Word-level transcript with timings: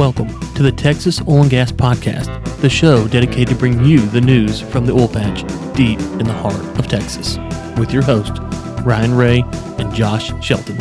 Welcome 0.00 0.30
to 0.54 0.62
the 0.62 0.72
Texas 0.72 1.20
Oil 1.28 1.42
and 1.42 1.50
Gas 1.50 1.72
Podcast, 1.72 2.42
the 2.62 2.70
show 2.70 3.06
dedicated 3.06 3.48
to 3.48 3.54
bring 3.54 3.84
you 3.84 3.98
the 3.98 4.22
news 4.22 4.58
from 4.58 4.86
the 4.86 4.94
oil 4.94 5.06
patch 5.06 5.42
deep 5.76 6.00
in 6.00 6.24
the 6.24 6.32
heart 6.32 6.56
of 6.78 6.88
Texas, 6.88 7.36
with 7.78 7.92
your 7.92 8.02
host, 8.02 8.38
Ryan 8.82 9.14
Ray 9.14 9.44
and 9.78 9.92
Josh 9.92 10.32
Shelton. 10.42 10.80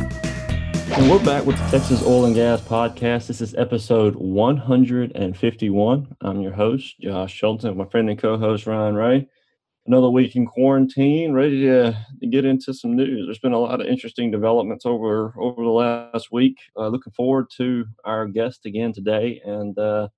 And 0.94 1.12
we're 1.12 1.22
back 1.26 1.46
with 1.46 1.58
the 1.58 1.70
Texas 1.70 2.02
Oil 2.02 2.28
and 2.28 2.34
Gas 2.34 2.62
Podcast. 2.62 3.28
This 3.28 3.42
is 3.42 3.54
episode 3.56 4.16
151. 4.16 6.16
I'm 6.22 6.40
your 6.40 6.54
host, 6.54 6.98
Josh 7.02 7.34
Shelton, 7.34 7.76
my 7.76 7.88
friend 7.88 8.10
and 8.10 8.18
co 8.18 8.38
host, 8.38 8.68
Ryan 8.68 8.96
Ray 8.96 9.28
another 9.90 10.10
week 10.10 10.36
in 10.36 10.46
quarantine, 10.46 11.34
ready 11.34 11.62
to, 11.64 11.98
to, 12.22 12.28
get 12.28 12.46
into 12.46 12.76
some 12.76 12.96
news. 12.96 13.26
There's 13.26 13.40
been 13.40 13.54
a 13.54 13.60
lot 13.60 13.82
of 13.82 13.88
interesting 13.88 14.30
developments 14.30 14.86
over 14.86 15.34
over 15.40 15.64
the 15.64 15.70
last 15.70 16.32
week. 16.32 16.60
Uh, 16.78 16.90
looking 16.90 17.12
forward 17.12 17.48
to 17.58 17.86
our 18.06 18.28
guest 18.28 18.68
again 18.68 18.94
today, 18.94 19.42
and 19.44 19.78
uh, 19.80 20.10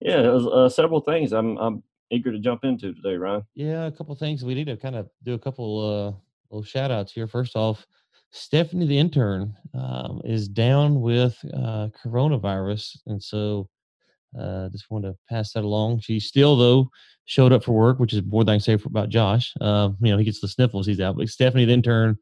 yeah, 0.00 0.22
was, 0.28 0.46
uh, 0.46 0.68
several 0.68 1.00
things 1.00 1.32
I'm 1.32 1.58
I'm 1.58 1.82
eager 2.12 2.30
to 2.30 2.38
jump 2.38 2.62
into 2.62 2.94
today, 2.94 3.16
Ryan. 3.16 3.42
Yeah, 3.56 3.86
a 3.86 3.90
couple 3.90 4.14
things 4.14 4.44
we 4.44 4.54
need 4.54 4.68
to 4.68 4.76
kind 4.76 4.94
of 4.94 5.08
do 5.24 5.34
a 5.34 5.38
couple 5.38 5.80
uh, 5.80 6.54
little 6.54 6.64
shout 6.64 6.92
outs 6.92 7.12
here. 7.12 7.26
First 7.26 7.56
off, 7.56 7.84
Stephanie 8.30 8.86
the 8.86 8.98
intern 8.98 9.52
um, 9.74 10.22
is 10.24 10.46
down 10.46 11.00
with 11.00 11.36
uh, 11.52 11.88
coronavirus, 12.04 12.98
and 13.06 13.20
so 13.20 13.68
uh, 14.38 14.68
just 14.70 14.90
wanted 14.90 15.08
to 15.08 15.16
pass 15.28 15.52
that 15.52 15.64
along. 15.64 16.00
She 16.00 16.20
still, 16.20 16.56
though, 16.56 16.90
showed 17.24 17.52
up 17.52 17.64
for 17.64 17.72
work, 17.72 17.98
which 17.98 18.12
is 18.12 18.22
more 18.24 18.44
than 18.44 18.52
I 18.52 18.56
can 18.56 18.60
say 18.60 18.76
for, 18.76 18.88
about 18.88 19.08
Josh. 19.08 19.52
Uh, 19.60 19.90
you 20.00 20.12
know, 20.12 20.18
he 20.18 20.24
gets 20.24 20.40
the 20.40 20.48
sniffles, 20.48 20.86
he's 20.86 21.00
out. 21.00 21.16
But 21.16 21.28
Stephanie, 21.28 21.64
the 21.64 21.72
intern, 21.72 22.18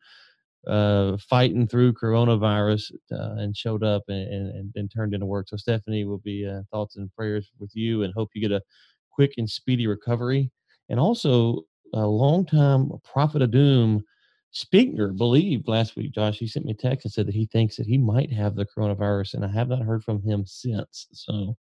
uh, 0.66 1.16
fighting 1.16 1.66
through 1.66 1.94
coronavirus 1.94 2.92
uh, 3.12 3.36
and 3.38 3.56
showed 3.56 3.82
up 3.82 4.02
and, 4.08 4.28
and, 4.28 4.72
and, 4.74 4.90
turned 4.90 5.14
into 5.14 5.24
work. 5.24 5.48
So, 5.48 5.56
Stephanie, 5.56 6.04
will 6.04 6.18
be 6.18 6.46
uh, 6.46 6.62
thoughts 6.70 6.96
and 6.96 7.10
prayers 7.14 7.50
with 7.58 7.74
you 7.74 8.02
and 8.02 8.12
hope 8.12 8.30
you 8.34 8.42
get 8.42 8.52
a 8.52 8.62
quick 9.10 9.34
and 9.38 9.48
speedy 9.48 9.86
recovery. 9.86 10.50
And 10.90 11.00
also, 11.00 11.64
a 11.92 12.06
longtime 12.06 12.90
prophet 13.04 13.42
of 13.42 13.50
doom. 13.50 14.04
Speakner 14.52 15.16
believed 15.16 15.68
last 15.68 15.94
week, 15.94 16.12
Josh, 16.12 16.38
he 16.38 16.46
sent 16.46 16.66
me 16.66 16.72
a 16.72 16.74
text 16.74 17.04
and 17.04 17.12
said 17.12 17.26
that 17.26 17.34
he 17.34 17.46
thinks 17.46 17.76
that 17.76 17.86
he 17.86 17.98
might 17.98 18.32
have 18.32 18.56
the 18.56 18.66
coronavirus, 18.66 19.34
and 19.34 19.44
I 19.44 19.48
have 19.48 19.68
not 19.68 19.82
heard 19.82 20.02
from 20.02 20.20
him 20.22 20.44
since. 20.44 21.06
So, 21.12 21.56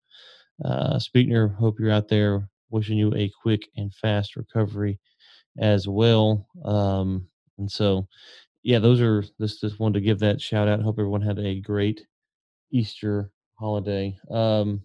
uh, 0.65 0.97
Speakner, 0.97 1.55
hope 1.55 1.79
you're 1.79 1.91
out 1.91 2.07
there. 2.07 2.49
Wishing 2.71 2.99
you 2.99 3.11
a 3.15 3.31
quick 3.41 3.67
and 3.77 3.91
fast 3.95 4.35
recovery 4.35 4.99
as 5.57 5.87
well. 5.87 6.45
Um, 6.63 7.27
and 7.57 7.69
so, 7.69 8.07
yeah, 8.61 8.77
those 8.77 9.01
are 9.01 9.23
this 9.39 9.59
just 9.59 9.79
wanted 9.79 9.95
to 9.95 10.05
give 10.05 10.19
that 10.19 10.39
shout 10.39 10.67
out. 10.67 10.81
Hope 10.81 10.99
everyone 10.99 11.23
had 11.23 11.39
a 11.39 11.61
great 11.61 12.05
Easter 12.71 13.31
holiday. 13.55 14.15
Um, 14.29 14.83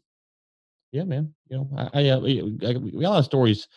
yeah, 0.92 1.04
man. 1.04 1.34
You 1.48 1.58
know, 1.58 1.70
I, 1.76 2.00
I, 2.00 2.10
I, 2.10 2.18
we 2.18 2.50
got 3.02 3.08
a 3.08 3.10
lot 3.10 3.18
of 3.18 3.24
stories. 3.26 3.68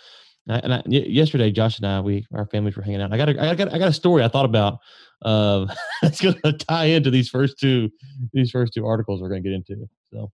And 0.48 0.74
I, 0.74 0.82
yesterday, 0.86 1.52
Josh 1.52 1.78
and 1.78 1.86
I, 1.86 2.00
we 2.00 2.26
our 2.34 2.46
families 2.46 2.78
were 2.78 2.84
hanging 2.84 3.02
out. 3.02 3.12
I 3.12 3.18
got 3.18 3.28
a, 3.28 3.42
I 3.42 3.56
got 3.56 3.74
I 3.74 3.78
got 3.78 3.90
a 3.90 3.94
story 3.94 4.24
I 4.24 4.30
thought 4.30 4.46
about. 4.46 4.80
Uh, 5.22 5.66
it's 6.04 6.22
going 6.22 6.40
to 6.46 6.54
tie 6.54 6.86
into 6.86 7.12
these 7.12 7.28
first 7.28 7.60
two 7.60 7.90
these 8.32 8.52
first 8.52 8.74
two 8.74 8.86
articles 8.86 9.22
we're 9.22 9.28
going 9.28 9.44
to 9.44 9.50
get 9.50 9.56
into. 9.56 9.90
So. 10.14 10.32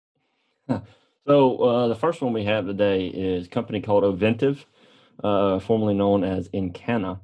So 1.26 1.58
uh, 1.58 1.88
the 1.88 1.96
first 1.96 2.22
one 2.22 2.34
we 2.34 2.44
have 2.44 2.66
today 2.66 3.08
is 3.08 3.46
a 3.46 3.50
company 3.50 3.80
called 3.80 4.04
Ovintiv, 4.04 4.66
uh, 5.24 5.60
formerly 5.60 5.94
known 5.94 6.26
as 6.26 6.50
Encana. 6.50 7.22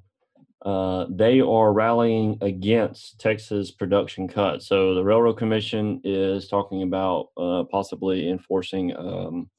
Uh, 0.65 1.05
they 1.09 1.41
are 1.41 1.73
rallying 1.73 2.37
against 2.39 3.19
Texas 3.19 3.71
production 3.71 4.29
cuts. 4.29 4.67
So 4.67 4.95
the 4.95 5.03
Railroad 5.03 5.37
Commission 5.37 5.99
is 6.05 6.47
talking 6.47 6.81
about 6.83 7.29
uh, 7.35 7.63
possibly 7.69 8.29
enforcing 8.29 8.95
um, 8.95 9.49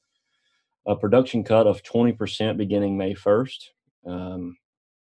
a 0.87 0.95
production 0.95 1.43
cut 1.43 1.67
of 1.67 1.83
20% 1.83 2.57
beginning 2.57 2.97
May 2.97 3.13
1st. 3.13 3.57
Um, 4.07 4.57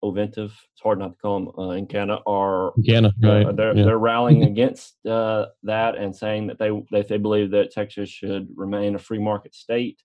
Ovintiv, 0.03 0.47
it's 0.73 0.83
hard 0.83 0.99
not 0.99 1.13
to 1.13 1.19
call 1.19 1.41
them 1.41 1.49
uh, 1.59 1.75
Encana, 1.75 2.21
are 2.27 2.73
Encana, 2.79 3.13
right. 3.23 3.57
They're, 3.57 3.77
yeah. 3.77 3.85
they're 3.85 3.99
rallying 3.99 4.45
against 4.53 5.05
uh, 5.07 5.47
that 5.63 5.97
and 5.97 6.15
saying 6.15 6.47
that 6.49 6.59
they 6.59 6.71
that 6.91 7.09
they 7.09 7.19
believe 7.19 7.51
that 7.51 7.73
Texas 7.73 8.09
should 8.09 8.49
remain 8.57 8.95
a 8.95 8.99
free 8.99 9.19
market 9.19 9.55
state, 9.55 10.03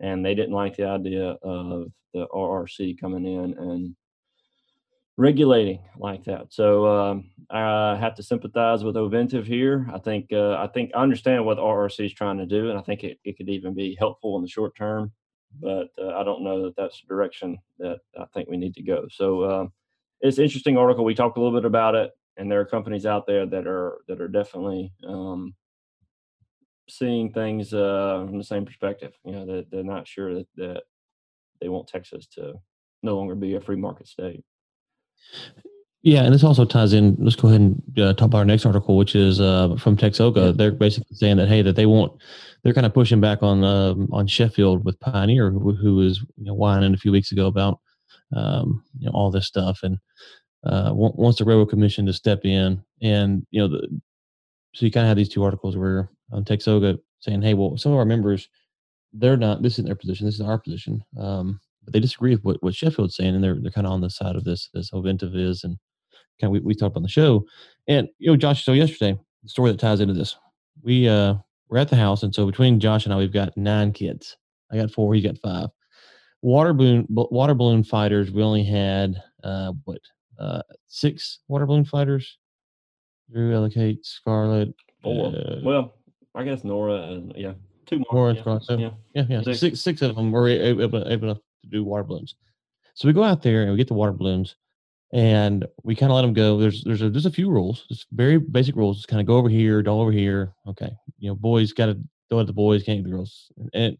and 0.00 0.24
they 0.24 0.34
didn't 0.34 0.54
like 0.54 0.76
the 0.76 0.86
idea 0.86 1.36
of 1.42 1.88
the 2.14 2.26
RRC 2.28 3.00
coming 3.00 3.26
in 3.26 3.58
and 3.58 3.96
regulating 5.16 5.80
like 5.98 6.24
that. 6.24 6.52
So 6.52 6.86
um, 6.86 7.30
I 7.50 7.96
have 7.96 8.14
to 8.16 8.22
sympathize 8.22 8.84
with 8.84 8.96
Ovintiv 8.96 9.44
here. 9.44 9.88
I 9.92 9.98
think 9.98 10.32
uh, 10.32 10.54
I 10.54 10.68
think 10.68 10.92
I 10.94 11.02
understand 11.02 11.44
what 11.44 11.56
the 11.56 11.62
RRC 11.62 12.06
is 12.06 12.14
trying 12.14 12.38
to 12.38 12.46
do, 12.46 12.70
and 12.70 12.78
I 12.78 12.82
think 12.82 13.04
it, 13.04 13.18
it 13.24 13.36
could 13.36 13.48
even 13.48 13.74
be 13.74 13.96
helpful 13.98 14.36
in 14.36 14.42
the 14.42 14.48
short 14.48 14.76
term 14.76 15.12
but 15.60 15.88
uh, 15.98 16.14
I 16.16 16.24
don't 16.24 16.42
know 16.42 16.62
that 16.64 16.76
that's 16.76 17.00
the 17.00 17.08
direction 17.08 17.58
that 17.78 17.98
I 18.18 18.24
think 18.34 18.48
we 18.48 18.56
need 18.56 18.74
to 18.74 18.82
go. 18.82 19.06
So 19.10 19.50
um, 19.50 19.72
it's 20.20 20.38
an 20.38 20.44
interesting 20.44 20.76
article. 20.76 21.04
We 21.04 21.14
talked 21.14 21.36
a 21.36 21.40
little 21.40 21.58
bit 21.58 21.66
about 21.66 21.94
it, 21.94 22.10
and 22.36 22.50
there 22.50 22.60
are 22.60 22.66
companies 22.66 23.06
out 23.06 23.26
there 23.26 23.46
that 23.46 23.66
are 23.66 23.98
that 24.08 24.20
are 24.20 24.28
definitely 24.28 24.92
um, 25.06 25.54
seeing 26.88 27.32
things 27.32 27.72
uh, 27.72 28.24
from 28.26 28.38
the 28.38 28.44
same 28.44 28.64
perspective. 28.64 29.12
You 29.24 29.32
know, 29.32 29.46
that 29.46 29.70
they're 29.70 29.82
not 29.82 30.06
sure 30.06 30.34
that, 30.34 30.46
that 30.56 30.82
they 31.60 31.68
want 31.68 31.88
Texas 31.88 32.26
to 32.34 32.54
no 33.02 33.16
longer 33.16 33.34
be 33.34 33.54
a 33.54 33.60
free 33.60 33.76
market 33.76 34.08
state. 34.08 34.44
Yeah, 36.02 36.24
and 36.24 36.34
this 36.34 36.42
also 36.42 36.64
ties 36.64 36.92
in. 36.92 37.16
Let's 37.20 37.36
go 37.36 37.48
ahead 37.48 37.60
and 37.60 37.98
uh, 37.98 38.12
talk 38.14 38.26
about 38.26 38.38
our 38.38 38.44
next 38.44 38.66
article, 38.66 38.96
which 38.96 39.14
is 39.14 39.40
uh, 39.40 39.76
from 39.76 39.96
TXOGA. 39.96 40.46
Yeah. 40.46 40.52
They're 40.52 40.72
basically 40.72 41.14
saying 41.14 41.36
that 41.36 41.48
hey, 41.48 41.62
that 41.62 41.76
they 41.76 41.86
want 41.86 42.20
they're 42.62 42.74
kind 42.74 42.86
of 42.86 42.94
pushing 42.94 43.20
back 43.20 43.42
on 43.42 43.64
uh, 43.64 43.94
on 44.10 44.26
Sheffield 44.26 44.84
with 44.84 44.98
Pioneer, 45.00 45.50
who, 45.50 45.74
who 45.74 45.96
was 45.96 46.18
you 46.36 46.44
know, 46.44 46.54
whining 46.54 46.94
a 46.94 46.98
few 46.98 47.12
weeks 47.12 47.32
ago 47.32 47.46
about 47.46 47.80
um, 48.34 48.82
you 48.98 49.06
know 49.06 49.12
all 49.12 49.30
this 49.30 49.46
stuff, 49.46 49.80
and 49.82 49.98
uh, 50.64 50.90
wants 50.92 51.38
the 51.38 51.44
railroad 51.44 51.70
commission 51.70 52.06
to 52.06 52.12
step 52.12 52.44
in, 52.44 52.82
and 53.00 53.46
you 53.50 53.60
know, 53.60 53.68
the, 53.68 54.00
so 54.74 54.86
you 54.86 54.92
kind 54.92 55.04
of 55.04 55.08
have 55.08 55.16
these 55.16 55.28
two 55.28 55.44
articles 55.44 55.76
where 55.76 56.08
on 56.32 56.44
TXOGA 56.44 56.98
saying, 57.20 57.42
hey, 57.42 57.54
well, 57.54 57.76
some 57.76 57.92
of 57.92 57.98
our 57.98 58.04
members, 58.04 58.48
they're 59.12 59.36
not. 59.36 59.62
This 59.62 59.74
isn't 59.74 59.86
their 59.86 59.94
position. 59.94 60.26
This 60.26 60.36
is 60.36 60.40
our 60.40 60.58
position. 60.58 61.04
Um, 61.18 61.60
but 61.84 61.92
they 61.92 62.00
disagree 62.00 62.30
with 62.34 62.44
what, 62.44 62.62
what 62.62 62.74
Sheffield's 62.74 63.16
saying, 63.16 63.34
and 63.34 63.42
they're 63.42 63.58
they're 63.60 63.72
kind 63.72 63.86
of 63.86 63.92
on 63.92 64.00
the 64.00 64.10
side 64.10 64.36
of 64.36 64.44
this 64.44 64.68
as 64.74 64.90
Ovintiv 64.90 65.36
is, 65.36 65.64
and 65.64 65.78
kind 66.40 66.48
of 66.48 66.52
we, 66.52 66.60
we 66.60 66.74
talked 66.74 66.96
on 66.96 67.02
the 67.02 67.08
show. 67.08 67.44
And 67.88 68.08
you 68.18 68.30
know, 68.30 68.36
Josh, 68.36 68.64
so 68.64 68.72
yesterday, 68.72 69.18
the 69.42 69.48
story 69.48 69.70
that 69.70 69.80
ties 69.80 70.00
into 70.00 70.14
this, 70.14 70.36
we 70.82 71.08
uh 71.08 71.34
we're 71.68 71.78
at 71.78 71.88
the 71.88 71.96
house, 71.96 72.22
and 72.22 72.34
so 72.34 72.46
between 72.46 72.80
Josh 72.80 73.04
and 73.04 73.14
I, 73.14 73.16
we've 73.16 73.32
got 73.32 73.56
nine 73.56 73.92
kids. 73.92 74.36
I 74.70 74.76
got 74.76 74.90
four, 74.90 75.14
he 75.14 75.22
got 75.22 75.38
five. 75.38 75.68
Water 76.42 76.72
balloon 76.72 77.06
water 77.08 77.54
balloon 77.54 77.84
fighters, 77.84 78.30
we 78.30 78.42
only 78.42 78.64
had 78.64 79.16
uh 79.44 79.72
what 79.84 80.00
uh 80.38 80.62
six 80.88 81.40
water 81.48 81.66
balloon 81.66 81.84
fighters. 81.84 82.38
Drew, 83.30 83.54
Ellicott, 83.54 84.04
Scarlett. 84.04 84.74
Four. 85.02 85.28
Uh, 85.28 85.60
well, 85.64 85.94
I 86.34 86.44
guess 86.44 86.64
Nora 86.64 87.02
and 87.02 87.32
yeah, 87.36 87.54
two 87.86 88.02
more. 88.10 88.34
Nora 88.34 88.60
yeah. 88.68 88.76
yeah, 88.76 88.90
yeah, 89.14 89.24
yeah. 89.28 89.42
Six. 89.42 89.60
six, 89.60 89.80
six 89.80 90.02
of 90.02 90.16
them 90.16 90.30
were 90.30 90.48
able, 90.48 90.82
able, 90.82 91.08
able 91.08 91.34
to 91.34 91.40
do 91.70 91.84
water 91.84 92.04
balloons. 92.04 92.34
So 92.94 93.08
we 93.08 93.14
go 93.14 93.22
out 93.22 93.42
there 93.42 93.62
and 93.62 93.70
we 93.70 93.78
get 93.78 93.88
the 93.88 93.94
water 93.94 94.12
balloons 94.12 94.56
and 95.12 95.66
we 95.84 95.94
kind 95.94 96.10
of 96.10 96.16
let 96.16 96.22
them 96.22 96.32
go. 96.32 96.58
There's 96.58 96.82
there's 96.84 97.02
a, 97.02 97.10
there's 97.10 97.26
a 97.26 97.30
few 97.30 97.50
rules, 97.50 97.84
just 97.88 98.06
very 98.12 98.38
basic 98.38 98.76
rules. 98.76 98.96
Just 98.96 99.08
kind 99.08 99.20
of 99.20 99.26
go 99.26 99.36
over 99.36 99.48
here, 99.48 99.82
don't 99.82 100.00
over 100.00 100.12
here. 100.12 100.54
Okay, 100.66 100.90
you 101.18 101.28
know, 101.28 101.34
boys 101.34 101.72
got 101.72 101.86
to 101.86 101.98
go 102.30 102.40
at 102.40 102.46
the 102.46 102.52
boys, 102.52 102.82
can't 102.82 102.98
get 102.98 103.04
the 103.04 103.14
girls. 103.14 103.52
And 103.74 103.96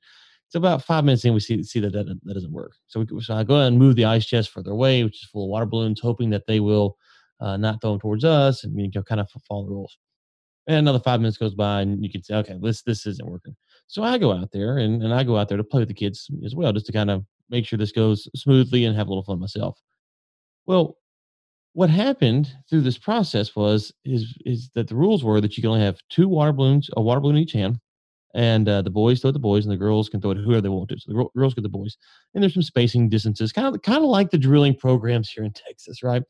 it's 0.46 0.54
about 0.54 0.82
five 0.84 1.04
minutes 1.04 1.24
in, 1.24 1.34
we 1.34 1.40
see 1.40 1.62
see 1.62 1.80
that 1.80 1.92
that, 1.92 2.06
that 2.06 2.34
doesn't 2.34 2.52
work. 2.52 2.72
So 2.86 3.00
we 3.00 3.20
so 3.20 3.34
I 3.34 3.44
go 3.44 3.56
ahead 3.56 3.68
and 3.68 3.78
move 3.78 3.96
the 3.96 4.06
ice 4.06 4.26
chest 4.26 4.50
further 4.50 4.70
away, 4.70 5.04
which 5.04 5.22
is 5.22 5.28
full 5.30 5.44
of 5.44 5.50
water 5.50 5.66
balloons, 5.66 6.00
hoping 6.00 6.30
that 6.30 6.46
they 6.46 6.60
will 6.60 6.96
uh, 7.40 7.56
not 7.56 7.80
throw 7.80 7.90
them 7.90 8.00
towards 8.00 8.24
us, 8.24 8.64
and 8.64 8.78
you 8.78 8.90
know, 8.94 9.02
kind 9.02 9.20
of 9.20 9.30
follow 9.48 9.64
the 9.64 9.70
rules. 9.70 9.98
And 10.66 10.76
another 10.76 11.00
five 11.00 11.20
minutes 11.20 11.38
goes 11.38 11.54
by, 11.54 11.82
and 11.82 12.04
you 12.04 12.10
can 12.10 12.22
say, 12.22 12.34
okay, 12.36 12.58
this 12.62 12.82
this 12.82 13.06
isn't 13.06 13.28
working. 13.28 13.56
So 13.86 14.02
I 14.02 14.16
go 14.16 14.32
out 14.32 14.50
there, 14.52 14.78
and, 14.78 15.02
and 15.02 15.12
I 15.12 15.24
go 15.24 15.36
out 15.36 15.48
there 15.48 15.58
to 15.58 15.64
play 15.64 15.80
with 15.80 15.88
the 15.88 15.94
kids 15.94 16.30
as 16.44 16.54
well, 16.54 16.72
just 16.72 16.86
to 16.86 16.92
kind 16.92 17.10
of 17.10 17.24
make 17.50 17.66
sure 17.66 17.78
this 17.78 17.92
goes 17.92 18.28
smoothly 18.34 18.84
and 18.84 18.96
have 18.96 19.08
a 19.08 19.10
little 19.10 19.24
fun 19.24 19.40
myself. 19.40 19.78
Well, 20.66 20.96
what 21.74 21.90
happened 21.90 22.52
through 22.68 22.82
this 22.82 22.98
process 22.98 23.56
was 23.56 23.92
is 24.04 24.36
is 24.44 24.70
that 24.74 24.88
the 24.88 24.94
rules 24.94 25.24
were 25.24 25.40
that 25.40 25.56
you 25.56 25.62
can 25.62 25.70
only 25.70 25.82
have 25.82 26.00
two 26.10 26.28
water 26.28 26.52
balloons, 26.52 26.90
a 26.96 27.02
water 27.02 27.20
balloon 27.20 27.36
in 27.36 27.42
each 27.42 27.52
hand, 27.52 27.78
and 28.34 28.68
uh, 28.68 28.82
the 28.82 28.90
boys 28.90 29.20
throw 29.20 29.30
the 29.30 29.38
boys, 29.38 29.64
and 29.64 29.72
the 29.72 29.78
girls 29.78 30.08
can 30.08 30.20
throw 30.20 30.32
it 30.32 30.38
whoever 30.38 30.60
they 30.60 30.68
want 30.68 30.90
to. 30.90 30.98
So 30.98 31.12
the 31.12 31.28
girls 31.38 31.54
get 31.54 31.62
the 31.62 31.68
boys, 31.68 31.96
and 32.34 32.42
there's 32.42 32.54
some 32.54 32.62
spacing 32.62 33.08
distances, 33.08 33.52
kind 33.52 33.74
of 33.74 33.80
kind 33.82 33.98
of 33.98 34.10
like 34.10 34.30
the 34.30 34.38
drilling 34.38 34.76
programs 34.76 35.30
here 35.30 35.44
in 35.44 35.52
Texas, 35.52 36.02
right? 36.02 36.22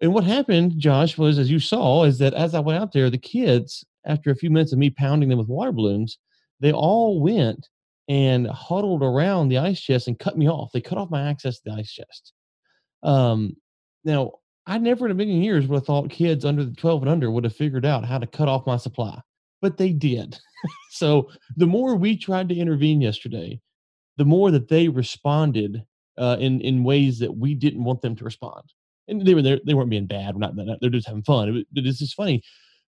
And 0.00 0.12
what 0.12 0.24
happened, 0.24 0.78
Josh, 0.78 1.18
was 1.18 1.38
as 1.38 1.50
you 1.50 1.58
saw, 1.58 2.04
is 2.04 2.18
that 2.18 2.34
as 2.34 2.54
I 2.54 2.60
went 2.60 2.80
out 2.80 2.92
there, 2.92 3.10
the 3.10 3.18
kids, 3.18 3.84
after 4.04 4.30
a 4.30 4.36
few 4.36 4.50
minutes 4.50 4.72
of 4.72 4.78
me 4.78 4.90
pounding 4.90 5.28
them 5.28 5.38
with 5.38 5.48
water 5.48 5.72
balloons, 5.72 6.18
they 6.60 6.72
all 6.72 7.20
went 7.20 7.68
and 8.08 8.46
huddled 8.48 9.02
around 9.02 9.48
the 9.48 9.58
ice 9.58 9.80
chest 9.80 10.08
and 10.08 10.18
cut 10.18 10.36
me 10.36 10.48
off. 10.48 10.70
They 10.72 10.80
cut 10.80 10.98
off 10.98 11.10
my 11.10 11.28
access 11.28 11.56
to 11.58 11.62
the 11.64 11.72
ice 11.72 11.90
chest. 11.90 12.32
Um, 13.02 13.56
now, 14.04 14.32
I 14.66 14.78
never 14.78 15.06
in 15.06 15.12
a 15.12 15.14
million 15.14 15.42
years 15.42 15.66
would 15.66 15.76
have 15.76 15.86
thought 15.86 16.10
kids 16.10 16.44
under 16.44 16.64
the 16.64 16.74
12 16.74 17.02
and 17.02 17.10
under 17.10 17.30
would 17.30 17.44
have 17.44 17.56
figured 17.56 17.84
out 17.84 18.04
how 18.04 18.18
to 18.18 18.26
cut 18.26 18.48
off 18.48 18.66
my 18.66 18.76
supply. 18.76 19.20
but 19.60 19.76
they 19.76 19.92
did. 19.92 20.38
so 20.90 21.30
the 21.56 21.66
more 21.66 21.94
we 21.96 22.16
tried 22.16 22.48
to 22.48 22.54
intervene 22.54 23.00
yesterday, 23.00 23.60
the 24.16 24.24
more 24.24 24.50
that 24.50 24.68
they 24.68 24.88
responded 24.88 25.82
uh, 26.18 26.36
in 26.38 26.60
in 26.60 26.84
ways 26.84 27.18
that 27.20 27.36
we 27.36 27.54
didn't 27.54 27.84
want 27.84 28.02
them 28.02 28.14
to 28.16 28.24
respond. 28.24 28.62
And 29.08 29.26
they 29.26 29.34
were 29.34 29.42
they 29.42 29.74
weren't 29.74 29.90
being 29.90 30.06
bad. 30.06 30.34
We're 30.34 30.40
not, 30.40 30.54
they're 30.80 30.90
just 30.90 31.06
having 31.06 31.22
fun. 31.22 31.56
It, 31.56 31.66
it's 31.74 31.98
just 31.98 32.14
funny. 32.14 32.42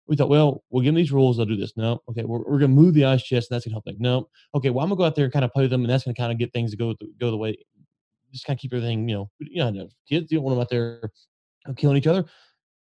We 0.08 0.18
thought, 0.18 0.30
well, 0.30 0.64
we'll 0.70 0.84
give 0.84 0.90
them 0.90 0.96
these 0.96 1.14
rules. 1.14 1.38
They'll 1.38 1.46
do 1.46 1.56
this. 1.56 1.78
No, 1.78 2.02
okay, 2.10 2.24
we're, 2.26 2.40
we're 2.40 2.60
going 2.60 2.76
to 2.76 2.82
move 2.82 2.94
the 2.94 3.06
ice 3.06 3.24
chest, 3.24 3.50
and 3.50 3.56
that's 3.56 3.66
going 3.66 3.72
to 3.72 3.76
help 3.76 3.86
them. 3.86 3.96
No, 4.00 4.28
okay, 4.54 4.70
well, 4.70 4.84
I'm 4.84 4.90
going 4.90 4.98
to 4.98 5.02
go 5.02 5.06
out 5.06 5.16
there 5.16 5.26
and 5.26 5.34
kind 5.34 5.46
of 5.46 5.54
play 5.54 5.64
with 5.64 5.72
them, 5.72 5.82
and 5.82 5.90
that's 5.90 6.04
going 6.04 6.14
to 6.14 6.22
kind 6.22 6.32
of 6.32 6.38
get 6.38 6.52
things 6.52 6.72
to 6.72 6.78
go 6.78 6.94
go 7.20 7.32
the 7.32 7.38
way. 7.38 7.58
Just 8.34 8.46
kind 8.46 8.58
of 8.58 8.62
keep 8.62 8.74
everything, 8.74 9.08
you 9.08 9.16
know, 9.16 9.30
you 9.40 9.72
know, 9.72 9.88
kids, 10.10 10.32
you 10.32 10.40
don't 10.40 10.44
want 10.44 10.56
them 10.56 10.62
out 10.62 10.70
there 10.70 11.12
killing 11.76 11.98
each 11.98 12.08
other 12.08 12.26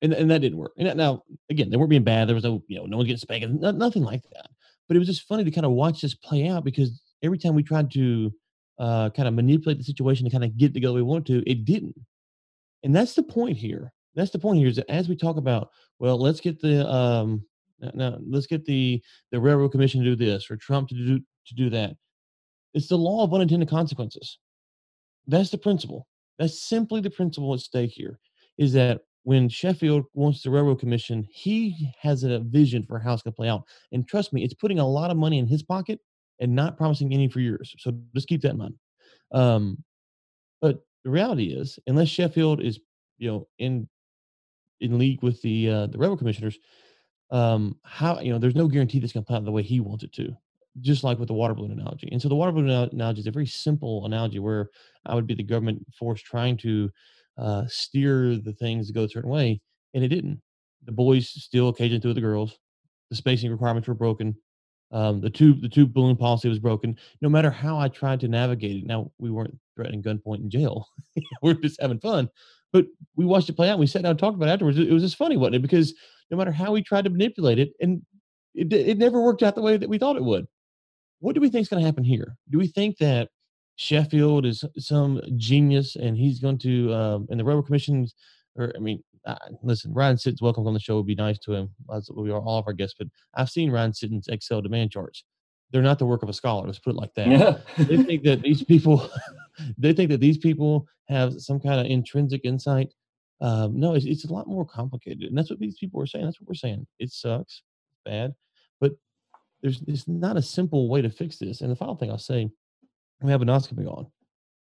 and, 0.02 0.12
and 0.12 0.31
that 0.31 0.40
didn't 0.40 0.58
work. 0.58 0.73
And 0.76 0.96
now, 0.96 1.23
again, 1.50 1.70
they 1.70 1.76
weren't 1.76 1.90
being 1.90 2.05
bad. 2.05 2.28
There 2.28 2.34
was 2.34 2.44
no, 2.44 2.62
you 2.69 2.78
know, 2.78 2.87
no 2.87 2.99
one 2.99 3.06
getting 3.06 3.19
spanked, 3.19 3.49
nothing 3.49 4.02
like 4.02 4.23
that. 4.32 4.49
But 4.88 4.96
it 4.96 4.99
was 4.99 5.08
just 5.08 5.26
funny 5.26 5.44
to 5.44 5.50
kind 5.50 5.67
of 5.67 5.73
watch 5.73 6.00
this 6.00 6.14
play 6.14 6.49
out 6.49 6.64
because 6.64 7.00
every 7.23 7.38
time 7.38 7.55
we 7.55 7.62
tried 7.62 7.90
to 7.93 8.32
uh, 8.78 9.11
kind 9.11 9.26
of 9.26 9.34
manipulate 9.34 9.78
the 9.78 9.84
situation 9.84 10.25
to 10.25 10.31
kind 10.31 10.44
of 10.44 10.56
get 10.56 10.75
to 10.75 10.81
go 10.81 10.93
we 10.93 11.02
wanted 11.02 11.26
to, 11.26 11.50
it 11.50 11.64
didn't. 11.64 11.99
And 12.82 12.94
that's 12.94 13.14
the 13.14 13.23
point 13.23 13.56
here. 13.56 13.93
That's 14.14 14.31
the 14.31 14.38
point 14.38 14.58
here 14.58 14.69
is 14.69 14.76
that 14.76 14.90
as 14.90 15.08
we 15.08 15.17
talk 15.17 15.37
about, 15.37 15.70
well, 15.99 16.19
let's 16.19 16.40
get 16.40 16.61
the 16.61 16.88
um, 16.88 17.44
now 17.94 18.19
let's 18.26 18.46
get 18.46 18.64
the 18.64 19.02
the 19.32 19.40
railroad 19.40 19.73
commission 19.73 20.02
to 20.02 20.11
do 20.11 20.17
this 20.17 20.50
or 20.50 20.56
Trump 20.56 20.88
to 20.88 20.94
do 20.94 21.19
to 21.19 21.55
do 21.55 21.69
that. 21.70 21.96
It's 22.75 22.88
the 22.88 22.96
law 22.96 23.25
of 23.25 23.34
unintended 23.34 23.69
consequences. 23.69 24.38
That's 25.26 25.50
the 25.50 25.58
principle. 25.58 26.06
That's 26.38 26.62
simply 26.62 27.00
the 27.00 27.11
principle 27.11 27.52
at 27.55 27.61
stake 27.61 27.90
here. 27.90 28.19
Is 28.58 28.72
that 28.74 29.02
when 29.24 29.48
Sheffield 29.48 30.04
wants 30.14 30.42
the 30.42 30.50
railroad 30.50 30.78
commission, 30.78 31.26
he 31.30 31.92
has 32.00 32.22
a 32.22 32.38
vision 32.40 32.84
for 32.84 32.98
how 32.98 33.12
it's 33.12 33.22
going 33.22 33.32
to 33.32 33.36
play 33.36 33.48
out. 33.48 33.64
And 33.92 34.06
trust 34.06 34.32
me, 34.32 34.44
it's 34.44 34.54
putting 34.54 34.78
a 34.78 34.86
lot 34.88 35.10
of 35.10 35.16
money 35.16 35.38
in 35.38 35.46
his 35.46 35.62
pocket 35.62 36.00
and 36.40 36.54
not 36.54 36.76
promising 36.76 37.12
any 37.12 37.28
for 37.28 37.40
yours. 37.40 37.74
So 37.78 37.92
just 38.14 38.28
keep 38.28 38.42
that 38.42 38.52
in 38.52 38.58
mind. 38.58 38.74
Um, 39.32 39.82
but 40.60 40.80
the 41.04 41.10
reality 41.10 41.46
is, 41.46 41.78
unless 41.86 42.08
Sheffield 42.08 42.60
is, 42.62 42.80
you 43.18 43.30
know, 43.30 43.48
in 43.58 43.88
in 44.80 44.98
league 44.98 45.22
with 45.22 45.40
the 45.42 45.70
uh, 45.70 45.86
the 45.86 45.98
railroad 45.98 46.18
commissioners, 46.18 46.58
um, 47.30 47.76
how 47.84 48.20
you 48.20 48.32
know, 48.32 48.38
there's 48.38 48.54
no 48.54 48.68
guarantee 48.68 49.00
that's 49.00 49.12
going 49.12 49.24
to 49.24 49.26
play 49.26 49.36
out 49.36 49.44
the 49.44 49.52
way 49.52 49.62
he 49.62 49.80
wants 49.80 50.04
it 50.04 50.12
to. 50.14 50.36
Just 50.82 51.04
like 51.04 51.18
with 51.18 51.28
the 51.28 51.34
water 51.34 51.54
balloon 51.54 51.72
analogy. 51.72 52.08
And 52.12 52.20
so 52.20 52.28
the 52.28 52.34
water 52.34 52.52
balloon 52.52 52.68
analogy 52.68 53.20
is 53.20 53.26
a 53.26 53.30
very 53.30 53.46
simple 53.46 54.04
analogy 54.04 54.38
where 54.38 54.68
I 55.06 55.14
would 55.14 55.26
be 55.26 55.34
the 55.34 55.42
government 55.42 55.86
force 55.98 56.20
trying 56.20 56.58
to 56.58 56.90
uh, 57.38 57.64
steer 57.68 58.36
the 58.36 58.52
things 58.52 58.86
to 58.86 58.92
go 58.92 59.04
a 59.04 59.08
certain 59.08 59.30
way, 59.30 59.60
and 59.94 60.04
it 60.04 60.08
didn't. 60.08 60.40
The 60.84 60.92
boys 60.92 61.28
still 61.28 61.68
occasionally 61.68 62.00
threw 62.00 62.14
the 62.14 62.20
girls. 62.20 62.58
The 63.10 63.16
spacing 63.16 63.50
requirements 63.50 63.88
were 63.88 63.94
broken. 63.94 64.36
Um, 64.92 65.20
the 65.20 65.30
tube 65.30 65.62
the 65.62 65.68
tube 65.68 65.92
balloon 65.92 66.16
policy 66.16 66.48
was 66.48 66.58
broken. 66.58 66.96
No 67.20 67.28
matter 67.28 67.50
how 67.50 67.78
I 67.78 67.88
tried 67.88 68.20
to 68.20 68.28
navigate 68.28 68.76
it, 68.76 68.86
now 68.86 69.10
we 69.18 69.30
weren't 69.30 69.58
threatening 69.74 70.02
gunpoint 70.02 70.40
in 70.40 70.50
jail. 70.50 70.88
we're 71.42 71.54
just 71.54 71.80
having 71.80 71.98
fun. 71.98 72.28
But 72.72 72.86
we 73.16 73.24
watched 73.24 73.48
it 73.48 73.56
play 73.56 73.68
out. 73.68 73.72
And 73.72 73.80
we 73.80 73.86
sat 73.86 74.02
down 74.02 74.10
and 74.10 74.18
talked 74.18 74.36
about 74.36 74.48
it 74.48 74.52
afterwards. 74.52 74.78
It 74.78 74.92
was 74.92 75.02
just 75.02 75.16
funny, 75.16 75.36
wasn't 75.36 75.56
it? 75.56 75.62
Because 75.62 75.94
no 76.30 76.36
matter 76.36 76.52
how 76.52 76.72
we 76.72 76.82
tried 76.82 77.04
to 77.04 77.10
manipulate 77.10 77.58
it, 77.58 77.72
and 77.80 78.02
it, 78.54 78.72
it 78.72 78.98
never 78.98 79.20
worked 79.20 79.42
out 79.42 79.54
the 79.54 79.60
way 79.60 79.76
that 79.76 79.88
we 79.88 79.98
thought 79.98 80.16
it 80.16 80.24
would. 80.24 80.46
What 81.20 81.34
do 81.34 81.40
we 81.40 81.48
think 81.48 81.62
is 81.62 81.68
going 81.68 81.82
to 81.82 81.86
happen 81.86 82.04
here? 82.04 82.36
Do 82.50 82.58
we 82.58 82.66
think 82.66 82.98
that 82.98 83.30
Sheffield 83.76 84.46
is 84.46 84.64
some 84.78 85.20
genius, 85.37 85.96
and 85.96 86.17
he's 86.17 86.40
going 86.40 86.58
to 86.58 86.93
um, 86.93 87.26
and 87.31 87.38
the 87.38 87.44
railroad 87.44 87.67
commissions. 87.67 88.14
Or 88.56 88.73
I 88.75 88.78
mean, 88.78 89.02
uh, 89.26 89.37
listen, 89.62 89.93
Ryan 89.93 90.17
Sitton's 90.17 90.40
welcome 90.40 90.67
on 90.67 90.75
the 90.75 90.81
show. 90.81 90.96
Would 90.96 91.06
be 91.06 91.14
nice 91.14 91.38
to 91.40 91.52
him, 91.52 91.70
as 91.94 92.11
we 92.14 92.31
are 92.31 92.40
all 92.40 92.58
of 92.58 92.67
our 92.67 92.73
guests. 92.73 92.96
But 92.99 93.08
I've 93.34 93.50
seen 93.50 93.70
Ryan 93.70 93.93
Sitton's 93.93 94.28
Excel 94.28 94.62
demand 94.62 94.93
charts. 94.93 95.25
They're 95.70 95.82
not 95.82 95.99
the 95.99 96.06
work 96.06 96.23
of 96.23 96.28
a 96.28 96.32
scholar. 96.32 96.67
Let's 96.67 96.78
put 96.78 96.94
it 96.94 96.96
like 96.96 97.12
that. 97.14 97.28
Yeah. 97.28 97.58
they 97.84 97.96
think 98.02 98.23
that 98.23 98.40
these 98.40 98.62
people, 98.62 99.11
they 99.78 99.93
think 99.93 100.11
that 100.11 100.20
these 100.20 100.38
people 100.38 100.87
have 101.08 101.40
some 101.40 101.61
kind 101.61 101.81
of 101.81 101.87
intrinsic 101.87 102.43
insight. 102.44 102.94
Um, 103.40 103.78
no, 103.78 103.94
it's, 103.94 104.06
it's 104.06 104.25
a 104.25 104.32
lot 104.32 104.46
more 104.46 104.64
complicated, 104.64 105.25
and 105.25 105.37
that's 105.37 105.50
what 105.50 105.58
these 105.58 105.76
people 105.78 106.00
are 106.00 106.06
saying. 106.06 106.25
That's 106.25 106.40
what 106.40 106.49
we're 106.49 106.55
saying. 106.55 106.87
It 106.99 107.11
sucks, 107.11 107.62
bad, 108.06 108.34
but 108.81 108.93
there's 109.61 109.82
it's 109.87 110.08
not 110.08 110.38
a 110.38 110.43
simple 110.43 110.88
way 110.88 111.02
to 111.02 111.11
fix 111.11 111.37
this. 111.37 111.61
And 111.61 111.70
the 111.70 111.76
final 111.76 111.96
thing 111.96 112.11
I'll 112.11 112.17
say 112.17 112.49
we 113.22 113.30
have 113.30 113.40
endoscopy 113.40 113.86
on. 113.86 114.06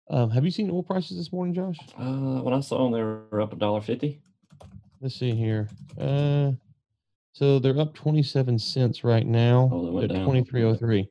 Um, 0.09 0.29
have 0.31 0.43
you 0.43 0.51
seen 0.51 0.69
oil 0.69 0.83
prices 0.83 1.17
this 1.17 1.31
morning, 1.31 1.53
Josh? 1.53 1.77
Uh, 1.97 2.41
when 2.41 2.53
I 2.53 2.59
saw 2.59 2.83
them, 2.83 2.91
they 2.91 3.01
were 3.01 3.41
up 3.41 3.53
a 3.53 3.55
dollar 3.55 3.81
fifty. 3.81 4.21
Let's 5.01 5.15
see 5.15 5.31
here. 5.31 5.69
Uh, 5.99 6.51
so 7.31 7.59
they're 7.59 7.79
up 7.79 7.93
twenty-seven 7.93 8.59
cents 8.59 9.03
right 9.03 9.25
now. 9.25 9.69
Oh, 9.71 10.01
at 10.01 10.09
twenty-three 10.09 10.63
oh 10.63 10.75
three, 10.75 11.07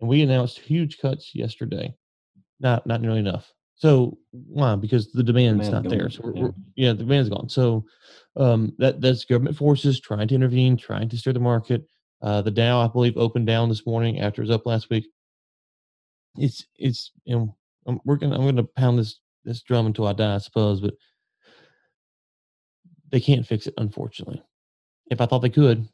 and 0.00 0.08
we 0.08 0.22
announced 0.22 0.58
huge 0.58 0.98
cuts 0.98 1.34
yesterday. 1.34 1.94
Not 2.60 2.86
not 2.86 3.00
nearly 3.00 3.20
enough. 3.20 3.50
So 3.74 4.16
why? 4.30 4.74
Because 4.76 5.12
the 5.12 5.22
demand's, 5.22 5.68
not 5.68 5.88
there. 5.88 6.08
So 6.08 6.22
we're, 6.24 6.34
yeah. 6.34 6.48
Yeah, 6.76 6.92
the 6.92 7.04
demand's 7.04 7.28
gone. 7.28 7.48
So 7.48 7.84
um, 8.36 8.72
that 8.78 9.00
that's 9.00 9.24
government 9.24 9.56
forces 9.56 10.00
trying 10.00 10.28
to 10.28 10.34
intervene, 10.34 10.76
trying 10.76 11.08
to 11.10 11.16
steer 11.16 11.32
the 11.32 11.40
market. 11.40 11.86
Uh, 12.22 12.40
the 12.40 12.50
Dow, 12.50 12.80
I 12.80 12.88
believe, 12.88 13.16
opened 13.16 13.46
down 13.46 13.68
this 13.68 13.86
morning 13.86 14.20
after 14.20 14.40
it 14.40 14.44
was 14.44 14.54
up 14.54 14.64
last 14.64 14.88
week 14.88 15.06
it's 16.38 16.66
it's 16.76 17.12
you 17.24 17.36
know 17.36 17.56
I'm, 17.86 18.00
gonna 18.04 18.34
I'm 18.34 18.44
gonna 18.44 18.64
pound 18.64 18.98
this 18.98 19.20
this 19.44 19.62
drum 19.62 19.86
until 19.86 20.06
I 20.06 20.12
die, 20.12 20.34
I 20.34 20.38
suppose, 20.38 20.80
but 20.80 20.94
they 23.10 23.20
can't 23.20 23.46
fix 23.46 23.66
it, 23.66 23.74
unfortunately. 23.78 24.42
If 25.10 25.20
I 25.20 25.26
thought 25.26 25.38
they 25.38 25.48
could, 25.48 25.88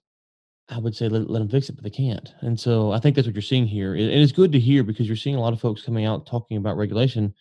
I 0.68 0.78
would 0.78 0.96
say 0.96 1.08
let, 1.08 1.28
let 1.28 1.40
them 1.40 1.48
fix 1.48 1.68
it, 1.68 1.74
but 1.74 1.84
they 1.84 1.90
can't. 1.90 2.32
And 2.40 2.58
so 2.58 2.92
I 2.92 2.98
think 2.98 3.14
that's 3.14 3.26
what 3.26 3.34
you're 3.34 3.42
seeing 3.42 3.66
here. 3.66 3.94
And 3.94 4.02
it's 4.02 4.32
good 4.32 4.52
to 4.52 4.60
hear 4.60 4.82
because 4.82 5.06
you're 5.06 5.16
seeing 5.16 5.36
a 5.36 5.40
lot 5.40 5.52
of 5.52 5.60
folks 5.60 5.82
coming 5.82 6.06
out 6.06 6.26
talking 6.26 6.56
about 6.56 6.78
regulation. 6.78 7.34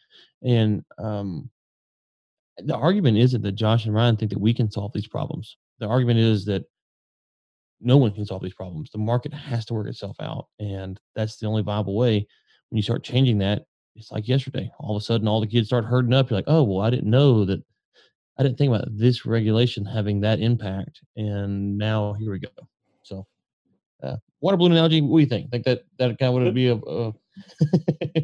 And 0.44 0.84
um, 0.98 1.50
the 2.58 2.76
argument 2.76 3.18
isn't 3.18 3.42
that 3.44 3.54
Josh 3.54 3.86
and 3.86 3.96
Ryan 3.96 4.18
think 4.18 4.32
that 4.32 4.42
we 4.42 4.54
can 4.54 4.70
solve 4.70 4.92
these 4.94 5.08
problems. 5.08 5.58
The 5.80 5.88
argument 5.88 6.20
is 6.20 6.44
that 6.46 6.64
no 7.80 7.98
one 7.98 8.12
can 8.12 8.26
solve 8.26 8.44
these 8.44 8.54
problems. 8.54 8.92
The 8.92 8.98
market 8.98 9.34
has 9.34 9.66
to 9.66 9.74
work 9.74 9.88
itself 9.88 10.18
out. 10.20 10.48
And 10.60 11.00
that's 11.16 11.38
the 11.38 11.48
only 11.48 11.64
viable 11.64 11.96
way 11.96 12.28
when 12.72 12.78
you 12.78 12.84
start 12.84 13.04
changing 13.04 13.38
that, 13.40 13.66
it's 13.96 14.12
like 14.12 14.28
yesterday. 14.28 14.72
All 14.80 14.96
of 14.96 15.02
a 15.02 15.04
sudden, 15.04 15.28
all 15.28 15.42
the 15.42 15.48
kids 15.48 15.68
start 15.68 15.86
herding 15.86 16.14
up. 16.14 16.30
You're 16.30 16.38
like, 16.38 16.46
oh, 16.48 16.64
well, 16.64 16.82
I 16.86 16.90
didn't 16.90 17.10
know 17.10 17.46
that. 17.46 17.62
I 18.40 18.44
didn't 18.44 18.58
think 18.58 18.74
about 18.74 18.88
this 18.90 19.26
regulation 19.26 19.86
having 19.86 20.22
that 20.22 20.40
impact, 20.40 21.02
and 21.16 21.78
now 21.78 22.14
here 22.14 22.32
we 22.32 22.40
go. 22.40 22.48
So, 23.04 23.28
uh, 24.02 24.16
water 24.40 24.58
balloon 24.58 24.72
analogy. 24.72 25.02
What 25.02 25.18
do 25.18 25.24
you 25.24 25.30
think? 25.30 25.52
Think 25.52 25.66
that 25.66 25.84
that 26.00 26.18
kind 26.18 26.36
of 26.36 26.42
would 26.42 26.56
be 26.56 26.70
a. 26.70 26.76
a 26.76 27.14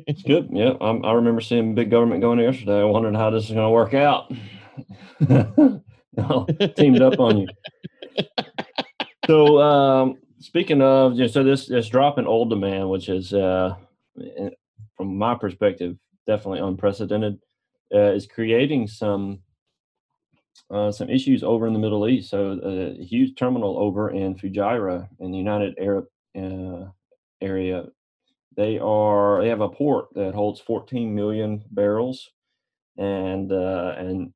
it's 0.08 0.24
good. 0.24 0.50
Yeah, 0.54 0.74
I'm, 0.80 1.04
i 1.06 1.12
remember 1.12 1.42
seeing 1.42 1.76
big 1.76 1.92
government 1.92 2.22
going 2.22 2.40
yesterday. 2.40 2.80
I 2.80 2.86
wondered 2.86 3.16
how 3.16 3.30
this 3.30 3.44
is 3.44 3.52
going 3.52 3.66
to 3.66 3.70
work 3.70 3.94
out. 3.94 4.32
teamed 6.78 7.02
up 7.02 7.20
on 7.20 7.40
you. 7.40 7.48
So, 9.28 9.62
um, 9.62 10.18
speaking 10.40 10.82
of, 10.82 11.14
you 11.14 11.22
know, 11.22 11.28
so 11.28 11.44
this 11.44 11.68
this 11.68 11.90
drop 11.90 12.18
in 12.18 12.26
oil 12.26 12.46
demand, 12.46 12.90
which 12.90 13.10
is 13.10 13.34
uh, 13.34 13.76
from 14.96 15.18
my 15.18 15.36
perspective, 15.36 15.98
definitely 16.26 16.60
unprecedented, 16.60 17.40
uh, 17.94 18.12
is 18.12 18.28
creating 18.28 18.88
some 18.88 19.40
uh, 20.70 20.92
some 20.92 21.10
issues 21.10 21.44
over 21.44 21.68
in 21.68 21.74
the 21.74 21.80
Middle 21.80 22.08
East. 22.08 22.30
So 22.30 22.60
a 22.64 23.04
huge 23.04 23.38
terminal 23.38 23.78
over 23.78 24.10
in 24.10 24.36
Fujairah 24.36 25.08
in 25.20 25.32
the 25.32 25.38
United 25.38 25.78
Arab 25.80 26.06
uh, 26.38 26.86
area, 27.42 27.86
they 28.56 28.80
are 28.80 29.42
they 29.42 29.50
have 29.50 29.62
a 29.62 29.70
port 29.70 30.08
that 30.16 30.34
holds 30.34 30.60
14 30.60 31.14
million 31.14 31.64
barrels, 31.72 32.32
and 32.98 33.52
uh, 33.52 33.94
and 33.98 34.34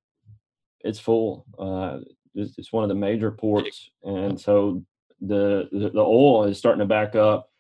it's 0.82 1.00
full. 1.00 1.46
Uh, 1.58 2.00
it's, 2.34 2.58
it's 2.58 2.72
one 2.72 2.84
of 2.84 2.90
the 2.90 2.96
major 2.96 3.32
ports, 3.32 3.90
and 4.04 4.40
so 4.40 4.84
the 5.20 5.68
the 5.72 6.00
oil 6.00 6.46
is 6.46 6.58
starting 6.58 6.80
to 6.80 6.86
back 6.86 7.16
up 7.16 7.51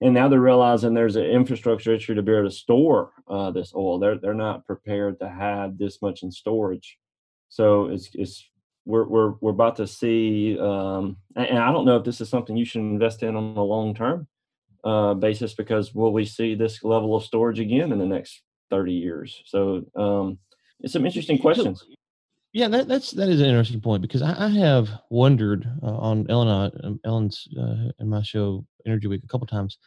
and 0.00 0.14
now 0.14 0.28
they're 0.28 0.40
realizing 0.40 0.94
there's 0.94 1.16
an 1.16 1.24
infrastructure 1.24 1.94
issue 1.94 2.14
to 2.14 2.22
be 2.22 2.32
able 2.32 2.48
to 2.48 2.50
store 2.50 3.12
uh, 3.28 3.50
this 3.50 3.72
oil. 3.74 3.98
They're 3.98 4.18
they're 4.18 4.34
not 4.34 4.66
prepared 4.66 5.18
to 5.20 5.28
have 5.28 5.78
this 5.78 6.00
much 6.00 6.22
in 6.22 6.30
storage, 6.30 6.98
so 7.48 7.86
it's 7.86 8.10
it's 8.14 8.48
we're 8.86 9.06
we're 9.06 9.34
we're 9.40 9.50
about 9.52 9.76
to 9.76 9.86
see, 9.86 10.58
um, 10.58 11.16
and 11.36 11.58
I 11.58 11.70
don't 11.72 11.84
know 11.84 11.96
if 11.96 12.04
this 12.04 12.20
is 12.20 12.28
something 12.28 12.56
you 12.56 12.64
should 12.64 12.80
invest 12.80 13.22
in 13.22 13.36
on 13.36 13.56
a 13.56 13.62
long 13.62 13.94
term 13.94 14.26
uh, 14.84 15.14
basis 15.14 15.54
because 15.54 15.94
will 15.94 16.12
we 16.12 16.24
see 16.24 16.54
this 16.54 16.82
level 16.82 17.14
of 17.14 17.24
storage 17.24 17.60
again 17.60 17.92
in 17.92 17.98
the 17.98 18.06
next 18.06 18.42
thirty 18.70 18.92
years? 18.92 19.42
So 19.44 19.84
um, 19.96 20.38
it's 20.80 20.94
some 20.94 21.04
interesting 21.04 21.38
questions. 21.38 21.84
Yeah, 22.52 22.68
that, 22.68 22.88
that's 22.88 23.12
that 23.12 23.28
is 23.28 23.40
an 23.40 23.46
interesting 23.46 23.80
point 23.80 24.02
because 24.02 24.22
I, 24.22 24.46
I 24.46 24.48
have 24.48 24.88
wondered 25.08 25.68
uh, 25.82 25.96
on 25.96 26.26
Ellen 26.28 26.48
uh, 26.48 26.70
um, 26.82 27.00
Ellen's 27.04 27.46
uh, 27.56 27.92
in 28.00 28.08
my 28.08 28.22
show 28.22 28.66
Energy 28.86 29.06
Week 29.06 29.22
a 29.22 29.28
couple 29.28 29.46
times. 29.46 29.78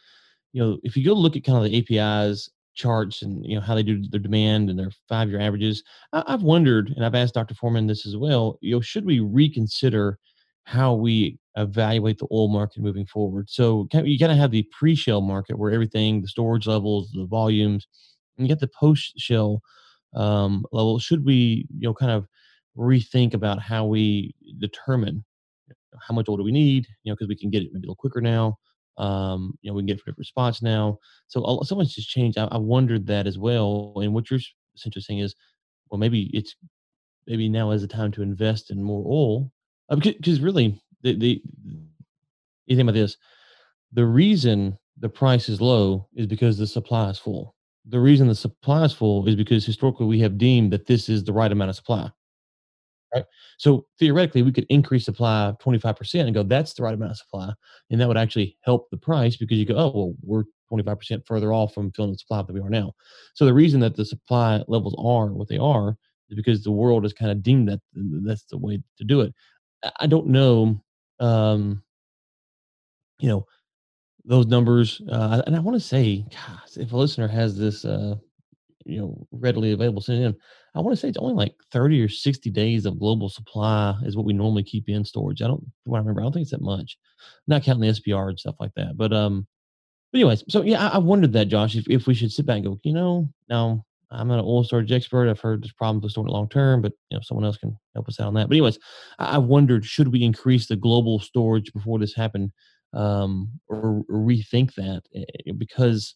You 0.52 0.62
know, 0.62 0.78
if 0.82 0.96
you 0.96 1.04
go 1.04 1.12
look 1.12 1.36
at 1.36 1.44
kind 1.44 1.58
of 1.58 1.70
the 1.70 1.98
APIs 1.98 2.48
charts 2.74 3.22
and 3.22 3.44
you 3.44 3.54
know 3.54 3.60
how 3.60 3.74
they 3.74 3.82
do 3.82 4.02
their 4.08 4.20
demand 4.20 4.70
and 4.70 4.78
their 4.78 4.90
five 5.08 5.28
year 5.28 5.40
averages, 5.40 5.82
I, 6.12 6.24
have 6.26 6.42
wondered, 6.42 6.92
and 6.96 7.04
I've 7.04 7.14
asked 7.14 7.34
Dr. 7.34 7.54
Foreman 7.54 7.86
this 7.86 8.06
as 8.06 8.16
well. 8.16 8.58
You 8.62 8.76
know, 8.76 8.80
should 8.80 9.04
we 9.04 9.20
reconsider 9.20 10.18
how 10.64 10.94
we 10.94 11.38
evaluate 11.56 12.18
the 12.18 12.26
oil 12.32 12.48
market 12.48 12.82
moving 12.82 13.06
forward. 13.06 13.48
So 13.48 13.86
you 13.92 14.18
kind 14.18 14.32
of 14.32 14.38
have 14.38 14.50
the 14.50 14.66
pre-shale 14.76 15.20
market 15.20 15.58
where 15.58 15.70
everything, 15.70 16.22
the 16.22 16.28
storage 16.28 16.66
levels, 16.66 17.12
the 17.12 17.26
volumes, 17.26 17.86
and 18.36 18.46
you 18.46 18.52
get 18.52 18.60
the 18.60 18.70
post-shale 18.78 19.60
um, 20.14 20.64
level. 20.72 20.98
Should 20.98 21.24
we, 21.24 21.66
you 21.78 21.88
know, 21.88 21.94
kind 21.94 22.10
of 22.10 22.26
rethink 22.76 23.34
about 23.34 23.60
how 23.60 23.84
we 23.86 24.34
determine 24.58 25.24
how 26.00 26.14
much 26.14 26.28
oil 26.28 26.36
do 26.36 26.42
we 26.42 26.52
need? 26.52 26.86
You 27.02 27.10
know, 27.10 27.16
because 27.16 27.28
we 27.28 27.36
can 27.36 27.50
get 27.50 27.62
it 27.62 27.70
maybe 27.72 27.86
a 27.86 27.90
little 27.90 27.96
quicker 27.96 28.20
now. 28.20 28.58
Um, 28.98 29.58
you 29.62 29.70
know, 29.70 29.74
we 29.74 29.82
can 29.82 29.86
get 29.86 30.00
for 30.00 30.10
different 30.10 30.26
spots 30.26 30.62
now. 30.62 30.98
So 31.28 31.60
so 31.64 31.74
much 31.74 31.94
has 31.96 32.06
changed. 32.06 32.38
I, 32.38 32.44
I 32.50 32.58
wondered 32.58 33.06
that 33.06 33.26
as 33.26 33.38
well. 33.38 33.94
And 33.96 34.14
what 34.14 34.30
you're 34.30 34.40
essentially 34.74 35.02
saying 35.02 35.20
is, 35.20 35.34
well, 35.90 35.98
maybe 35.98 36.30
it's 36.32 36.54
maybe 37.26 37.48
now 37.48 37.70
is 37.70 37.82
the 37.82 37.88
time 37.88 38.12
to 38.12 38.22
invest 38.22 38.70
in 38.70 38.82
more 38.82 39.04
oil 39.06 39.50
uh, 39.88 39.96
because 39.96 40.40
really 40.40 40.80
the 41.02 41.16
the 41.16 41.42
you 42.66 42.76
think 42.76 42.82
about 42.82 42.94
this 42.94 43.16
the 43.92 44.04
reason 44.04 44.76
the 44.98 45.08
price 45.08 45.48
is 45.48 45.60
low 45.60 46.08
is 46.14 46.26
because 46.26 46.58
the 46.58 46.66
supply 46.66 47.10
is 47.10 47.18
full 47.18 47.54
the 47.86 48.00
reason 48.00 48.28
the 48.28 48.34
supply 48.34 48.84
is 48.84 48.92
full 48.92 49.26
is 49.28 49.36
because 49.36 49.64
historically 49.64 50.06
we 50.06 50.20
have 50.20 50.38
deemed 50.38 50.72
that 50.72 50.86
this 50.86 51.08
is 51.08 51.24
the 51.24 51.32
right 51.32 51.52
amount 51.52 51.70
of 51.70 51.76
supply 51.76 52.10
right 53.14 53.24
so 53.58 53.86
theoretically 53.98 54.42
we 54.42 54.52
could 54.52 54.66
increase 54.68 55.04
supply 55.04 55.52
25% 55.60 56.26
and 56.26 56.34
go 56.34 56.42
that's 56.42 56.74
the 56.74 56.82
right 56.82 56.94
amount 56.94 57.12
of 57.12 57.16
supply 57.18 57.52
and 57.90 58.00
that 58.00 58.08
would 58.08 58.16
actually 58.16 58.56
help 58.62 58.88
the 58.90 58.96
price 58.96 59.36
because 59.36 59.58
you 59.58 59.64
go 59.64 59.76
oh 59.76 59.90
well 59.94 60.14
we're 60.22 60.44
25% 60.72 61.26
further 61.26 61.52
off 61.52 61.74
from 61.74 61.92
filling 61.92 62.12
the 62.12 62.18
supply 62.18 62.42
that 62.42 62.52
we 62.52 62.60
are 62.60 62.70
now 62.70 62.92
so 63.34 63.44
the 63.44 63.54
reason 63.54 63.80
that 63.80 63.94
the 63.94 64.04
supply 64.04 64.62
levels 64.66 64.94
are 64.98 65.32
what 65.32 65.48
they 65.48 65.58
are 65.58 65.96
is 66.30 66.36
because 66.36 66.62
the 66.62 66.70
world 66.72 67.04
has 67.04 67.12
kind 67.12 67.30
of 67.30 67.42
deemed 67.42 67.68
that 67.68 67.80
that's 68.24 68.44
the 68.44 68.58
way 68.58 68.80
to 68.98 69.04
do 69.04 69.20
it. 69.20 69.34
I 70.00 70.06
don't 70.06 70.28
know, 70.28 70.82
um, 71.20 71.82
you 73.18 73.28
know, 73.28 73.46
those 74.24 74.46
numbers, 74.46 75.02
uh, 75.10 75.42
and 75.46 75.56
I 75.56 75.60
want 75.60 75.76
to 75.76 75.86
say, 75.86 76.24
gosh, 76.30 76.76
if 76.76 76.92
a 76.92 76.96
listener 76.96 77.28
has 77.28 77.58
this, 77.58 77.84
uh, 77.84 78.16
you 78.84 79.00
know, 79.00 79.26
readily 79.32 79.72
available, 79.72 80.00
send 80.00 80.22
in. 80.22 80.34
I 80.74 80.80
want 80.80 80.96
to 80.96 81.00
say 81.00 81.08
it's 81.08 81.18
only 81.18 81.34
like 81.34 81.54
30 81.72 82.02
or 82.02 82.08
60 82.08 82.50
days 82.50 82.86
of 82.86 82.98
global 82.98 83.28
supply 83.28 83.94
is 84.04 84.16
what 84.16 84.26
we 84.26 84.32
normally 84.32 84.62
keep 84.62 84.88
in 84.88 85.04
storage. 85.04 85.42
I 85.42 85.46
don't, 85.46 85.64
what 85.84 85.96
I 85.96 86.00
remember, 86.00 86.20
I 86.20 86.24
don't 86.24 86.32
think 86.32 86.42
it's 86.42 86.50
that 86.50 86.60
much. 86.60 86.98
not 87.46 87.62
counting 87.62 87.82
the 87.82 88.00
SPR 88.00 88.28
and 88.28 88.38
stuff 88.38 88.56
like 88.58 88.74
that. 88.74 88.96
But 88.96 89.12
um, 89.12 89.46
but 90.12 90.18
anyways, 90.18 90.44
so 90.48 90.62
yeah, 90.62 90.88
I, 90.88 90.94
I 90.94 90.98
wondered 90.98 91.32
that, 91.32 91.48
Josh, 91.48 91.76
if, 91.76 91.88
if 91.88 92.06
we 92.06 92.14
should 92.14 92.32
sit 92.32 92.46
back 92.46 92.56
and 92.56 92.64
go, 92.66 92.80
you 92.82 92.92
know, 92.92 93.28
now 93.48 93.84
I'm 94.10 94.28
not 94.28 94.38
an 94.38 94.44
oil 94.44 94.64
storage 94.64 94.92
expert. 94.92 95.28
I've 95.28 95.40
heard 95.40 95.62
there's 95.62 95.72
problems 95.72 96.02
with 96.04 96.12
storing 96.12 96.28
it 96.28 96.32
long 96.32 96.48
term, 96.48 96.82
but 96.82 96.92
you 97.10 97.16
know 97.16 97.22
someone 97.22 97.44
else 97.44 97.56
can 97.56 97.76
help 97.94 98.08
us 98.08 98.20
out 98.20 98.28
on 98.28 98.34
that. 98.34 98.48
But 98.48 98.54
anyways, 98.54 98.78
I, 99.18 99.38
wondered 99.38 99.84
should 99.84 100.12
we 100.12 100.22
increase 100.22 100.66
the 100.66 100.76
global 100.76 101.18
storage 101.18 101.72
before 101.72 101.98
this 101.98 102.14
happened, 102.14 102.52
um, 102.92 103.50
or, 103.68 104.04
or 104.08 104.18
rethink 104.18 104.74
that 104.74 105.02
eh, 105.14 105.52
because 105.56 106.14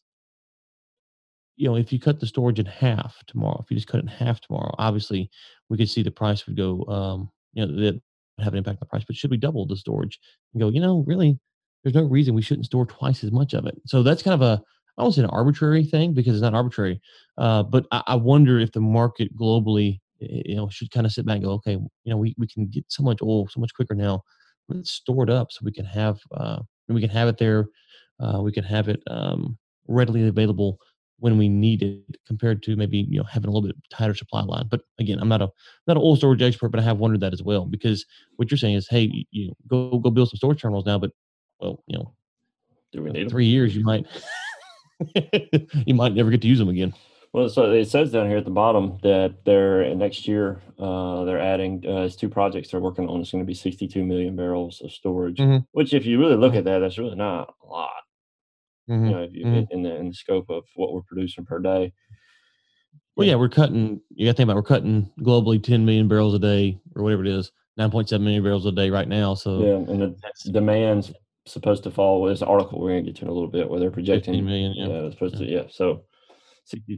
you 1.58 1.68
know 1.68 1.76
if 1.76 1.92
you 1.92 2.00
cut 2.00 2.20
the 2.20 2.26
storage 2.26 2.58
in 2.58 2.66
half 2.66 3.16
tomorrow, 3.26 3.60
if 3.62 3.70
you 3.70 3.76
just 3.76 3.88
cut 3.88 3.98
it 3.98 4.04
in 4.04 4.08
half 4.08 4.40
tomorrow, 4.40 4.74
obviously 4.78 5.30
we 5.68 5.76
could 5.76 5.90
see 5.90 6.02
the 6.02 6.10
price 6.10 6.46
would 6.46 6.56
go. 6.56 6.84
Um, 6.86 7.30
you 7.52 7.66
know 7.66 7.80
that 7.80 8.00
have 8.40 8.52
an 8.52 8.58
impact 8.58 8.76
on 8.76 8.80
the 8.80 8.86
price. 8.86 9.04
But 9.04 9.16
should 9.16 9.30
we 9.30 9.36
double 9.36 9.66
the 9.66 9.76
storage 9.76 10.18
and 10.54 10.60
go? 10.60 10.68
You 10.68 10.80
know, 10.80 11.04
really, 11.06 11.38
there's 11.82 11.94
no 11.94 12.04
reason 12.04 12.34
we 12.34 12.42
shouldn't 12.42 12.66
store 12.66 12.86
twice 12.86 13.24
as 13.24 13.32
much 13.32 13.52
of 13.54 13.66
it. 13.66 13.80
So 13.86 14.02
that's 14.02 14.22
kind 14.22 14.34
of 14.34 14.42
a 14.42 14.62
I 14.96 15.02
won't 15.02 15.14
say 15.14 15.22
an 15.22 15.30
arbitrary 15.30 15.84
thing 15.84 16.12
because 16.12 16.34
it's 16.34 16.42
not 16.42 16.54
arbitrary, 16.54 17.00
uh, 17.36 17.62
but 17.62 17.86
I, 17.92 18.02
I, 18.08 18.14
wonder 18.16 18.58
if 18.58 18.72
the 18.72 18.80
market 18.80 19.36
globally, 19.36 20.00
you 20.18 20.56
know, 20.56 20.68
should 20.68 20.90
kind 20.90 21.06
of 21.06 21.12
sit 21.12 21.24
back 21.24 21.36
and 21.36 21.44
go, 21.44 21.52
okay, 21.52 21.72
you 21.72 22.10
know, 22.10 22.16
we, 22.16 22.34
we 22.36 22.48
can 22.48 22.66
get 22.66 22.84
so 22.88 23.04
much 23.04 23.22
oil 23.22 23.46
so 23.46 23.60
much 23.60 23.72
quicker 23.74 23.94
now. 23.94 24.24
Let's 24.68 24.90
store 24.90 25.22
it 25.22 25.30
up 25.30 25.52
so 25.52 25.60
we 25.62 25.70
can 25.70 25.84
have 25.84 26.18
uh, 26.32 26.60
we 26.88 27.00
can 27.00 27.10
have 27.10 27.28
it 27.28 27.38
there. 27.38 27.68
Uh, 28.20 28.40
we 28.42 28.50
can 28.50 28.64
have 28.64 28.88
it 28.88 29.00
um, 29.08 29.56
readily 29.86 30.26
available 30.26 30.78
when 31.18 31.36
we 31.36 31.48
need 31.48 31.82
it, 31.82 32.16
compared 32.26 32.62
to 32.62 32.76
maybe 32.76 33.06
you 33.08 33.18
know 33.18 33.24
having 33.24 33.48
a 33.48 33.52
little 33.52 33.66
bit 33.66 33.76
tighter 33.90 34.14
supply 34.14 34.42
line. 34.42 34.66
But 34.70 34.82
again, 34.98 35.18
I'm 35.20 35.28
not 35.28 35.42
a 35.42 35.48
not 35.86 35.96
an 35.96 36.02
oil 36.02 36.16
storage 36.16 36.42
expert, 36.42 36.68
but 36.70 36.80
I 36.80 36.84
have 36.84 36.98
wondered 36.98 37.20
that 37.20 37.32
as 37.32 37.42
well 37.42 37.64
because 37.64 38.06
what 38.36 38.50
you're 38.50 38.58
saying 38.58 38.76
is, 38.76 38.88
hey, 38.88 39.26
you 39.30 39.48
know, 39.48 39.54
go 39.66 39.98
go 39.98 40.10
build 40.10 40.30
some 40.30 40.36
storage 40.36 40.60
terminals 40.60 40.86
now, 40.86 40.98
but 40.98 41.10
well, 41.60 41.82
you 41.86 41.98
know, 41.98 42.14
do 42.92 43.02
we 43.02 43.10
need 43.10 43.30
three 43.30 43.46
them? 43.46 43.52
years 43.52 43.76
you 43.76 43.84
might 43.84 44.06
you 45.86 45.94
might 45.94 46.14
never 46.14 46.30
get 46.30 46.42
to 46.42 46.48
use 46.48 46.58
them 46.58 46.68
again. 46.68 46.94
Well, 47.32 47.48
so 47.50 47.70
it 47.70 47.84
says 47.86 48.10
down 48.10 48.28
here 48.28 48.38
at 48.38 48.44
the 48.44 48.50
bottom 48.50 48.98
that 49.02 49.44
they're 49.44 49.94
next 49.94 50.26
year 50.26 50.62
uh, 50.78 51.24
they're 51.24 51.40
adding 51.40 51.84
uh, 51.86 52.08
two 52.08 52.28
projects 52.28 52.70
they're 52.70 52.80
working 52.80 53.08
on. 53.08 53.20
It's 53.20 53.32
going 53.32 53.42
to 53.42 53.46
be 53.46 53.54
62 53.54 54.04
million 54.04 54.36
barrels 54.36 54.80
of 54.80 54.92
storage. 54.92 55.38
Mm-hmm. 55.38 55.64
Which, 55.72 55.92
if 55.92 56.06
you 56.06 56.18
really 56.18 56.36
look 56.36 56.52
mm-hmm. 56.52 56.58
at 56.58 56.64
that, 56.64 56.78
that's 56.78 56.98
really 56.98 57.16
not 57.16 57.54
a 57.62 57.66
lot. 57.66 57.90
Mm-hmm. 58.88 59.04
You 59.04 59.10
know, 59.10 59.28
you, 59.30 59.44
mm-hmm. 59.44 59.72
in 59.72 59.82
the 59.82 59.96
in 59.96 60.08
the 60.08 60.14
scope 60.14 60.50
of 60.50 60.64
what 60.74 60.92
we're 60.92 61.02
producing 61.02 61.44
per 61.44 61.58
day. 61.58 61.92
Well, 63.16 63.26
yeah, 63.26 63.34
we're 63.34 63.48
cutting. 63.48 64.00
You 64.10 64.26
got 64.26 64.32
to 64.32 64.36
think 64.36 64.46
about 64.46 64.56
we're 64.56 64.62
cutting 64.62 65.10
globally 65.20 65.62
10 65.62 65.84
million 65.84 66.06
barrels 66.06 66.34
a 66.34 66.38
day 66.38 66.78
or 66.94 67.02
whatever 67.02 67.24
it 67.24 67.28
is, 67.28 67.50
9.7 67.78 68.20
million 68.20 68.42
barrels 68.42 68.64
a 68.64 68.72
day 68.72 68.90
right 68.90 69.08
now. 69.08 69.34
So 69.34 69.60
yeah, 69.60 69.92
and 69.92 70.00
the 70.00 70.52
demands 70.52 71.12
supposed 71.46 71.82
to 71.84 71.90
fall. 71.90 72.24
This 72.24 72.42
article 72.42 72.80
we're 72.80 72.90
going 72.90 73.04
to 73.04 73.10
get 73.10 73.18
to 73.18 73.24
in 73.24 73.28
a 73.28 73.32
little 73.32 73.50
bit 73.50 73.68
where 73.68 73.80
they're 73.80 73.90
projecting. 73.90 74.44
Million, 74.44 74.74
yeah. 74.76 74.86
yeah, 74.86 75.10
supposed 75.10 75.36
to. 75.38 75.44
Yeah, 75.44 75.64
so. 75.70 76.04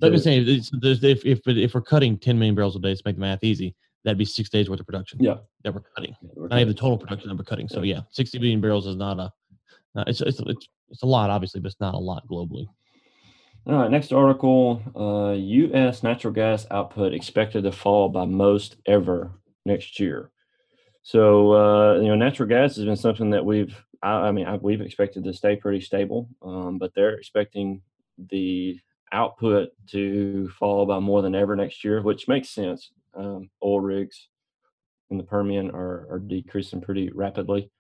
Let 0.03 0.11
me 0.11 0.19
say, 0.19 0.39
if, 0.39 1.25
if 1.25 1.41
if 1.47 1.75
we're 1.75 1.81
cutting 1.81 2.19
10 2.19 2.37
million 2.37 2.57
barrels 2.57 2.75
a 2.75 2.81
day 2.81 2.93
to 2.93 3.03
make 3.05 3.15
the 3.15 3.21
math 3.21 3.45
easy, 3.45 3.77
that'd 4.05 4.19
be 4.19 4.25
six 4.25 4.49
days 4.49 4.69
worth 4.69 4.81
of 4.81 4.87
production. 4.87 5.21
Yeah, 5.23 5.37
that 5.63 5.73
we're 5.73 5.83
cutting. 5.95 6.15
Yeah, 6.23 6.31
we're 6.35 6.49
Not 6.49 6.59
even 6.59 6.75
the 6.75 6.75
total 6.75 6.99
production 6.99 7.29
that 7.29 7.39
we're 7.39 7.45
cutting. 7.45 7.69
So 7.69 7.83
yeah, 7.83 8.01
60 8.11 8.39
million 8.41 8.61
barrels 8.61 8.87
is 8.87 8.97
not 8.97 9.21
a. 9.21 9.33
Uh, 9.97 10.05
it's, 10.07 10.21
it's 10.21 10.41
it's 10.41 10.69
it's 10.91 11.03
a 11.03 11.07
lot, 11.07 11.31
obviously, 11.31 11.61
but 11.61 11.69
it's 11.69 11.81
not 11.81 11.95
a 11.95 11.99
lot 11.99 12.27
globally. 12.29 12.67
All 13.67 13.75
right, 13.75 13.91
next 13.91 14.13
article 14.13 14.83
uh, 14.97 15.33
U.S. 15.33 16.03
natural 16.03 16.33
gas 16.33 16.67
output 16.71 17.13
expected 17.13 17.65
to 17.65 17.73
fall 17.73 18.09
by 18.09 18.25
most 18.25 18.77
ever 18.87 19.33
next 19.65 20.01
year. 20.01 20.31
So, 21.03 21.53
uh, 21.53 21.95
you 22.01 22.09
know, 22.09 22.15
natural 22.15 22.49
gas 22.49 22.77
has 22.77 22.85
been 22.85 22.97
something 22.97 23.31
that 23.31 23.45
we've 23.45 23.75
I, 24.03 24.29
I 24.29 24.33
mean, 24.33 24.47
I, 24.47 24.57
we've 24.57 24.81
expected 24.81 25.25
to 25.25 25.33
stay 25.33 25.57
pretty 25.57 25.81
stable, 25.81 26.29
um, 26.43 26.79
but 26.79 26.93
they're 26.95 27.15
expecting 27.15 27.83
the 28.31 28.79
output 29.13 29.71
to 29.89 30.49
fall 30.59 30.87
by 30.87 30.99
more 30.99 31.23
than 31.23 31.35
ever 31.35 31.57
next 31.57 31.85
year, 31.85 32.03
which 32.03 32.29
makes 32.29 32.49
sense. 32.49 32.93
Um, 33.15 33.51
oil 33.63 33.81
rigs 33.81 34.29
in 35.11 35.19
the 35.19 35.25
Permian 35.25 35.71
are, 35.71 36.07
are 36.11 36.23
decreasing 36.25 36.81
pretty 36.81 37.11
rapidly. 37.11 37.71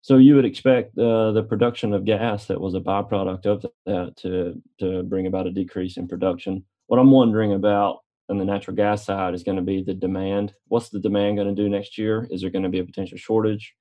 So 0.00 0.16
you 0.16 0.36
would 0.36 0.44
expect 0.44 0.96
uh, 0.96 1.32
the 1.32 1.42
production 1.42 1.92
of 1.92 2.04
gas 2.04 2.46
that 2.46 2.60
was 2.60 2.74
a 2.74 2.80
byproduct 2.80 3.46
of 3.46 3.66
that 3.86 4.16
to 4.18 4.60
to 4.80 5.02
bring 5.02 5.26
about 5.26 5.46
a 5.46 5.50
decrease 5.50 5.96
in 5.96 6.08
production. 6.08 6.64
What 6.86 6.98
I'm 6.98 7.10
wondering 7.10 7.52
about 7.52 7.98
on 8.30 8.38
the 8.38 8.44
natural 8.44 8.76
gas 8.76 9.04
side 9.04 9.34
is 9.34 9.42
going 9.42 9.56
to 9.56 9.62
be 9.62 9.82
the 9.82 9.94
demand. 9.94 10.54
What's 10.68 10.90
the 10.90 11.00
demand 11.00 11.36
going 11.36 11.54
to 11.54 11.62
do 11.62 11.68
next 11.68 11.98
year? 11.98 12.26
Is 12.30 12.42
there 12.42 12.50
going 12.50 12.62
to 12.62 12.68
be 12.68 12.78
a 12.78 12.84
potential 12.84 13.18
shortage? 13.18 13.74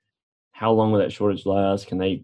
how 0.57 0.71
long 0.71 0.91
will 0.91 0.99
that 0.99 1.13
shortage 1.13 1.45
last? 1.45 1.85
Can 1.85 1.99
they 1.99 2.23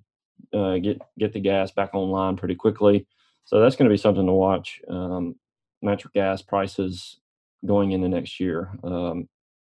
uh, 0.54 0.78
get 0.78 1.00
get 1.20 1.34
the 1.34 1.40
gas 1.40 1.72
back 1.72 1.92
online 1.94 2.36
pretty 2.36 2.56
quickly? 2.56 3.06
So 3.46 3.60
that's 3.60 3.76
going 3.76 3.88
to 3.88 3.94
be 3.94 3.98
something 3.98 4.26
to 4.26 4.32
watch. 4.32 4.82
Um, 4.90 5.36
natural 5.84 6.12
gas 6.16 6.42
prices 6.42 7.20
going 7.64 7.92
into 7.92 8.10
next 8.10 8.40
year. 8.40 8.72
Um, 8.84 9.30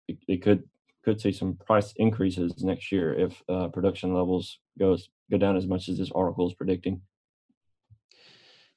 it, 0.07 0.17
it, 0.27 0.41
could 0.41 0.63
could 1.05 1.21
see 1.21 1.31
some 1.31 1.55
price 1.65 1.93
increases 1.97 2.63
next 2.63 2.91
year 2.91 3.13
if 3.13 3.41
uh, 3.47 3.67
production 3.69 4.13
levels 4.13 4.59
goes 4.77 5.09
go 5.31 5.37
down 5.37 5.55
as 5.55 5.67
much 5.67 5.87
as 5.87 5.97
this 5.97 6.11
article 6.13 6.47
is 6.47 6.53
predicting. 6.53 7.01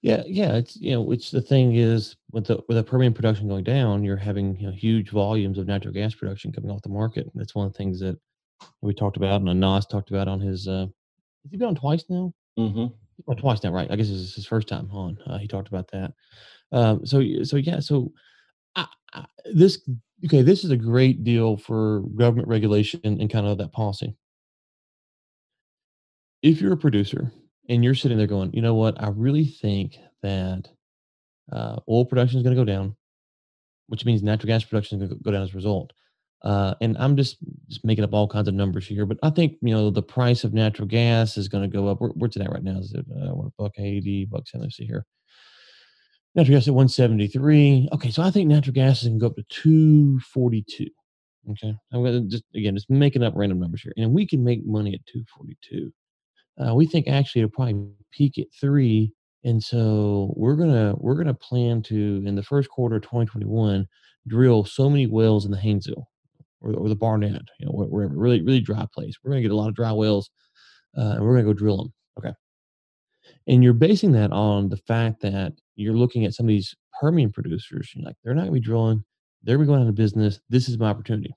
Yeah, 0.03 0.23
yeah, 0.27 0.55
it's 0.55 0.77
you 0.77 0.93
know, 0.93 1.03
which 1.03 1.33
the 1.33 1.41
thing 1.41 1.75
is 1.75 2.15
with 2.31 2.47
the 2.47 2.61
with 2.69 2.77
the 2.77 2.85
Permian 2.85 3.15
production 3.15 3.49
going 3.49 3.65
down, 3.65 4.05
you're 4.05 4.17
having 4.17 4.57
you 4.61 4.69
know, 4.69 4.73
huge 4.73 5.11
volumes 5.11 5.59
of 5.59 5.67
natural 5.67 5.93
gas 5.93 6.15
production 6.15 6.53
coming 6.53 6.71
off 6.71 6.83
the 6.83 6.89
market. 6.89 7.27
That's 7.35 7.55
one 7.55 7.67
of 7.67 7.73
the 7.73 7.79
things 7.79 7.99
that 8.01 8.17
we 8.81 8.95
talked 8.95 9.17
about 9.17 9.41
and 9.41 9.61
Nas 9.61 9.87
talked 9.87 10.11
about 10.11 10.29
on 10.29 10.41
his. 10.41 10.69
Uh, 10.69 10.87
has 11.45 11.51
he 11.51 11.57
been 11.57 11.69
on 11.69 11.75
twice 11.75 12.05
now? 12.09 12.33
Mm-hmm. 12.59 12.87
Well, 13.27 13.37
twice 13.37 13.63
now, 13.65 13.73
right? 13.73 13.91
I 13.91 13.97
guess 13.97 14.09
this 14.09 14.19
is 14.19 14.35
his 14.35 14.47
first 14.47 14.69
time 14.69 14.89
on. 14.93 15.19
Uh, 15.27 15.39
he 15.39 15.49
talked 15.49 15.69
about 15.69 15.91
that. 15.91 16.13
Um, 16.71 17.05
so, 17.05 17.23
so 17.43 17.57
yeah, 17.57 17.81
so 17.81 18.13
I, 18.77 18.87
I, 19.13 19.25
this 19.53 19.81
okay. 20.25 20.43
This 20.43 20.65
is 20.65 20.71
a 20.71 20.77
great 20.77 21.25
deal 21.25 21.57
for 21.57 22.01
government 22.17 22.49
regulation 22.49 23.01
and 23.05 23.31
kind 23.31 23.47
of 23.47 23.59
that 23.59 23.73
policy. 23.73 24.17
If 26.43 26.61
you're 26.61 26.73
a 26.73 26.77
producer 26.77 27.33
and 27.69 27.83
you're 27.83 27.95
sitting 27.95 28.19
there 28.19 28.27
going, 28.27 28.53
you 28.53 28.63
know 28.63 28.75
what, 28.75 29.03
I 29.03 29.09
really 29.09 29.45
think 29.45 29.97
that 30.23 30.69
uh, 31.53 31.81
oil 31.89 32.05
production 32.05 32.39
is 32.39 32.45
going 32.45 32.57
to 32.57 32.61
go 32.61 32.65
down, 32.65 32.97
which 33.89 34.05
means 34.05 34.23
natural 34.23 34.49
gas 34.49 34.65
production 34.65 35.01
is 35.01 35.09
going 35.09 35.19
to 35.19 35.25
go 35.25 35.31
down 35.33 35.43
as 35.43 35.53
a 35.53 35.57
result. 35.57 35.93
Uh, 36.45 36.75
and 36.81 36.97
I'm 36.99 37.17
just, 37.17 37.39
just 37.69 37.85
making 37.85 38.05
up 38.05 38.15
all 38.15 38.29
kinds 38.29 38.47
of 38.47 38.55
numbers 38.55 38.87
here, 38.87 39.05
but 39.07 39.19
I 39.25 39.31
think 39.31 39.57
you 39.61 39.75
know 39.75 39.91
the 39.91 40.03
price 40.03 40.45
of 40.45 40.55
natural 40.55 40.87
gas 40.87 41.37
is 41.37 41.49
going 41.49 41.69
to 41.69 41.77
go 41.77 41.89
up. 41.89 42.01
Where, 42.01 42.11
where's 42.11 42.37
it 42.37 42.43
at 42.43 42.53
right 42.53 42.63
now? 42.63 42.79
Is 42.79 42.95
it 42.95 43.05
uh, 43.11 43.35
what 43.35 43.49
a 43.49 43.53
buck 43.59 43.73
eighty, 43.79 44.25
buck 44.25 44.47
seventy? 44.47 44.71
See 44.71 44.87
here. 44.87 45.05
Natural 46.39 46.57
gas 46.59 46.69
at 46.69 46.75
one 46.75 46.89
seventy 46.89 47.27
three. 47.27 47.89
Okay, 47.93 48.13
so 48.13 48.23
I 48.23 48.31
think 48.31 48.49
natural 48.49 48.73
gas 48.73 49.03
going 49.03 49.15
to 49.15 49.19
go 49.19 49.27
up 49.27 49.35
to 49.35 49.43
two 49.49 50.21
forty 50.21 50.65
two. 50.69 50.87
Okay, 51.51 51.75
I'm 51.93 52.05
gonna 52.05 52.21
just 52.21 52.45
again 52.55 52.77
just 52.77 52.89
making 52.89 53.25
up 53.25 53.33
random 53.35 53.59
numbers 53.59 53.83
here, 53.83 53.93
and 53.97 54.13
we 54.15 54.25
can 54.25 54.45
make 54.45 54.65
money 54.65 54.95
at 54.95 55.05
242. 55.07 55.93
Uh, 56.65 56.77
we 56.77 56.87
think 56.87 57.09
actually 57.09 57.43
it'll 57.43 57.51
probably 57.51 57.89
peak 58.13 58.39
at 58.39 58.47
three, 58.61 59.13
and 59.43 59.61
so 59.61 60.33
we're 60.37 60.55
gonna 60.55 60.95
we're 60.99 61.17
gonna 61.17 61.35
plan 61.35 61.83
to 61.83 62.23
in 62.25 62.37
the 62.37 62.43
first 62.45 62.69
quarter 62.71 62.97
of 62.97 63.03
2021 63.03 63.89
drill 64.29 64.65
so 64.65 64.89
many 64.89 65.09
wells 65.09 65.45
in 65.45 65.51
the 65.51 65.57
Haynesville 65.57 66.05
or, 66.61 66.73
or 66.75 66.89
the 66.89 66.95
Barnett, 66.95 67.43
you 67.59 67.67
know, 67.67 67.73
wherever 67.73 68.15
really 68.17 68.43
really 68.43 68.61
dry 68.61 68.87
place. 68.95 69.15
We're 69.25 69.33
gonna 69.33 69.43
get 69.43 69.51
a 69.51 69.57
lot 69.57 69.71
of 69.71 69.75
dry 69.75 69.91
wells, 69.91 70.31
uh, 70.97 71.15
and 71.17 71.21
we're 71.25 71.33
gonna 71.35 71.53
go 71.53 71.53
drill 71.53 71.79
them. 71.79 71.93
Okay, 72.17 72.33
and 73.49 73.65
you're 73.65 73.73
basing 73.73 74.13
that 74.13 74.31
on 74.31 74.69
the 74.69 74.77
fact 74.77 75.21
that 75.23 75.55
you're 75.75 75.95
looking 75.95 76.25
at 76.25 76.35
some 76.35 76.47
of 76.47 76.49
these 76.49 76.77
Permian 77.01 77.33
producers. 77.33 77.91
You're 77.95 78.05
like 78.05 78.17
they're 78.23 78.35
not 78.35 78.43
gonna 78.43 78.53
be 78.53 78.61
drilling. 78.61 79.03
They're 79.43 79.57
gonna 79.57 79.65
be 79.65 79.69
going 79.69 79.83
out 79.83 79.89
of 79.89 79.95
business. 79.95 80.41
This 80.49 80.69
is 80.69 80.79
my 80.79 80.89
opportunity. 80.89 81.35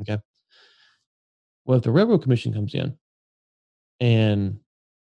Okay. 0.00 0.18
Well, 1.64 1.78
if 1.78 1.84
the 1.84 1.90
Railroad 1.90 2.22
Commission 2.22 2.52
comes 2.52 2.74
in 2.74 2.96
and 4.00 4.58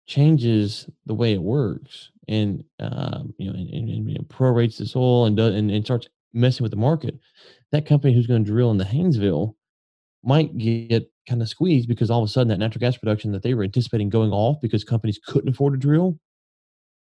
changes 0.07 0.89
the 1.05 1.15
way 1.15 1.33
it 1.33 1.43
works 1.43 2.11
and 2.29 2.65
um, 2.81 3.35
you 3.39 3.53
know 3.53 3.59
and, 3.59 3.71
and, 3.71 4.09
and, 4.09 4.29
prorates 4.29 4.79
this 4.79 4.97
oil 4.97 5.27
and, 5.27 5.37
does, 5.37 5.55
and 5.55 5.71
and 5.71 5.85
starts 5.85 6.09
messing 6.33 6.63
with 6.63 6.71
the 6.71 6.77
market, 6.77 7.19
that 7.73 7.87
company 7.87 8.15
who's 8.15 8.27
going 8.27 8.45
to 8.45 8.51
drill 8.51 8.71
in 8.71 8.79
the 8.79 8.85
Haynesville 8.85 9.55
might 10.23 10.57
get 10.57 11.11
kind 11.29 11.43
of 11.43 11.49
squeezed 11.49 11.89
because 11.89 12.11
all 12.11 12.23
of 12.23 12.29
a 12.29 12.33
sudden 12.33 12.49
that 12.49 12.59
natural 12.59 12.81
gas 12.81 12.97
production 12.97 13.33
that 13.33 13.43
they 13.43 13.55
were 13.55 13.65
anticipating 13.65 14.09
going 14.09 14.33
off 14.33 14.57
because 14.61 14.85
companies 14.85 15.21
couldn't 15.25 15.51
afford 15.51 15.75
to 15.75 15.79
drill. 15.79 16.19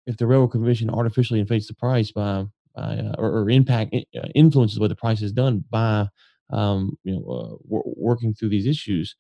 If 0.07 0.17
the 0.17 0.27
railroad 0.27 0.49
commission 0.49 0.91
artificially 0.91 1.41
inflates 1.41 1.67
the 1.67 1.75
price 1.75 2.13
by, 2.13 2.45
by 2.75 2.97
uh, 2.97 3.15
or, 3.19 3.31
or, 3.39 3.51
impact 3.51 3.95
uh, 3.95 4.29
influences 4.35 4.79
what 4.79 4.89
the 4.89 4.97
price 4.97 5.23
is 5.23 5.33
done 5.33 5.65
by 5.71 6.07
um, 6.53 6.97
you 7.03 7.15
know 7.15 7.25
uh, 7.29 7.49
w- 7.69 7.95
working 7.97 8.35
through 8.35 8.51
these 8.51 8.67
issues, 8.67 9.17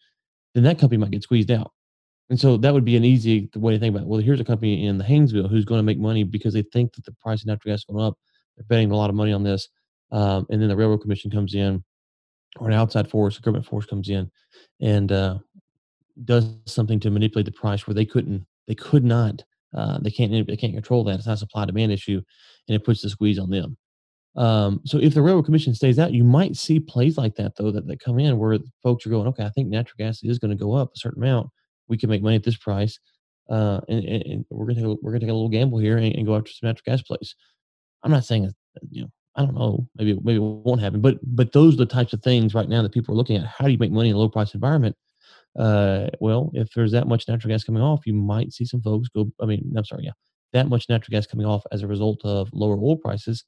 then 0.54 0.64
that 0.64 0.78
company 0.78 0.98
might 0.98 1.10
get 1.10 1.22
squeezed 1.22 1.50
out. 1.50 1.72
And 2.28 2.38
so 2.38 2.56
that 2.56 2.74
would 2.74 2.84
be 2.84 2.96
an 2.96 3.04
easy 3.04 3.48
way 3.54 3.72
to 3.72 3.78
think 3.78 3.94
about. 3.94 4.02
It. 4.02 4.08
Well, 4.08 4.20
here's 4.20 4.40
a 4.40 4.44
company 4.44 4.86
in 4.86 4.98
the 4.98 5.04
Haynesville 5.04 5.48
who's 5.48 5.64
going 5.64 5.78
to 5.78 5.84
make 5.84 5.98
money 5.98 6.24
because 6.24 6.54
they 6.54 6.62
think 6.62 6.94
that 6.94 7.04
the 7.04 7.12
price 7.12 7.40
of 7.40 7.46
natural 7.46 7.72
gas 7.72 7.80
is 7.80 7.84
going 7.84 8.04
up. 8.04 8.18
They're 8.56 8.66
betting 8.68 8.90
a 8.90 8.96
lot 8.96 9.10
of 9.10 9.16
money 9.16 9.32
on 9.32 9.42
this, 9.42 9.68
um, 10.12 10.46
and 10.50 10.60
then 10.60 10.68
the 10.68 10.76
railroad 10.76 11.02
commission 11.02 11.30
comes 11.30 11.54
in, 11.54 11.84
or 12.58 12.68
an 12.68 12.74
outside 12.74 13.08
force, 13.10 13.38
a 13.38 13.40
government 13.42 13.66
force 13.66 13.86
comes 13.86 14.08
in, 14.08 14.30
and 14.80 15.12
uh, 15.12 15.38
does 16.24 16.56
something 16.66 17.00
to 17.00 17.10
manipulate 17.10 17.46
the 17.46 17.52
price 17.52 17.86
where 17.86 17.94
they 17.94 18.06
couldn't, 18.06 18.46
they 18.66 18.74
could 18.74 19.04
not, 19.04 19.42
uh, 19.76 19.98
they 20.00 20.10
can't, 20.10 20.46
they 20.46 20.56
can't 20.56 20.74
control 20.74 21.04
that. 21.04 21.18
It's 21.18 21.26
not 21.26 21.34
a 21.34 21.38
supply 21.38 21.64
demand 21.66 21.92
issue, 21.92 22.20
and 22.68 22.74
it 22.74 22.84
puts 22.84 23.02
the 23.02 23.10
squeeze 23.10 23.38
on 23.38 23.50
them. 23.50 23.76
Um, 24.36 24.80
so 24.84 24.98
if 24.98 25.14
the 25.14 25.22
railroad 25.22 25.44
commission 25.44 25.74
stays 25.74 25.98
out, 25.98 26.12
you 26.12 26.24
might 26.24 26.56
see 26.56 26.78
plays 26.78 27.16
like 27.16 27.36
that 27.36 27.56
though 27.56 27.70
that, 27.70 27.86
that 27.86 28.00
come 28.00 28.18
in 28.18 28.36
where 28.38 28.58
folks 28.82 29.06
are 29.06 29.10
going, 29.10 29.26
okay, 29.28 29.44
I 29.44 29.50
think 29.50 29.68
natural 29.68 29.96
gas 29.98 30.22
is 30.22 30.38
going 30.38 30.50
to 30.50 30.62
go 30.62 30.74
up 30.74 30.90
a 30.94 30.98
certain 30.98 31.22
amount 31.22 31.50
we 31.88 31.96
can 31.96 32.10
make 32.10 32.22
money 32.22 32.36
at 32.36 32.44
this 32.44 32.56
price, 32.56 32.98
uh, 33.50 33.80
and, 33.88 34.04
and, 34.04 34.44
we're 34.50 34.68
take 34.68 34.84
a, 34.84 34.96
we're 35.02 35.12
gonna 35.12 35.20
take 35.20 35.30
a 35.30 35.34
little 35.34 35.48
gamble 35.48 35.78
here 35.78 35.98
and, 35.98 36.14
and 36.14 36.26
go 36.26 36.36
after 36.36 36.50
some 36.50 36.68
natural 36.68 36.82
gas 36.86 37.02
plays. 37.02 37.34
I'm 38.02 38.10
not 38.10 38.24
saying 38.24 38.52
you 38.90 39.02
know 39.02 39.08
I 39.36 39.42
don't 39.42 39.54
know 39.54 39.88
maybe 39.96 40.14
maybe 40.14 40.36
it 40.36 40.40
won't 40.40 40.80
happen, 40.80 41.00
but 41.00 41.18
but 41.22 41.52
those 41.52 41.74
are 41.74 41.78
the 41.78 41.86
types 41.86 42.12
of 42.12 42.22
things 42.22 42.54
right 42.54 42.68
now 42.68 42.82
that 42.82 42.92
people 42.92 43.14
are 43.14 43.16
looking 43.16 43.36
at. 43.36 43.46
How 43.46 43.66
do 43.66 43.72
you 43.72 43.78
make 43.78 43.92
money 43.92 44.10
in 44.10 44.16
a 44.16 44.18
low 44.18 44.28
price 44.28 44.54
environment? 44.54 44.96
Uh, 45.58 46.08
well, 46.20 46.50
if 46.54 46.70
there's 46.74 46.92
that 46.92 47.08
much 47.08 47.28
natural 47.28 47.52
gas 47.52 47.64
coming 47.64 47.82
off, 47.82 48.06
you 48.06 48.14
might 48.14 48.52
see 48.52 48.64
some 48.64 48.82
folks 48.82 49.08
go. 49.08 49.30
I 49.40 49.46
mean, 49.46 49.72
I'm 49.76 49.84
sorry, 49.84 50.04
yeah, 50.04 50.12
that 50.52 50.68
much 50.68 50.88
natural 50.88 51.12
gas 51.12 51.26
coming 51.26 51.46
off 51.46 51.64
as 51.72 51.82
a 51.82 51.86
result 51.86 52.20
of 52.24 52.48
lower 52.52 52.76
oil 52.78 52.96
prices. 52.96 53.44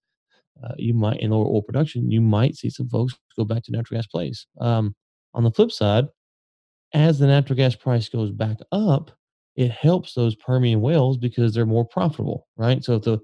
Uh, 0.65 0.75
you 0.79 0.95
might 0.95 1.21
in 1.21 1.31
lower 1.31 1.47
oil 1.47 1.63
production, 1.63 2.11
you 2.11 2.21
might 2.21 2.57
see 2.57 2.71
some 2.71 2.89
folks 2.89 3.15
go 3.37 3.45
back 3.45 3.63
to 3.65 3.73
natural 3.73 3.99
gas 3.99 4.07
plays. 4.07 4.47
Um, 4.61 4.95
on 5.35 5.45
the 5.45 5.51
flip 5.53 5.73
side, 5.73 6.07
as 6.95 7.19
the 7.19 7.27
natural 7.27 7.57
gas 7.57 7.75
price 7.75 8.09
goes 8.09 8.31
back 8.31 8.59
up, 8.73 9.11
it 9.57 9.71
helps 9.71 10.15
those 10.15 10.35
Permian 10.37 10.81
wells 10.81 11.17
because 11.19 11.53
they're 11.53 11.67
more 11.67 11.85
profitable, 11.85 12.47
right? 12.57 12.85
So 12.85 12.95
if 12.97 13.03
the 13.03 13.19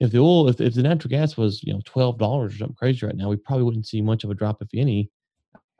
if 0.00 0.10
the 0.12 0.18
oil 0.18 0.48
if, 0.48 0.60
if 0.60 0.74
the 0.74 0.82
natural 0.82 1.10
gas 1.10 1.36
was 1.36 1.62
you 1.62 1.72
know 1.72 1.80
twelve 1.84 2.18
dollars 2.18 2.54
or 2.54 2.58
something 2.58 2.76
crazy 2.76 3.06
right 3.06 3.16
now, 3.16 3.28
we 3.28 3.36
probably 3.36 3.64
wouldn't 3.64 3.86
see 3.86 4.00
much 4.02 4.24
of 4.24 4.30
a 4.30 4.34
drop, 4.34 4.62
if 4.62 4.68
any, 4.74 5.10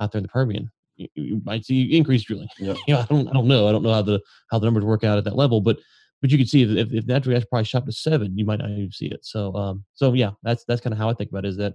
out 0.01 0.13
there 0.13 0.21
in 0.21 0.25
the 0.25 0.29
Permian. 0.29 0.71
You, 0.97 1.09
you 1.15 1.43
might 1.45 1.65
see 1.65 1.97
increased 1.97 2.27
drilling. 2.27 2.49
Yep. 2.59 2.77
you 2.87 2.95
know, 2.95 3.01
I 3.01 3.07
don't 3.07 3.29
I 3.29 3.33
don't 3.33 3.49
know. 3.49 3.69
I 3.69 3.73
don't 3.73 3.83
know 3.83 3.93
how 3.93 4.03
the 4.03 4.21
how 4.51 4.59
the 4.59 4.67
numbers 4.67 4.85
work 4.85 5.05
out 5.05 5.19
at 5.19 5.25
that 5.25 5.37
level, 5.37 5.61
but 5.61 5.79
but 6.21 6.31
you 6.31 6.39
can 6.39 6.47
see 6.47 6.63
if, 6.63 6.93
if 6.93 7.07
natural 7.07 7.35
gas 7.35 7.45
price 7.45 7.67
shot 7.67 7.85
to 7.87 7.93
seven, 7.93 8.37
you 8.39 8.45
might 8.45 8.61
not 8.61 8.71
even 8.71 8.93
see 8.93 9.07
it. 9.07 9.25
So 9.25 9.55
um 9.55 9.85
so 9.95 10.13
yeah, 10.13 10.31
that's 10.43 10.65
that's 10.65 10.81
kind 10.81 10.93
of 10.93 10.99
how 10.99 11.11
I 11.11 11.15
think 11.15 11.31
about 11.31 11.45
it. 11.45 11.49
Is 11.49 11.57
that 11.59 11.75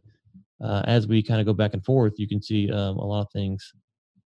uh, 0.62 0.82
as 0.86 1.08
we 1.08 1.24
kind 1.24 1.40
of 1.40 1.46
go 1.46 1.54
back 1.54 1.74
and 1.74 1.84
forth, 1.86 2.14
you 2.18 2.28
can 2.28 2.42
see 2.42 2.70
um, 2.70 2.98
a 2.98 3.06
lot 3.06 3.22
of 3.22 3.32
things 3.32 3.74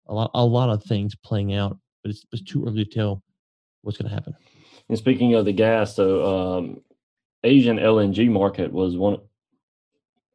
a 0.08 0.14
lot 0.14 0.30
a 0.34 0.44
lot 0.44 0.70
of 0.70 0.82
things 0.84 1.14
playing 1.14 1.54
out, 1.54 1.78
but 2.02 2.10
it's, 2.10 2.24
it's 2.32 2.42
too 2.42 2.64
early 2.64 2.84
to 2.84 2.90
tell 2.90 3.22
what's 3.82 3.98
going 3.98 4.08
to 4.08 4.14
happen. 4.14 4.34
And 4.88 4.98
speaking 4.98 5.34
of 5.34 5.44
the 5.44 5.52
gas, 5.52 5.96
so 5.96 6.58
um, 6.58 6.80
Asian 7.44 7.78
LNG 7.78 8.28
market 8.28 8.72
was 8.72 8.96
one. 8.96 9.18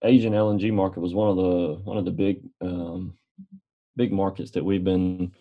Asian 0.04 0.34
LNG 0.34 0.74
market 0.74 1.00
was 1.00 1.14
one 1.14 1.30
of 1.30 1.36
the 1.36 1.82
one 1.84 1.98
of 1.98 2.06
the 2.06 2.12
big 2.12 2.42
um, 2.62 3.14
big 3.96 4.12
markets 4.12 4.52
that 4.52 4.64
we've 4.64 4.84
been 4.84 5.32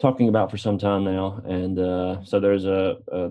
talking 0.00 0.28
about 0.28 0.50
for 0.50 0.58
some 0.58 0.78
time 0.78 1.04
now, 1.04 1.40
and 1.44 1.78
uh, 1.78 2.24
so 2.24 2.40
there's 2.40 2.64
a, 2.64 2.96
a 3.12 3.30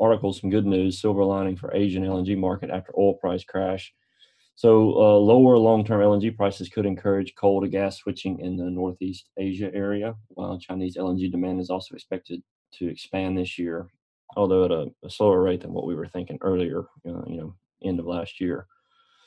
article, 0.00 0.32
some 0.32 0.50
good 0.50 0.66
news, 0.66 1.00
silver 1.00 1.24
lining 1.24 1.56
for 1.56 1.74
Asian 1.74 2.04
LNG 2.04 2.36
market 2.36 2.70
after 2.70 2.92
oil 2.98 3.14
price 3.14 3.44
crash. 3.44 3.92
So 4.54 4.92
uh, 4.94 5.16
lower 5.16 5.56
long-term 5.56 6.00
LNG 6.00 6.36
prices 6.36 6.68
could 6.68 6.84
encourage 6.84 7.34
coal 7.36 7.60
to 7.60 7.68
gas 7.68 7.98
switching 7.98 8.40
in 8.40 8.56
the 8.56 8.64
Northeast 8.64 9.30
Asia 9.38 9.70
area, 9.72 10.16
while 10.30 10.58
Chinese 10.58 10.96
LNG 10.96 11.30
demand 11.30 11.60
is 11.60 11.70
also 11.70 11.94
expected 11.94 12.42
to 12.74 12.88
expand 12.88 13.38
this 13.38 13.58
year, 13.58 13.88
although 14.36 14.64
at 14.64 14.72
a, 14.72 14.86
a 15.04 15.10
slower 15.10 15.42
rate 15.42 15.60
than 15.60 15.72
what 15.72 15.86
we 15.86 15.94
were 15.94 16.08
thinking 16.08 16.38
earlier, 16.40 16.80
uh, 17.06 17.22
you 17.28 17.38
know, 17.38 17.54
end 17.84 18.00
of 18.00 18.06
last 18.06 18.40
year. 18.40 18.66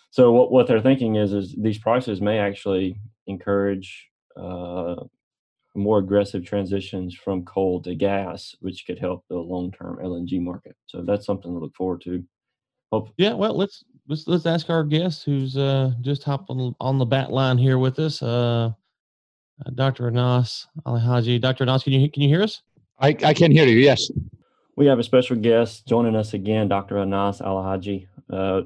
So 0.10 0.34
what, 0.34 0.52
what 0.52 0.68
they're 0.68 0.82
thinking 0.82 1.16
is, 1.16 1.32
is 1.32 1.56
these 1.58 1.78
prices 1.78 2.20
may 2.20 2.38
actually 2.40 3.00
encourage 3.28 4.10
uh, 4.38 4.96
more 5.76 6.00
aggressive 6.00 6.46
transitions 6.46 7.16
from 7.16 7.46
coal 7.46 7.82
to 7.82 7.96
gas, 7.96 8.56
which 8.60 8.86
could 8.86 9.00
help 9.00 9.24
the 9.30 9.36
long-term 9.36 10.00
LNG 10.04 10.42
market. 10.42 10.76
So 10.86 11.02
that's 11.02 11.26
something 11.26 11.52
to 11.52 11.60
look 11.60 11.76
forward 11.76 12.02
to. 12.02 12.24
Hope. 12.92 13.10
Yeah, 13.18 13.34
well, 13.34 13.56
let's 13.56 13.86
let's 14.10 14.28
let's 14.28 14.46
ask 14.46 14.70
our 14.70 14.84
guest 14.84 15.24
who's 15.24 15.56
uh, 15.56 15.92
just 16.02 16.24
hopping 16.24 16.60
on, 16.60 16.76
on 16.82 16.98
the 16.98 17.06
bat 17.06 17.32
line 17.32 17.58
here 17.58 17.78
with 17.78 18.00
us, 18.00 18.22
uh, 18.22 18.72
uh, 19.66 19.70
Dr. 19.76 20.08
Anas 20.08 20.68
Alhaji. 20.86 21.40
Dr. 21.40 21.64
Anas, 21.64 21.84
can 21.84 21.94
you 21.94 22.12
can 22.12 22.22
you 22.22 22.28
hear 22.28 22.44
us? 22.44 22.62
I, 23.00 23.16
I 23.24 23.34
can 23.34 23.52
hear 23.52 23.66
you. 23.66 23.78
Yes. 23.78 24.12
We 24.76 24.86
have 24.88 25.00
a 25.00 25.04
special 25.04 25.38
guest 25.38 25.88
joining 25.88 26.16
us 26.16 26.34
again, 26.34 26.68
Dr. 26.68 27.00
Anas 27.00 27.40
Alhaji. 27.40 28.08
Uh, 28.30 28.64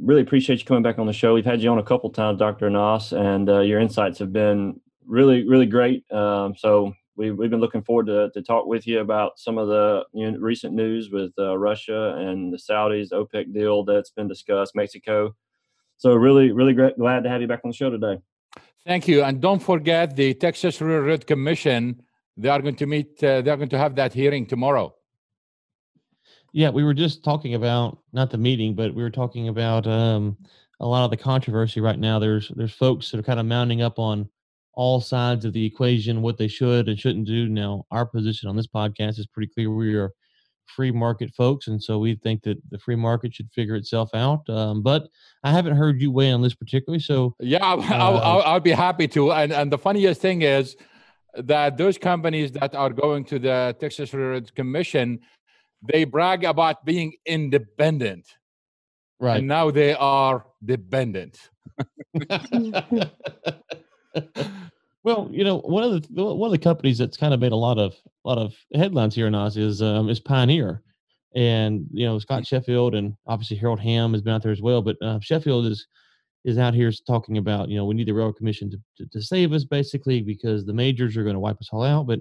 really 0.00 0.22
appreciate 0.22 0.58
you 0.58 0.64
coming 0.64 0.82
back 0.82 0.98
on 0.98 1.06
the 1.06 1.12
show. 1.12 1.34
We've 1.34 1.44
had 1.44 1.62
you 1.62 1.70
on 1.70 1.78
a 1.78 1.82
couple 1.82 2.10
times, 2.10 2.38
Dr. 2.38 2.66
Anas, 2.66 3.12
and 3.12 3.48
uh, 3.48 3.60
your 3.60 3.80
insights 3.80 4.18
have 4.18 4.32
been 4.32 4.80
really, 5.06 5.46
really 5.46 5.66
great. 5.66 6.10
Um, 6.12 6.54
so 6.56 6.94
we, 7.16 7.30
we've 7.30 7.50
been 7.50 7.60
looking 7.60 7.82
forward 7.82 8.06
to, 8.06 8.30
to 8.30 8.42
talk 8.42 8.66
with 8.66 8.86
you 8.86 9.00
about 9.00 9.38
some 9.38 9.58
of 9.58 9.68
the 9.68 10.04
you 10.12 10.30
know, 10.30 10.38
recent 10.38 10.74
news 10.74 11.10
with 11.10 11.32
uh, 11.38 11.56
Russia 11.58 12.14
and 12.18 12.52
the 12.52 12.56
Saudis 12.56 13.12
OPEC 13.12 13.52
deal 13.52 13.84
that's 13.84 14.10
been 14.10 14.28
discussed, 14.28 14.74
Mexico. 14.74 15.34
So 15.98 16.14
really, 16.14 16.52
really 16.52 16.72
great, 16.72 16.98
glad 16.98 17.22
to 17.24 17.28
have 17.28 17.40
you 17.40 17.46
back 17.46 17.60
on 17.64 17.70
the 17.70 17.76
show 17.76 17.90
today. 17.90 18.18
Thank 18.84 19.06
you, 19.06 19.22
and 19.22 19.40
don't 19.40 19.62
forget 19.62 20.16
the 20.16 20.34
Texas 20.34 20.80
Railroad 20.80 21.26
Commission. 21.26 22.02
They 22.36 22.48
are 22.48 22.60
going 22.60 22.74
to 22.76 22.86
meet. 22.86 23.22
Uh, 23.22 23.40
they 23.40 23.50
are 23.50 23.56
going 23.56 23.68
to 23.68 23.78
have 23.78 23.94
that 23.94 24.12
hearing 24.12 24.44
tomorrow. 24.44 24.92
Yeah, 26.52 26.70
we 26.70 26.84
were 26.84 26.94
just 26.94 27.24
talking 27.24 27.54
about 27.54 27.98
not 28.12 28.30
the 28.30 28.38
meeting, 28.38 28.74
but 28.74 28.94
we 28.94 29.02
were 29.02 29.10
talking 29.10 29.48
about 29.48 29.86
um, 29.86 30.36
a 30.80 30.86
lot 30.86 31.04
of 31.04 31.10
the 31.10 31.16
controversy 31.16 31.80
right 31.80 31.98
now. 31.98 32.18
There's 32.18 32.50
there's 32.56 32.74
folks 32.74 33.10
that 33.10 33.20
are 33.20 33.22
kind 33.22 33.40
of 33.40 33.46
mounting 33.46 33.82
up 33.82 33.98
on 33.98 34.28
all 34.74 35.00
sides 35.00 35.44
of 35.44 35.52
the 35.52 35.64
equation, 35.64 36.22
what 36.22 36.38
they 36.38 36.48
should 36.48 36.88
and 36.88 36.98
shouldn't 36.98 37.26
do. 37.26 37.48
Now, 37.48 37.84
our 37.90 38.06
position 38.06 38.48
on 38.48 38.56
this 38.56 38.66
podcast 38.66 39.18
is 39.18 39.26
pretty 39.26 39.52
clear. 39.52 39.70
We 39.70 39.94
are 39.94 40.12
free 40.66 40.90
market 40.90 41.34
folks, 41.34 41.68
and 41.68 41.82
so 41.82 41.98
we 41.98 42.16
think 42.16 42.42
that 42.42 42.58
the 42.70 42.78
free 42.78 42.96
market 42.96 43.34
should 43.34 43.50
figure 43.52 43.76
itself 43.76 44.10
out. 44.14 44.48
Um, 44.48 44.82
but 44.82 45.08
I 45.44 45.52
haven't 45.52 45.76
heard 45.76 46.00
you 46.00 46.10
weigh 46.10 46.32
on 46.32 46.42
this 46.42 46.54
particularly, 46.54 47.00
so 47.00 47.34
yeah, 47.40 47.64
I'll, 47.64 47.80
uh, 47.80 48.20
I'll, 48.20 48.42
I'll, 48.42 48.60
be 48.60 48.72
happy 48.72 49.08
to. 49.08 49.32
And 49.32 49.52
and 49.52 49.70
the 49.70 49.78
funniest 49.78 50.20
thing 50.20 50.42
is 50.42 50.76
that 51.34 51.76
those 51.76 51.98
companies 51.98 52.52
that 52.52 52.74
are 52.74 52.90
going 52.90 53.24
to 53.24 53.38
the 53.38 53.76
Texas 53.78 54.12
Railroad 54.12 54.54
Commission, 54.54 55.20
they 55.82 56.04
brag 56.04 56.44
about 56.44 56.84
being 56.84 57.14
independent, 57.26 58.26
right? 59.20 59.38
And 59.38 59.48
now 59.48 59.70
they 59.70 59.94
are 59.94 60.44
dependent. 60.64 61.38
well, 65.02 65.28
you 65.30 65.44
know, 65.44 65.58
one 65.58 65.82
of 65.84 66.02
the 66.14 66.24
one 66.24 66.48
of 66.48 66.52
the 66.52 66.58
companies 66.58 66.98
that's 66.98 67.16
kind 67.16 67.34
of 67.34 67.40
made 67.40 67.52
a 67.52 67.56
lot 67.56 67.78
of 67.78 67.94
a 68.24 68.28
lot 68.28 68.38
of 68.38 68.54
headlines 68.74 69.14
here 69.14 69.26
in 69.26 69.34
Oz 69.34 69.56
is 69.56 69.82
um, 69.82 70.08
is 70.08 70.20
Pioneer, 70.20 70.82
and 71.34 71.86
you 71.92 72.06
know 72.06 72.18
Scott 72.18 72.46
Sheffield 72.46 72.94
and 72.94 73.14
obviously 73.26 73.56
Harold 73.56 73.80
Hamm 73.80 74.12
has 74.12 74.22
been 74.22 74.34
out 74.34 74.42
there 74.42 74.52
as 74.52 74.62
well. 74.62 74.82
But 74.82 74.96
uh, 75.02 75.20
Sheffield 75.20 75.66
is 75.66 75.86
is 76.44 76.58
out 76.58 76.74
here 76.74 76.90
talking 77.06 77.38
about, 77.38 77.68
you 77.68 77.76
know, 77.76 77.84
we 77.84 77.94
need 77.94 78.08
the 78.08 78.12
Railroad 78.12 78.36
Commission 78.36 78.70
to, 78.70 78.78
to, 78.96 79.06
to 79.10 79.22
save 79.22 79.52
us 79.52 79.64
basically 79.64 80.22
because 80.22 80.64
the 80.64 80.72
majors 80.72 81.16
are 81.16 81.22
going 81.22 81.34
to 81.34 81.40
wipe 81.40 81.60
us 81.60 81.68
all 81.72 81.84
out. 81.84 82.06
But, 82.06 82.20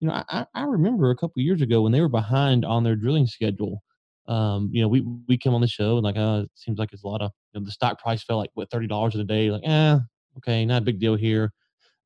you 0.00 0.08
know, 0.08 0.22
I, 0.28 0.46
I 0.54 0.64
remember 0.64 1.10
a 1.10 1.16
couple 1.16 1.42
years 1.42 1.62
ago 1.62 1.82
when 1.82 1.92
they 1.92 2.00
were 2.00 2.08
behind 2.08 2.64
on 2.64 2.84
their 2.84 2.96
drilling 2.96 3.26
schedule. 3.26 3.82
Um, 4.26 4.70
you 4.72 4.80
know, 4.82 4.88
we 4.88 5.02
we 5.28 5.36
come 5.38 5.54
on 5.54 5.60
the 5.60 5.68
show 5.68 5.96
and 5.96 6.04
like, 6.04 6.16
uh, 6.16 6.42
it 6.44 6.50
seems 6.54 6.78
like 6.78 6.92
it's 6.92 7.04
a 7.04 7.08
lot 7.08 7.20
of 7.22 7.30
you 7.52 7.60
know, 7.60 7.66
the 7.66 7.72
stock 7.72 8.00
price 8.00 8.22
fell 8.24 8.38
like 8.38 8.50
what 8.54 8.70
thirty 8.70 8.86
dollars 8.86 9.14
in 9.14 9.20
a 9.20 9.24
day. 9.24 9.50
Like, 9.50 9.62
eh, 9.64 9.98
okay, 10.38 10.64
not 10.64 10.82
a 10.82 10.84
big 10.84 10.98
deal 11.00 11.14
here. 11.16 11.52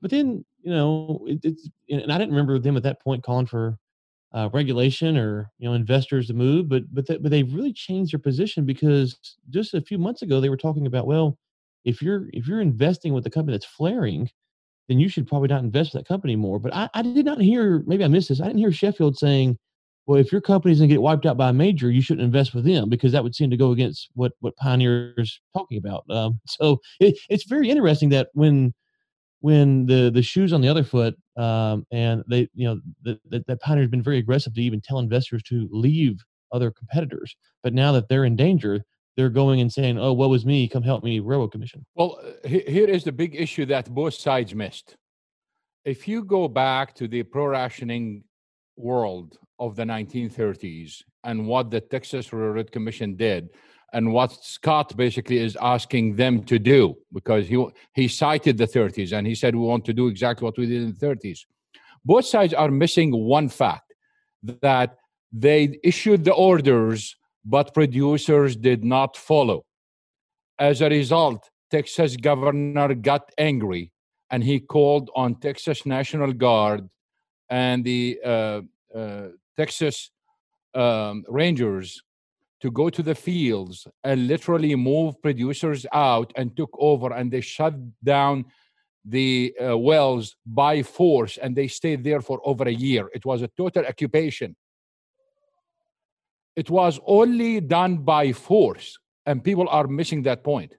But 0.02 0.10
then, 0.10 0.44
you 0.62 0.70
know, 0.72 1.24
it, 1.28 1.40
it's 1.44 1.68
and 1.90 2.12
I 2.12 2.18
didn't 2.18 2.32
remember 2.34 2.58
them 2.58 2.76
at 2.76 2.82
that 2.84 3.02
point 3.02 3.24
calling 3.24 3.46
for 3.46 3.78
uh, 4.32 4.50
regulation 4.52 5.16
or 5.16 5.50
you 5.58 5.68
know 5.68 5.74
investors 5.74 6.26
to 6.28 6.34
move, 6.34 6.68
but 6.68 6.82
but 6.94 7.06
th- 7.06 7.22
but 7.22 7.30
they've 7.30 7.52
really 7.52 7.72
changed 7.72 8.12
their 8.12 8.20
position 8.20 8.64
because 8.66 9.18
just 9.50 9.74
a 9.74 9.80
few 9.80 9.98
months 9.98 10.22
ago 10.22 10.40
they 10.40 10.50
were 10.50 10.56
talking 10.56 10.86
about 10.86 11.06
well, 11.06 11.38
if 11.84 12.02
you're 12.02 12.26
if 12.32 12.46
you're 12.48 12.60
investing 12.60 13.14
with 13.14 13.26
a 13.26 13.30
company 13.30 13.54
that's 13.56 13.66
flaring, 13.66 14.30
then 14.88 14.98
you 14.98 15.08
should 15.08 15.26
probably 15.26 15.48
not 15.48 15.62
invest 15.62 15.92
with 15.92 16.02
that 16.02 16.08
company 16.08 16.36
more. 16.36 16.58
But 16.58 16.74
I, 16.74 16.88
I 16.94 17.02
did 17.02 17.26
not 17.26 17.40
hear 17.40 17.82
maybe 17.86 18.04
I 18.04 18.08
missed 18.08 18.30
this. 18.30 18.40
I 18.40 18.46
didn't 18.46 18.60
hear 18.60 18.72
Sheffield 18.72 19.16
saying, 19.18 19.58
well, 20.06 20.18
if 20.18 20.32
your 20.32 20.40
company's 20.40 20.78
gonna 20.78 20.88
get 20.88 21.02
wiped 21.02 21.26
out 21.26 21.36
by 21.36 21.50
a 21.50 21.52
major, 21.52 21.90
you 21.90 22.00
shouldn't 22.00 22.24
invest 22.24 22.54
with 22.54 22.64
them 22.64 22.88
because 22.88 23.12
that 23.12 23.22
would 23.22 23.34
seem 23.34 23.50
to 23.50 23.56
go 23.56 23.72
against 23.72 24.08
what 24.14 24.32
what 24.40 24.56
Pioneer's 24.56 25.40
talking 25.56 25.78
about. 25.78 26.04
Um, 26.10 26.40
so 26.46 26.80
it, 27.00 27.18
it's 27.28 27.44
very 27.44 27.68
interesting 27.68 28.08
that 28.10 28.28
when 28.32 28.74
when 29.40 29.86
the 29.86 30.10
the 30.12 30.22
shoes 30.22 30.52
on 30.52 30.60
the 30.60 30.68
other 30.68 30.84
foot 30.84 31.16
um, 31.36 31.86
and 31.92 32.24
they 32.28 32.48
you 32.54 32.66
know 32.66 32.80
the, 33.02 33.18
the, 33.28 33.44
the 33.46 33.56
pioneer 33.58 33.84
has 33.84 33.90
been 33.90 34.02
very 34.02 34.18
aggressive 34.18 34.54
to 34.54 34.62
even 34.62 34.80
tell 34.80 34.98
investors 34.98 35.42
to 35.44 35.68
leave 35.70 36.18
other 36.50 36.70
competitors 36.70 37.36
but 37.62 37.72
now 37.72 37.92
that 37.92 38.08
they're 38.08 38.24
in 38.24 38.34
danger 38.34 38.82
they're 39.18 39.28
going 39.28 39.60
and 39.60 39.72
saying 39.72 39.98
oh 39.98 40.12
what 40.12 40.30
was 40.30 40.46
me 40.46 40.68
come 40.68 40.82
help 40.82 41.02
me 41.02 41.18
railroad 41.18 41.50
commission 41.50 41.84
well 41.96 42.20
uh, 42.24 42.48
here 42.48 42.88
is 42.88 43.02
the 43.02 43.12
big 43.12 43.34
issue 43.34 43.66
that 43.66 43.92
both 43.92 44.14
sides 44.14 44.54
missed 44.54 44.96
if 45.84 46.06
you 46.06 46.22
go 46.22 46.46
back 46.46 46.94
to 46.94 47.08
the 47.08 47.24
pro 47.24 47.46
rationing 47.46 48.22
world 48.76 49.36
of 49.58 49.74
the 49.74 49.82
1930s 49.82 51.02
and 51.24 51.44
what 51.44 51.68
the 51.68 51.80
texas 51.80 52.32
railroad 52.32 52.70
commission 52.70 53.16
did 53.16 53.50
and 53.92 54.12
what 54.12 54.32
Scott 54.44 54.94
basically 54.96 55.38
is 55.38 55.56
asking 55.62 56.14
them 56.14 56.42
to 56.44 56.58
do 56.58 56.94
because 57.12 57.48
he 57.48 57.56
he 57.94 58.06
cited 58.06 58.58
the 58.58 58.66
30s 58.66 59.12
and 59.16 59.26
he 59.26 59.34
said 59.34 59.54
we 59.54 59.62
want 59.62 59.84
to 59.86 59.94
do 59.94 60.08
exactly 60.08 60.44
what 60.44 60.58
we 60.58 60.66
did 60.66 60.82
in 60.82 60.92
the 60.92 61.06
30s. 61.06 61.40
Both 62.04 62.26
sides 62.26 62.52
are 62.52 62.70
missing 62.70 63.10
one 63.12 63.48
fact 63.48 63.94
that 64.42 64.96
they 65.32 65.78
issued 65.82 66.24
the 66.24 66.34
orders 66.34 67.16
but 67.48 67.72
producers 67.72 68.56
did 68.56 68.84
not 68.84 69.16
follow. 69.16 69.64
As 70.58 70.82
a 70.82 70.88
result, 70.90 71.48
Texas 71.70 72.16
governor 72.16 72.94
got 72.94 73.30
angry 73.38 73.90
and 74.30 74.44
he 74.44 74.60
called 74.60 75.10
on 75.14 75.34
Texas 75.36 75.86
National 75.86 76.32
Guard 76.32 76.88
and 77.48 77.82
the 77.84 78.18
uh, 78.22 78.60
uh, 78.94 79.28
Texas 79.56 80.10
um, 80.74 81.24
Rangers 81.28 82.02
to 82.60 82.70
go 82.70 82.90
to 82.90 83.02
the 83.02 83.14
fields 83.14 83.86
and 84.04 84.26
literally 84.26 84.74
move 84.74 85.20
producers 85.22 85.86
out 85.92 86.30
and 86.36 86.54
took 86.54 86.70
over 86.78 87.14
and 87.14 87.30
they 87.30 87.40
shut 87.40 87.74
down 88.04 88.44
the 89.04 89.54
uh, 89.58 89.78
wells 89.78 90.36
by 90.44 90.82
force 90.82 91.38
and 91.38 91.56
they 91.56 91.68
stayed 91.68 92.04
there 92.04 92.20
for 92.20 92.40
over 92.44 92.64
a 92.64 92.72
year 92.72 93.08
it 93.14 93.24
was 93.24 93.40
a 93.40 93.48
total 93.56 93.86
occupation 93.86 94.54
it 96.60 96.68
was 96.78 97.00
only 97.06 97.52
done 97.60 97.94
by 98.12 98.24
force 98.32 98.86
and 99.26 99.44
people 99.48 99.68
are 99.68 99.86
missing 100.00 100.20
that 100.22 100.40
point 100.50 100.70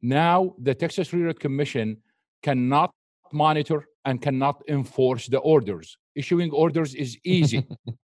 now 0.00 0.38
the 0.66 0.74
texas 0.82 1.12
railroad 1.12 1.40
commission 1.46 1.96
cannot 2.42 2.90
monitor 3.32 3.80
and 4.04 4.20
cannot 4.26 4.56
enforce 4.68 5.24
the 5.34 5.38
orders 5.54 5.96
issuing 6.22 6.50
orders 6.64 6.94
is 6.94 7.18
easy 7.24 7.62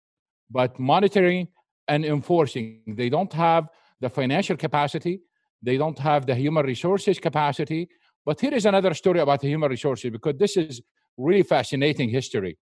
but 0.50 0.78
monitoring 0.78 1.48
and 1.88 2.04
enforcing. 2.04 2.80
They 2.86 3.08
don't 3.08 3.32
have 3.32 3.68
the 4.00 4.10
financial 4.10 4.56
capacity, 4.56 5.20
they 5.62 5.76
don't 5.76 5.98
have 5.98 6.26
the 6.26 6.34
human 6.34 6.66
resources 6.66 7.18
capacity. 7.18 7.88
But 8.24 8.40
here 8.40 8.54
is 8.54 8.66
another 8.66 8.92
story 8.94 9.20
about 9.20 9.40
the 9.40 9.48
human 9.48 9.70
resources 9.70 10.10
because 10.10 10.36
this 10.36 10.56
is 10.56 10.82
really 11.16 11.44
fascinating 11.44 12.08
history. 12.10 12.58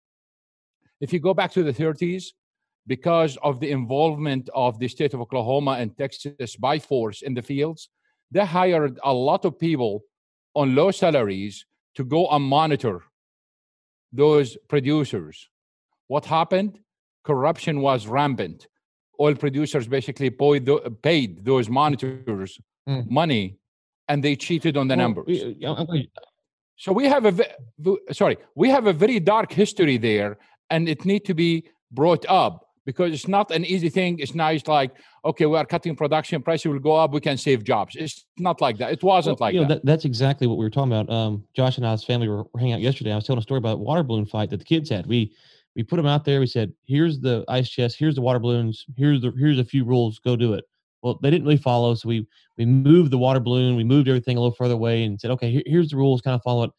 If 1.00 1.12
you 1.12 1.20
go 1.20 1.33
back 1.33 1.53
to 1.53 1.62
the 1.62 1.72
30s, 1.72 2.27
because 2.86 3.36
of 3.42 3.60
the 3.60 3.70
involvement 3.70 4.48
of 4.54 4.78
the 4.78 4.88
state 4.88 5.14
of 5.14 5.20
Oklahoma 5.20 5.72
and 5.72 5.96
Texas 5.96 6.56
by 6.56 6.78
force 6.78 7.22
in 7.22 7.34
the 7.34 7.42
fields, 7.42 7.88
they 8.30 8.44
hired 8.44 8.98
a 9.04 9.12
lot 9.12 9.44
of 9.44 9.58
people 9.58 10.02
on 10.54 10.74
low 10.74 10.90
salaries 10.90 11.66
to 11.94 12.04
go 12.04 12.28
and 12.28 12.44
monitor 12.44 13.02
those 14.12 14.56
producers. 14.68 15.48
What 16.08 16.24
happened? 16.26 16.78
Corruption 17.24 17.80
was 17.80 18.06
rampant 18.06 18.66
oil 19.20 19.34
producers 19.34 19.86
basically 19.86 20.30
paid 20.30 21.44
those 21.44 21.68
monitors 21.68 22.58
mm. 22.88 23.08
money 23.10 23.56
and 24.08 24.22
they 24.22 24.36
cheated 24.36 24.76
on 24.76 24.88
the 24.88 24.96
numbers. 24.96 25.26
so 26.76 26.92
we 26.92 27.06
have 27.06 27.24
a 27.26 27.46
sorry, 28.12 28.36
we 28.54 28.68
have 28.68 28.86
a 28.86 28.92
very 28.92 29.20
dark 29.20 29.52
history 29.52 29.96
there, 29.96 30.38
and 30.70 30.88
it 30.88 31.04
need 31.04 31.24
to 31.24 31.34
be 31.34 31.68
brought 31.92 32.26
up 32.28 32.63
because 32.84 33.12
it's 33.12 33.28
not 33.28 33.50
an 33.50 33.64
easy 33.64 33.88
thing. 33.88 34.18
It's 34.18 34.34
not 34.34 34.66
like 34.68 34.92
okay, 35.24 35.46
we 35.46 35.56
are 35.56 35.64
cutting 35.64 35.96
production, 35.96 36.42
prices 36.42 36.66
will 36.66 36.78
go 36.78 36.94
up, 36.96 37.12
we 37.12 37.20
can 37.20 37.38
save 37.38 37.64
jobs. 37.64 37.96
It's 37.96 38.26
not 38.38 38.60
like 38.60 38.76
that. 38.78 38.92
It 38.92 39.02
wasn't 39.02 39.40
well, 39.40 39.46
like 39.46 39.54
you 39.54 39.62
know, 39.62 39.68
that. 39.68 39.74
that. 39.76 39.86
That's 39.86 40.04
exactly 40.04 40.46
what 40.46 40.58
we 40.58 40.64
were 40.64 40.70
talking 40.70 40.92
about. 40.92 41.10
Um, 41.10 41.44
Josh 41.56 41.78
and 41.78 41.86
I's 41.86 42.04
family 42.04 42.28
were, 42.28 42.44
were 42.52 42.58
hanging 42.58 42.74
out 42.74 42.80
yesterday. 42.80 43.12
I 43.12 43.16
was 43.16 43.24
telling 43.24 43.38
a 43.38 43.42
story 43.42 43.58
about 43.58 43.74
a 43.74 43.82
water 43.82 44.02
balloon 44.02 44.26
fight 44.26 44.50
that 44.50 44.58
the 44.58 44.64
kids 44.64 44.90
had. 44.90 45.06
We 45.06 45.34
we 45.76 45.82
put 45.82 45.96
them 45.96 46.06
out 46.06 46.24
there. 46.24 46.40
We 46.40 46.46
said, 46.46 46.72
"Here's 46.86 47.20
the 47.20 47.44
ice 47.48 47.68
chest. 47.68 47.96
Here's 47.98 48.14
the 48.14 48.22
water 48.22 48.38
balloons. 48.38 48.84
Here's 48.96 49.20
the 49.20 49.32
here's 49.36 49.58
a 49.58 49.64
few 49.64 49.84
rules. 49.84 50.18
Go 50.18 50.36
do 50.36 50.52
it." 50.54 50.64
Well, 51.02 51.18
they 51.22 51.30
didn't 51.30 51.44
really 51.44 51.58
follow, 51.58 51.94
so 51.94 52.08
we 52.08 52.26
we 52.56 52.64
moved 52.64 53.10
the 53.10 53.18
water 53.18 53.40
balloon. 53.40 53.76
We 53.76 53.84
moved 53.84 54.08
everything 54.08 54.36
a 54.36 54.40
little 54.40 54.54
further 54.54 54.74
away 54.74 55.04
and 55.04 55.20
said, 55.20 55.30
"Okay, 55.32 55.50
here, 55.50 55.62
here's 55.66 55.90
the 55.90 55.96
rules. 55.96 56.20
Kind 56.20 56.34
of 56.34 56.42
follow 56.42 56.64
it." 56.64 56.70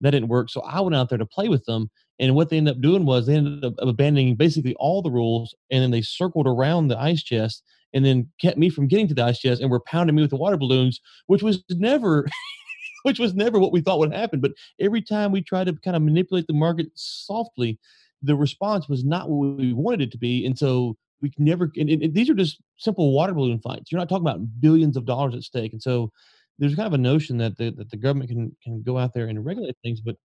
That 0.00 0.10
didn't 0.10 0.28
work, 0.28 0.50
so 0.50 0.60
I 0.62 0.80
went 0.80 0.94
out 0.94 1.08
there 1.08 1.18
to 1.18 1.26
play 1.26 1.48
with 1.48 1.64
them. 1.64 1.90
And 2.18 2.34
what 2.34 2.48
they 2.48 2.58
ended 2.58 2.76
up 2.76 2.80
doing 2.80 3.04
was 3.04 3.26
they 3.26 3.34
ended 3.34 3.64
up 3.64 3.74
abandoning 3.78 4.36
basically 4.36 4.74
all 4.76 5.02
the 5.02 5.10
rules, 5.10 5.54
and 5.70 5.82
then 5.82 5.90
they 5.90 6.02
circled 6.02 6.46
around 6.46 6.88
the 6.88 6.98
ice 6.98 7.22
chest 7.22 7.62
and 7.92 8.04
then 8.04 8.28
kept 8.40 8.58
me 8.58 8.68
from 8.68 8.88
getting 8.88 9.08
to 9.08 9.14
the 9.14 9.24
ice 9.24 9.38
chest 9.38 9.60
and 9.60 9.70
were 9.70 9.80
pounding 9.80 10.16
me 10.16 10.22
with 10.22 10.30
the 10.30 10.36
water 10.36 10.56
balloons, 10.56 11.00
which 11.26 11.42
was 11.42 11.62
never 11.70 12.26
which 13.02 13.18
was 13.18 13.34
never 13.34 13.58
what 13.58 13.72
we 13.72 13.80
thought 13.80 13.98
would 13.98 14.14
happen. 14.14 14.40
But 14.40 14.52
every 14.80 15.02
time 15.02 15.30
we 15.30 15.42
tried 15.42 15.66
to 15.66 15.74
kind 15.84 15.96
of 15.96 16.02
manipulate 16.02 16.46
the 16.46 16.54
market 16.54 16.88
softly, 16.94 17.78
the 18.22 18.34
response 18.34 18.88
was 18.88 19.04
not 19.04 19.28
what 19.28 19.56
we 19.56 19.72
wanted 19.72 20.02
it 20.02 20.12
to 20.12 20.18
be, 20.18 20.46
and 20.46 20.58
so 20.58 20.96
we 21.20 21.32
never. 21.38 21.70
And, 21.76 21.90
and 21.90 22.14
these 22.14 22.30
are 22.30 22.34
just 22.34 22.60
simple 22.78 23.12
water 23.12 23.34
balloon 23.34 23.60
fights. 23.60 23.90
You're 23.90 23.98
not 23.98 24.08
talking 24.08 24.26
about 24.26 24.60
billions 24.60 24.96
of 24.96 25.04
dollars 25.04 25.34
at 25.34 25.42
stake, 25.42 25.72
and 25.72 25.82
so 25.82 26.10
there's 26.58 26.74
kind 26.74 26.86
of 26.86 26.94
a 26.94 26.98
notion 26.98 27.38
that 27.38 27.56
the 27.56 27.70
that 27.70 27.90
the 27.90 27.96
government 27.96 28.30
can 28.30 28.56
can 28.62 28.82
go 28.82 28.98
out 28.98 29.14
there 29.14 29.26
and 29.26 29.44
regulate 29.44 29.76
things, 29.82 30.00
but 30.00 30.16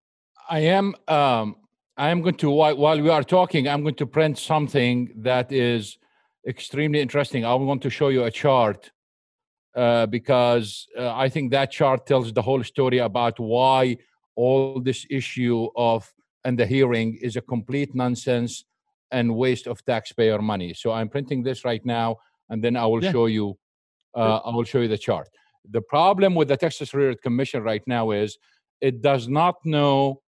I 0.49 0.59
am 0.61 0.95
um, 1.07 1.55
I 1.99 2.11
am 2.11 2.21
going 2.21 2.35
to 2.35 2.49
while, 2.49 2.77
while 2.77 3.01
we 3.01 3.09
are 3.09 3.23
talking, 3.23 3.67
I'm 3.67 3.81
going 3.81 3.95
to 3.95 4.07
print 4.07 4.37
something 4.37 5.11
that 5.17 5.51
is 5.51 5.97
extremely 6.47 7.01
interesting. 7.01 7.43
I 7.43 7.53
want 7.55 7.81
to 7.81 7.89
show 7.89 8.07
you 8.07 8.23
a 8.23 8.31
chart 8.31 8.89
uh, 9.75 10.05
because 10.05 10.87
uh, 10.97 11.13
I 11.13 11.27
think 11.27 11.51
that 11.51 11.71
chart 11.71 12.07
tells 12.07 12.31
the 12.31 12.41
whole 12.41 12.63
story 12.63 12.99
about 12.99 13.37
why 13.37 13.97
all 14.37 14.79
this 14.79 15.05
issue 15.09 15.67
of 15.75 16.09
and 16.45 16.57
the 16.57 16.65
hearing 16.65 17.19
is 17.21 17.35
a 17.35 17.41
complete 17.41 17.93
nonsense 17.93 18.63
and 19.11 19.35
waste 19.35 19.67
of 19.67 19.83
taxpayer 19.83 20.41
money. 20.41 20.73
So 20.73 20.93
I'm 20.93 21.09
printing 21.09 21.43
this 21.43 21.65
right 21.65 21.85
now, 21.85 22.19
and 22.47 22.63
then 22.63 22.77
I 22.77 22.85
will 22.85 23.03
yeah. 23.03 23.11
show 23.11 23.25
you. 23.25 23.57
Uh, 24.15 24.37
I 24.37 24.55
will 24.55 24.63
show 24.63 24.79
you 24.79 24.87
the 24.87 24.97
chart. 24.97 25.27
The 25.69 25.81
problem 25.81 26.33
with 26.33 26.47
the 26.47 26.55
Texas 26.55 26.93
Railroad 26.93 27.21
Commission 27.21 27.61
right 27.61 27.85
now 27.85 28.11
is 28.11 28.37
it 28.79 29.01
does 29.01 29.27
not 29.27 29.57
know 29.65 30.21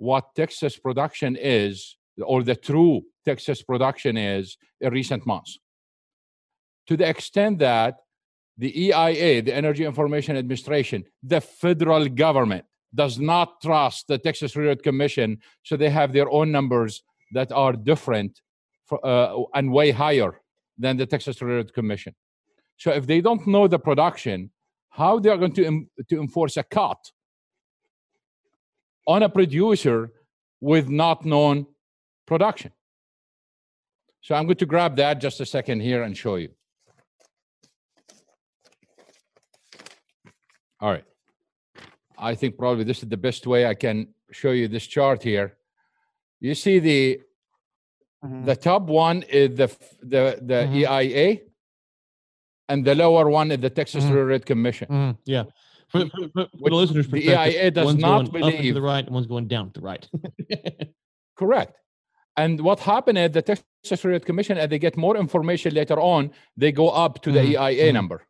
what 0.00 0.34
Texas 0.34 0.78
production 0.78 1.36
is 1.38 1.96
or 2.24 2.42
the 2.42 2.56
true 2.56 3.02
Texas 3.24 3.62
production 3.62 4.16
is 4.16 4.56
in 4.80 4.90
recent 4.92 5.26
months. 5.26 5.58
To 6.86 6.96
the 6.96 7.06
extent 7.06 7.58
that 7.58 7.96
the 8.56 8.86
EIA, 8.86 9.42
the 9.42 9.54
Energy 9.54 9.84
Information 9.84 10.36
Administration, 10.36 11.04
the 11.22 11.40
federal 11.40 12.08
government, 12.08 12.64
does 12.94 13.18
not 13.18 13.60
trust 13.60 14.08
the 14.08 14.18
Texas 14.18 14.56
Railroad 14.56 14.82
Commission, 14.82 15.38
so 15.62 15.76
they 15.76 15.90
have 15.90 16.12
their 16.12 16.30
own 16.30 16.50
numbers 16.50 17.02
that 17.32 17.52
are 17.52 17.74
different 17.74 18.40
for, 18.86 18.98
uh, 19.06 19.36
and 19.54 19.70
way 19.70 19.90
higher 19.90 20.40
than 20.78 20.96
the 20.96 21.06
Texas 21.06 21.40
Railroad 21.42 21.72
Commission. 21.74 22.14
So 22.78 22.90
if 22.90 23.06
they 23.06 23.20
don't 23.20 23.46
know 23.46 23.68
the 23.68 23.78
production, 23.78 24.50
how 24.88 25.18
they 25.18 25.28
are 25.28 25.36
going 25.36 25.52
to, 25.52 25.86
to 26.08 26.20
enforce 26.20 26.56
a 26.56 26.62
cut 26.62 26.98
on 29.10 29.22
a 29.24 29.28
producer 29.28 30.12
with 30.60 30.88
not 30.88 31.24
known 31.24 31.66
production? 32.26 32.70
So 34.22 34.34
I'm 34.36 34.44
going 34.44 34.56
to 34.64 34.66
grab 34.66 34.96
that 34.96 35.20
just 35.20 35.40
a 35.40 35.46
second 35.46 35.80
here 35.80 36.02
and 36.06 36.16
show 36.16 36.36
you. 36.36 36.50
All 40.80 40.90
right. 40.92 41.04
I 42.18 42.34
think 42.34 42.56
probably 42.58 42.84
this 42.84 43.02
is 43.02 43.08
the 43.08 43.16
best 43.28 43.46
way 43.46 43.66
I 43.66 43.74
can 43.74 43.96
show 44.30 44.52
you 44.52 44.68
this 44.68 44.86
chart 44.86 45.22
here. 45.22 45.56
You 46.40 46.54
see 46.54 46.78
the 46.78 47.20
Mm-hmm. 48.22 48.44
the 48.44 48.54
top 48.70 48.82
one 48.82 49.22
is 49.40 49.48
the 49.56 49.68
the 50.12 50.22
the 50.50 50.58
Mhm. 50.68 50.74
EIA, 50.80 51.28
and 52.68 52.84
the 52.88 52.94
lower 52.94 53.30
one 53.30 53.50
is 53.50 53.60
the 53.66 53.70
Texas 53.70 54.04
Mhm. 54.04 54.14
Railroad 54.14 54.44
Commission. 54.50 54.88
Mhm, 54.88 55.12
yeah. 55.24 55.44
For, 55.90 56.00
for, 56.06 56.28
for, 56.34 56.70
the 56.70 56.74
listeners' 56.76 57.08
the 57.08 57.28
EIA 57.28 57.70
does 57.70 57.84
one's 57.86 58.00
not 58.00 58.30
going 58.30 58.44
up 58.44 58.50
to 58.50 58.56
believe- 58.56 58.74
the 58.74 58.82
right, 58.82 59.04
and 59.04 59.14
one's 59.14 59.26
going 59.26 59.48
down 59.48 59.70
to 59.72 59.80
the 59.80 59.84
right. 59.86 60.08
Correct. 61.36 61.76
And 62.36 62.60
what 62.60 62.80
happened 62.80 63.18
at 63.18 63.32
the 63.32 63.42
Texas 63.42 64.04
Railroad 64.04 64.24
Commission, 64.24 64.56
as 64.56 64.68
they 64.70 64.78
get 64.78 64.96
more 64.96 65.16
information 65.16 65.74
later 65.74 65.98
on, 65.98 66.30
they 66.56 66.72
go 66.72 66.88
up 66.90 67.22
to 67.22 67.32
the 67.32 67.40
Mhm, 67.40 67.50
EIA 67.54 67.90
mhm. 67.90 67.94
number. 67.94 68.22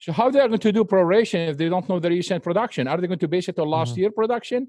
So 0.00 0.12
how 0.12 0.30
they 0.30 0.40
are 0.40 0.46
going 0.48 0.60
to 0.60 0.72
do 0.72 0.84
proration 0.84 1.48
if 1.48 1.56
they 1.58 1.68
don't 1.68 1.88
know 1.88 1.98
the 1.98 2.10
recent 2.10 2.44
production? 2.44 2.86
Are 2.86 2.98
they 3.00 3.06
going 3.06 3.18
to 3.18 3.28
base 3.28 3.48
it 3.48 3.58
on 3.58 3.68
last 3.68 3.94
Mhm. 3.94 3.98
year 3.98 4.10
production? 4.10 4.68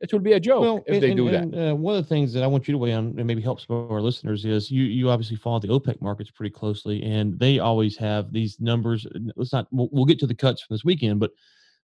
It 0.00 0.12
would 0.12 0.22
be 0.22 0.34
a 0.34 0.40
joke 0.40 0.60
well, 0.60 0.84
if 0.86 0.94
and, 0.94 1.02
they 1.02 1.08
and- 1.10 1.16
do 1.16 1.30
that. 1.30 1.42
and, 1.42 1.54
uh, 1.54 1.74
one 1.74 1.96
of 1.96 2.02
the 2.02 2.08
things 2.08 2.32
that 2.34 2.42
I 2.42 2.46
want 2.46 2.68
you 2.68 2.72
to 2.72 2.78
weigh 2.78 2.92
on 2.92 3.14
and 3.16 3.26
maybe 3.26 3.40
help 3.40 3.60
some 3.60 3.76
of 3.76 3.90
our 3.90 4.02
listeners 4.02 4.44
is 4.44 4.70
you 4.70 4.84
you 4.84 5.08
obviously 5.08 5.36
follow 5.36 5.58
the 5.58 5.68
OPEC 5.68 6.00
markets 6.02 6.30
pretty 6.30 6.50
closely, 6.50 7.02
and 7.02 7.38
they 7.38 7.58
always 7.58 7.96
have 7.96 8.32
these 8.32 8.60
numbers. 8.60 9.06
and 9.06 9.32
Let's 9.36 9.52
not 9.52 9.68
we'll, 9.70 9.88
we'll 9.92 10.04
get 10.04 10.18
to 10.20 10.26
the 10.26 10.34
cuts 10.34 10.62
from 10.62 10.74
this 10.74 10.84
weekend, 10.84 11.18
but 11.20 11.30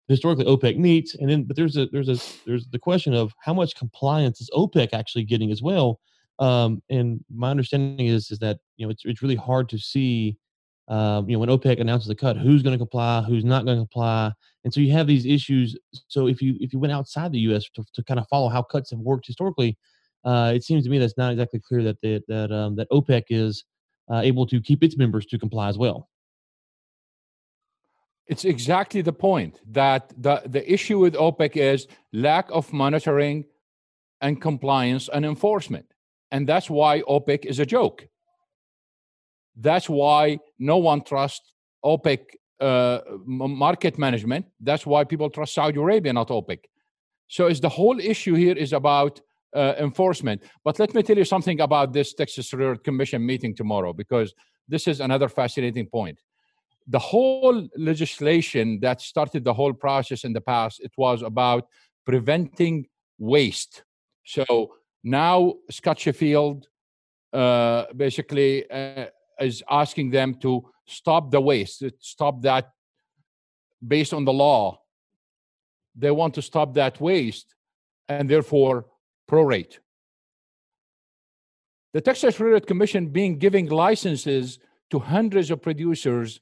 historically 0.08 0.46
OPEC 0.46 0.78
meets, 0.78 1.16
and 1.16 1.30
then 1.30 1.44
but 1.44 1.56
there's 1.58 1.76
a 1.76 1.88
there's 1.88 2.10
a 2.10 2.18
there's 2.46 2.68
the 2.68 2.80
question 2.80 3.14
of 3.14 3.34
how 3.44 3.54
much 3.54 3.76
compliance 3.76 4.40
is 4.40 4.50
OPEC 4.56 4.90
actually 4.94 5.24
getting 5.26 5.52
as 5.52 5.62
well. 5.62 6.00
Um, 6.40 6.82
and 6.90 7.22
my 7.30 7.52
understanding 7.52 8.08
is 8.08 8.32
is 8.32 8.40
that 8.40 8.60
you 8.78 8.86
know 8.86 8.92
it's 8.92 9.04
it's 9.06 9.22
really 9.22 9.36
hard 9.36 9.68
to 9.70 9.78
see. 9.78 10.38
Um, 10.90 11.30
you 11.30 11.36
know, 11.36 11.40
when 11.40 11.50
OPEC 11.50 11.80
announces 11.80 12.10
a 12.10 12.16
cut, 12.16 12.36
who's 12.36 12.64
going 12.64 12.74
to 12.74 12.78
comply, 12.80 13.22
who's 13.22 13.46
not 13.46 13.64
going 13.64 13.78
to 13.78 13.82
comply, 13.82 14.32
and 14.64 14.74
so 14.74 14.80
you 14.80 14.92
have 14.92 15.06
these 15.06 15.26
issues. 15.26 15.78
So 16.08 16.28
if 16.28 16.42
you 16.42 16.56
if 16.60 16.74
you 16.74 16.80
went 16.80 16.94
outside 16.94 17.32
the 17.32 17.40
U.S. 17.40 17.66
to, 17.76 17.84
to 17.94 18.04
kind 18.04 18.20
of 18.20 18.28
follow 18.28 18.50
how 18.50 18.64
cuts 18.64 18.90
have 18.90 19.00
worked 19.00 19.28
historically, 19.28 19.78
uh, 20.26 20.52
it 20.56 20.64
seems 20.64 20.84
to 20.86 20.90
me 20.90 20.98
that's 20.98 21.18
not 21.18 21.32
exactly 21.32 21.60
clear 21.60 21.84
that 21.84 22.02
the, 22.02 22.24
that 22.28 22.52
um, 22.52 22.76
that 22.76 22.90
OPEC 22.90 23.26
is 23.30 23.66
uh, 24.12 24.22
able 24.24 24.48
to 24.48 24.60
keep 24.60 24.84
its 24.84 24.98
members 24.98 25.26
to 25.28 25.38
comply 25.38 25.70
as 25.70 25.78
well. 25.78 26.10
It's 28.26 28.46
exactly 28.46 29.02
the 29.02 29.14
point 29.14 29.60
that 29.72 30.14
the, 30.18 30.42
the 30.46 30.72
issue 30.72 31.00
with 31.00 31.16
OPEC 31.16 31.56
is 31.56 31.88
lack 32.14 32.48
of 32.52 32.72
monitoring 32.72 33.46
and 34.22 34.40
compliance 34.40 35.10
and 35.12 35.26
enforcement. 35.26 35.86
And 36.32 36.48
that's 36.48 36.70
why 36.70 37.02
OPEC 37.02 37.46
is 37.46 37.60
a 37.60 37.66
joke. 37.66 38.08
That's 39.60 39.90
why 39.90 40.40
no 40.58 40.78
one 40.78 41.04
trusts 41.04 41.54
OPEC 41.84 42.20
uh, 42.60 43.00
market 43.26 43.98
management. 43.98 44.46
That's 44.60 44.86
why 44.86 45.04
people 45.04 45.30
trust 45.30 45.54
Saudi 45.54 45.80
Arabia, 45.80 46.14
not 46.14 46.30
OPEC. 46.30 46.60
So 47.28 47.48
it's 47.48 47.60
the 47.60 47.70
whole 47.70 48.00
issue 48.00 48.36
here 48.36 48.58
is 48.58 48.74
about 48.74 49.22
uh, 49.56 49.74
enforcement. 49.78 50.44
But 50.64 50.80
let 50.80 50.94
me 50.94 51.04
tell 51.04 51.18
you 51.18 51.26
something 51.26 51.62
about 51.62 51.94
this 51.94 52.14
Texas 52.14 52.54
Railroad 52.54 52.84
Commission 52.84 53.26
meeting 53.26 53.56
tomorrow, 53.56 53.94
because 53.94 54.34
this 54.68 54.88
is 54.88 55.00
another 55.00 55.30
fascinating 55.30 55.88
point 55.88 56.20
the 56.90 57.00
whole 57.00 57.68
legislation 57.78 58.80
that 58.82 59.00
started 59.00 59.44
the 59.44 59.54
whole 59.54 59.74
process 59.74 60.24
in 60.24 60.34
the 60.34 60.42
past 60.42 60.80
it 60.82 60.92
was 60.98 61.22
about 61.22 61.68
preventing 62.06 62.86
waste 63.20 63.84
so 64.26 64.74
now 65.04 65.54
scott 65.70 66.00
sheffield 66.00 66.68
uh, 67.32 67.86
basically 67.96 68.70
uh, 68.72 69.06
is 69.40 69.64
asking 69.70 70.10
them 70.12 70.36
to 70.36 70.68
stop 70.86 71.32
the 71.32 71.42
waste 71.42 71.80
to 71.80 71.92
stop 72.00 72.42
that 72.42 72.72
based 73.86 74.14
on 74.14 74.26
the 74.26 74.34
law 74.34 74.80
they 75.96 76.12
want 76.12 76.34
to 76.34 76.42
stop 76.42 76.74
that 76.74 77.00
waste 77.00 77.56
and 78.08 78.30
therefore 78.30 78.86
prorate 79.30 79.80
the 81.94 82.02
texas 82.02 82.40
railroad 82.40 82.68
commission 82.68 83.08
being 83.08 83.38
giving 83.38 83.68
licenses 83.68 84.60
to 84.90 85.00
hundreds 85.00 85.52
of 85.52 85.62
producers 85.62 86.40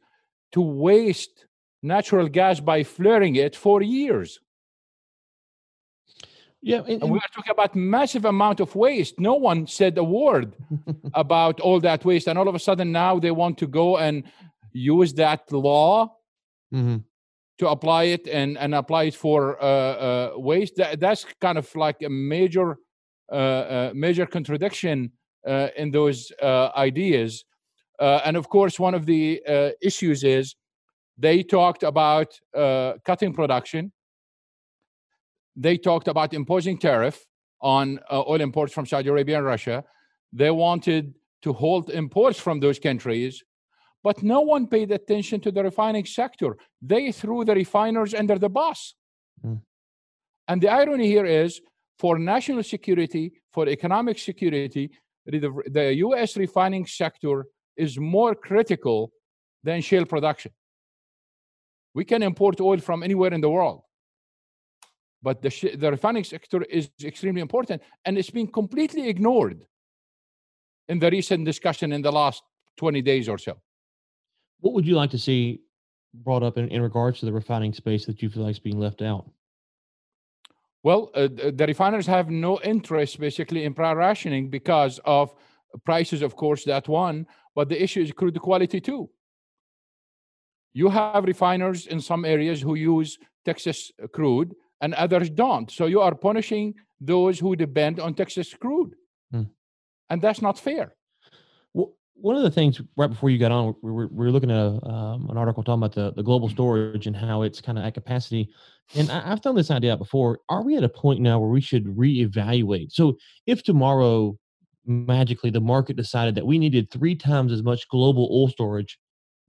to 0.51 0.61
waste 0.61 1.45
natural 1.83 2.27
gas 2.27 2.59
by 2.59 2.83
flaring 2.83 3.35
it 3.35 3.55
for 3.55 3.81
years. 3.81 4.39
Yeah, 6.61 6.81
and, 6.87 7.01
And 7.03 7.11
we 7.11 7.19
are 7.19 7.31
talking 7.33 7.51
about 7.51 7.75
massive 7.75 8.25
amount 8.25 8.59
of 8.59 8.75
waste. 8.75 9.19
No 9.19 9.35
one 9.35 9.67
said 9.67 9.97
a 9.97 10.03
word 10.03 10.55
about 11.13 11.59
all 11.59 11.79
that 11.81 12.03
waste. 12.03 12.27
And 12.27 12.37
all 12.37 12.47
of 12.47 12.55
a 12.55 12.59
sudden 12.59 12.91
now 12.91 13.19
they 13.19 13.31
want 13.31 13.57
to 13.59 13.67
go 13.67 13.97
and 13.97 14.23
use 14.73 15.13
that 15.13 15.51
law 15.51 16.13
Mhm. 16.73 17.03
to 17.59 17.69
apply 17.69 18.03
it 18.05 18.27
and, 18.27 18.57
and 18.57 18.75
apply 18.75 19.03
it 19.05 19.15
for 19.15 19.57
uh, 19.63 19.65
uh, 19.65 20.31
waste. 20.35 20.75
That, 20.75 20.99
that's 20.99 21.25
kind 21.39 21.57
of 21.57 21.73
like 21.75 22.01
a 22.01 22.09
major, 22.09 22.77
uh, 23.31 23.35
uh, 23.35 23.91
major 23.95 24.25
contradiction 24.25 25.11
uh, 25.47 25.69
in 25.77 25.91
those 25.91 26.31
uh, 26.41 26.71
ideas. 26.75 27.45
Uh, 27.99 28.19
and 28.25 28.35
of 28.35 28.49
course, 28.49 28.79
one 28.79 28.93
of 28.93 29.05
the 29.05 29.41
uh, 29.47 29.69
issues 29.81 30.23
is 30.23 30.55
they 31.17 31.41
talked 31.41 31.83
about 31.83 32.27
uh, 32.53 32.93
cutting 33.05 33.33
production. 33.33 33.91
They 35.57 35.77
talked 35.77 36.07
about 36.07 36.33
imposing 36.33 36.77
tariff 36.77 37.25
on 37.59 37.99
uh, 38.11 38.23
oil 38.27 38.41
imports 38.41 38.71
from 38.71 38.85
Saudi 38.85 39.09
Arabia 39.09 39.37
and 39.37 39.45
Russia. 39.45 39.83
They 40.31 40.51
wanted 40.51 41.15
to 41.41 41.51
halt 41.51 41.89
imports 41.89 42.39
from 42.39 42.59
those 42.59 42.79
countries, 42.79 43.43
but 44.03 44.21
no 44.21 44.41
one 44.41 44.67
paid 44.67 44.91
attention 44.91 45.41
to 45.41 45.51
the 45.51 45.63
refining 45.63 46.05
sector. 46.05 46.57
They 46.81 47.11
threw 47.11 47.43
the 47.43 47.55
refiners 47.55 48.13
under 48.13 48.37
the 48.37 48.49
bus. 48.49 48.93
Mm. 49.43 49.61
And 50.47 50.61
the 50.61 50.69
irony 50.69 51.07
here 51.07 51.25
is 51.25 51.59
for 51.97 52.19
national 52.19 52.63
security, 52.63 53.33
for 53.51 53.67
economic 53.67 54.19
security, 54.19 54.91
the, 55.25 55.51
the 55.71 55.95
US 55.95 56.37
refining 56.37 56.85
sector 56.85 57.45
is 57.75 57.97
more 57.99 58.35
critical 58.35 59.11
than 59.63 59.81
shale 59.81 60.05
production. 60.05 60.51
We 61.93 62.05
can 62.05 62.21
import 62.21 62.61
oil 62.61 62.77
from 62.77 63.01
anywhere 63.01 63.33
in 63.33 63.41
the 63.41 63.49
world, 63.49 63.81
but 65.27 65.41
the, 65.41 65.75
the 65.75 65.91
refining 65.91 66.23
sector 66.23 66.63
is 66.63 66.89
extremely 67.03 67.41
important 67.41 67.81
and 68.05 68.17
it's 68.17 68.29
been 68.29 68.47
completely 68.47 69.09
ignored 69.09 69.59
in 70.87 70.99
the 70.99 71.11
recent 71.11 71.43
discussion 71.43 71.91
in 71.91 72.01
the 72.01 72.13
last 72.21 72.43
20 72.77 73.01
days 73.01 73.27
or 73.27 73.37
so. 73.37 73.53
What 74.61 74.73
would 74.73 74.87
you 74.87 74.95
like 74.95 75.09
to 75.09 75.17
see 75.17 75.59
brought 76.13 76.43
up 76.43 76.57
in, 76.57 76.69
in 76.69 76.81
regards 76.81 77.19
to 77.19 77.25
the 77.25 77.33
refining 77.33 77.73
space 77.73 78.05
that 78.05 78.21
you 78.21 78.29
feel 78.29 78.43
like 78.43 78.51
is 78.51 78.59
being 78.59 78.79
left 78.79 79.01
out? 79.01 79.29
Well, 80.81 81.11
uh, 81.13 81.27
the 81.27 81.65
refiners 81.67 82.07
have 82.07 82.29
no 82.29 82.61
interest 82.61 83.19
basically 83.19 83.65
in 83.65 83.73
price 83.73 83.97
rationing 83.97 84.49
because 84.49 84.97
of 85.03 85.35
prices, 85.83 86.21
of 86.21 86.37
course, 86.37 86.63
that 86.63 86.87
one, 86.87 87.27
but 87.53 87.67
the 87.67 87.83
issue 87.83 88.01
is 88.01 88.13
crude 88.13 88.39
quality 88.39 88.79
too. 88.79 89.09
You 90.71 90.87
have 90.87 91.25
refiners 91.25 91.85
in 91.87 91.99
some 91.99 92.23
areas 92.23 92.61
who 92.61 92.75
use 92.75 93.19
Texas 93.43 93.91
crude 94.13 94.55
and 94.81 94.93
others 94.93 95.29
don't. 95.29 95.71
So 95.71 95.85
you 95.85 96.01
are 96.01 96.15
punishing 96.15 96.75
those 96.99 97.39
who 97.39 97.55
depend 97.55 97.99
on 97.99 98.13
Texas 98.13 98.53
crude. 98.53 98.95
Hmm. 99.31 99.43
And 100.09 100.21
that's 100.21 100.41
not 100.41 100.57
fair. 100.59 100.95
Well, 101.73 101.93
one 102.15 102.35
of 102.35 102.43
the 102.43 102.51
things 102.51 102.81
right 102.95 103.09
before 103.09 103.29
you 103.29 103.37
got 103.37 103.51
on, 103.51 103.75
we 103.81 103.91
were, 103.91 104.07
we 104.07 104.25
were 104.25 104.31
looking 104.31 104.51
at 104.51 104.57
a, 104.57 104.85
um, 104.87 105.29
an 105.29 105.37
article 105.37 105.63
talking 105.63 105.83
about 105.83 105.93
the, 105.93 106.13
the 106.13 106.23
global 106.23 106.49
storage 106.49 107.07
and 107.07 107.15
how 107.15 107.43
it's 107.43 107.61
kind 107.61 107.77
of 107.77 107.83
at 107.83 107.93
capacity. 107.93 108.49
And 108.95 109.11
I, 109.11 109.31
I've 109.31 109.43
thrown 109.43 109.55
this 109.55 109.71
idea 109.71 109.93
out 109.93 109.99
before. 109.99 110.39
Are 110.49 110.63
we 110.63 110.77
at 110.77 110.83
a 110.83 110.89
point 110.89 111.21
now 111.21 111.39
where 111.39 111.49
we 111.49 111.61
should 111.61 111.85
reevaluate? 111.85 112.91
So 112.91 113.17
if 113.45 113.63
tomorrow 113.63 114.37
magically 114.85 115.49
the 115.49 115.61
market 115.61 115.97
decided 115.97 116.33
that 116.35 116.47
we 116.47 116.57
needed 116.57 116.89
three 116.89 117.15
times 117.15 117.51
as 117.51 117.61
much 117.61 117.89
global 117.89 118.29
oil 118.31 118.47
storage 118.47 118.97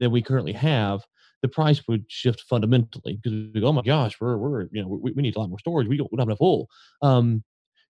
than 0.01 0.11
we 0.11 0.21
currently 0.21 0.53
have, 0.53 1.05
the 1.43 1.49
price 1.49 1.87
would 1.89 2.05
shift 2.09 2.43
fundamentally 2.43 3.19
because 3.23 3.33
we 3.55 3.61
go, 3.61 3.69
oh 3.69 3.73
my 3.73 3.83
gosh, 3.83 4.17
we're, 4.21 4.37
we're 4.37 4.63
you 4.73 4.83
know, 4.83 4.89
we, 4.89 5.13
we 5.13 5.23
need 5.23 5.37
a 5.37 5.39
lot 5.39 5.49
more 5.49 5.59
storage. 5.59 5.89
We 5.89 5.97
don't, 5.97 6.11
we 6.13 6.17
don't 6.17 6.23
have 6.23 6.29
enough 6.29 6.41
oil. 6.41 6.69
Um, 7.03 7.45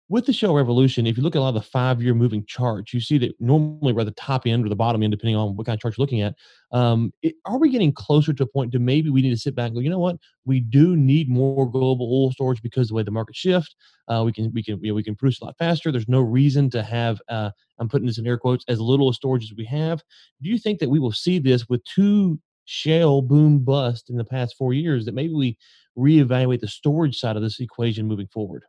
with 0.10 0.26
the 0.26 0.32
Shale 0.32 0.56
Revolution, 0.56 1.06
if 1.06 1.18
you 1.18 1.24
look 1.24 1.36
at 1.36 1.40
a 1.40 1.42
lot 1.42 1.50
of 1.50 1.56
the 1.56 1.62
five 1.62 2.02
year 2.02 2.14
moving 2.14 2.46
charts, 2.46 2.94
you 2.94 3.02
see 3.02 3.18
that 3.18 3.36
normally 3.42 3.92
we're 3.92 4.02
at 4.02 4.06
the 4.06 4.12
top 4.12 4.48
end 4.48 4.66
or 4.66 4.70
the 4.70 4.76
bottom 4.76 5.04
end, 5.04 5.12
depending 5.12 5.36
on 5.36 5.58
what 5.58 5.66
kind 5.66 5.76
of 5.76 5.82
chart 5.82 5.98
you're 5.98 6.04
looking 6.04 6.22
at. 6.22 6.34
Um, 6.72 7.12
it, 7.22 7.36
are 7.46 7.58
we 7.58 7.70
getting 7.70 7.92
closer 7.92 8.32
to 8.32 8.44
a 8.44 8.48
point 8.48 8.72
to 8.72 8.80
maybe 8.80 9.10
we 9.10 9.22
need 9.22 9.32
to 9.32 9.38
sit 9.38 9.54
back 9.54 9.68
and 9.68 9.76
go, 9.76 9.82
you 9.82 9.90
know 9.90 10.00
what? 10.00 10.16
We 10.46 10.62
do 10.62 10.96
need 10.96 11.30
more 11.30 11.70
global 11.70 12.06
oil 12.06 12.32
storage 12.32 12.62
because 12.62 12.88
the 12.88 12.94
way 12.94 13.04
the 13.04 13.12
market 13.12 13.36
shift. 13.36 13.76
Uh, 14.08 14.24
we 14.26 14.32
can 14.32 14.50
we 14.54 14.64
can 14.64 14.80
you 14.82 14.92
know, 14.92 14.96
we 14.96 15.04
can 15.04 15.16
produce 15.16 15.42
a 15.42 15.46
lot 15.46 15.58
faster. 15.60 15.92
There's 15.92 16.08
no 16.08 16.22
reason 16.22 16.70
to 16.70 16.84
have 16.84 17.22
uh, 17.28 17.52
I'm 17.78 17.90
putting 17.90 18.08
this 18.08 18.18
in 18.18 18.26
air 18.26 18.38
quotes 18.38 18.64
as 18.70 18.80
little 18.80 19.12
storage 19.12 19.44
as 19.44 19.58
we 19.58 19.66
have. 19.66 20.02
Do 20.42 20.50
you 20.50 20.58
think 20.58 20.80
that 20.80 20.90
we 20.90 21.00
will 21.00 21.12
see 21.12 21.38
this 21.38 21.68
with 21.68 21.84
two 21.84 22.40
shale 22.70 23.22
boom 23.22 23.54
bust 23.60 24.10
in 24.12 24.18
the 24.18 24.30
past 24.36 24.56
four 24.60 24.74
years 24.74 25.06
that 25.06 25.16
maybe 25.16 25.34
we 25.34 25.58
reevaluate 25.98 26.60
the 26.60 26.68
storage 26.68 27.18
side 27.18 27.38
of 27.38 27.42
this 27.42 27.60
equation 27.60 28.06
moving 28.06 28.28
forward? 28.28 28.64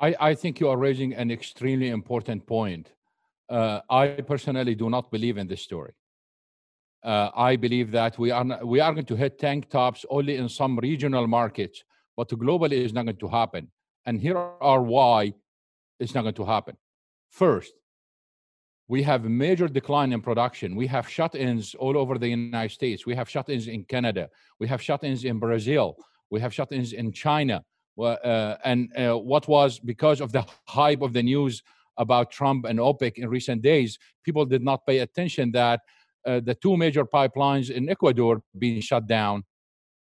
I, 0.00 0.14
I 0.30 0.32
think 0.34 0.60
you 0.60 0.68
are 0.68 0.76
raising 0.76 1.14
an 1.14 1.30
extremely 1.30 1.88
important 1.88 2.46
point. 2.46 2.92
Uh, 3.48 3.80
I 4.02 4.08
personally 4.32 4.74
do 4.74 4.88
not 4.88 5.10
believe 5.10 5.36
in 5.42 5.46
this 5.48 5.62
story. 5.62 5.94
uh, 7.02 7.30
I 7.34 7.56
believe 7.56 7.90
that 7.92 8.18
we 8.18 8.30
are 8.30 8.44
not, 8.44 8.66
we 8.66 8.80
are 8.80 8.92
going 8.92 9.06
to 9.06 9.16
hit 9.16 9.38
tank 9.38 9.70
tops 9.70 10.04
only 10.10 10.36
in 10.36 10.48
some 10.48 10.78
regional 10.78 11.26
markets, 11.26 11.82
but 12.16 12.28
globally 12.28 12.72
is 12.72 12.92
not 12.92 13.06
going 13.06 13.16
to 13.16 13.28
happen. 13.28 13.70
And 14.06 14.20
here 14.20 14.36
are 14.36 14.82
why 14.82 15.34
it's 15.98 16.14
not 16.14 16.22
going 16.22 16.34
to 16.34 16.44
happen. 16.44 16.76
First, 17.30 17.72
we 18.90 19.04
have 19.04 19.24
a 19.24 19.28
major 19.28 19.68
decline 19.68 20.12
in 20.12 20.20
production. 20.20 20.74
We 20.74 20.88
have 20.88 21.08
shut-ins 21.08 21.76
all 21.76 21.96
over 21.96 22.18
the 22.18 22.26
United 22.26 22.74
States. 22.74 23.06
We 23.06 23.14
have 23.14 23.28
shut-ins 23.30 23.68
in 23.68 23.84
Canada. 23.84 24.28
We 24.58 24.66
have 24.66 24.82
shut-ins 24.82 25.22
in 25.22 25.38
Brazil. 25.38 25.96
We 26.28 26.40
have 26.40 26.52
shut-ins 26.52 26.92
in 26.92 27.12
China. 27.12 27.62
Uh, 27.96 28.56
and 28.64 28.88
uh, 28.98 29.16
what 29.16 29.46
was 29.46 29.78
because 29.78 30.20
of 30.20 30.32
the 30.32 30.44
hype 30.66 31.02
of 31.02 31.12
the 31.12 31.22
news 31.22 31.62
about 31.98 32.32
Trump 32.32 32.64
and 32.64 32.80
OPEC 32.80 33.12
in 33.14 33.28
recent 33.28 33.62
days, 33.62 33.96
people 34.24 34.44
did 34.44 34.64
not 34.64 34.84
pay 34.84 34.98
attention 34.98 35.52
that 35.52 35.80
uh, 36.26 36.40
the 36.40 36.56
two 36.56 36.76
major 36.76 37.04
pipelines 37.04 37.70
in 37.70 37.88
Ecuador 37.88 38.42
being 38.58 38.80
shut 38.80 39.06
down, 39.06 39.44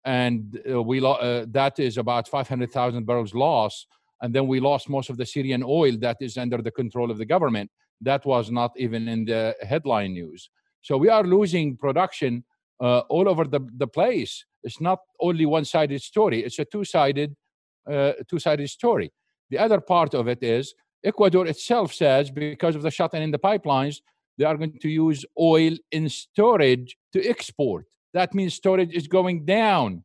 and 0.05 0.61
uh, 0.71 0.81
we 0.81 1.03
uh, 1.03 1.45
that 1.49 1.77
is 1.77 1.97
about 1.97 2.27
500,000 2.27 3.05
barrels 3.05 3.33
loss, 3.33 3.85
and 4.21 4.33
then 4.33 4.47
we 4.47 4.59
lost 4.61 4.87
most 4.89 5.09
of 5.09 5.17
the 5.17 5.25
Syrian 5.25 5.63
oil 5.63 5.97
that 5.99 6.17
is 6.21 6.37
under 6.37 6.59
the 6.61 6.71
control 6.71 7.11
of 7.11 7.17
the 7.17 7.25
government. 7.25 7.69
That 8.01 8.25
was 8.25 8.51
not 8.51 8.71
even 8.77 9.07
in 9.07 9.25
the 9.25 9.55
headline 9.61 10.13
news. 10.13 10.49
So 10.81 10.97
we 10.97 11.09
are 11.09 11.23
losing 11.23 11.75
production 11.75 12.43
uh, 12.79 12.99
all 13.09 13.27
over 13.27 13.45
the, 13.45 13.61
the 13.77 13.87
place. 13.87 14.45
It's 14.63 14.79
not 14.79 14.99
only 15.19 15.45
one-sided 15.45 16.01
story; 16.01 16.43
it's 16.43 16.59
a 16.59 16.65
two-sided 16.65 17.35
uh, 17.89 18.13
two-sided 18.29 18.69
story. 18.69 19.11
The 19.49 19.57
other 19.57 19.79
part 19.79 20.13
of 20.13 20.27
it 20.27 20.43
is 20.43 20.73
Ecuador 21.03 21.47
itself 21.47 21.93
says 21.93 22.29
because 22.29 22.75
of 22.75 22.81
the 22.81 22.91
shut-in 22.91 23.21
in 23.21 23.31
the 23.31 23.39
pipelines, 23.39 24.01
they 24.37 24.45
are 24.45 24.57
going 24.57 24.77
to 24.79 24.89
use 24.89 25.25
oil 25.39 25.75
in 25.91 26.09
storage 26.09 26.97
to 27.13 27.25
export. 27.25 27.85
That 28.13 28.33
means 28.33 28.53
storage 28.53 28.93
is 28.93 29.07
going 29.07 29.45
down. 29.45 30.03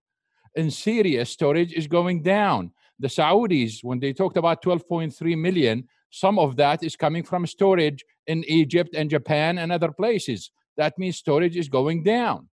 In 0.54 0.70
Syria, 0.70 1.24
storage 1.24 1.72
is 1.72 1.86
going 1.86 2.22
down. 2.22 2.72
The 2.98 3.08
Saudis, 3.08 3.82
when 3.82 4.00
they 4.00 4.12
talked 4.12 4.36
about 4.36 4.62
12.3 4.62 5.38
million, 5.38 5.88
some 6.12 6.38
of 6.38 6.56
that 6.56 6.84
is 6.84 6.94
coming 6.94 7.22
from 7.22 7.46
storage 7.46 8.04
in 8.26 8.44
Egypt 8.46 8.94
and 8.94 9.08
Japan 9.08 9.58
and 9.58 9.72
other 9.72 9.90
places. 9.90 10.50
That 10.76 10.98
means 10.98 11.16
storage 11.16 11.56
is 11.56 11.68
going 11.68 12.04
down. 12.04 12.48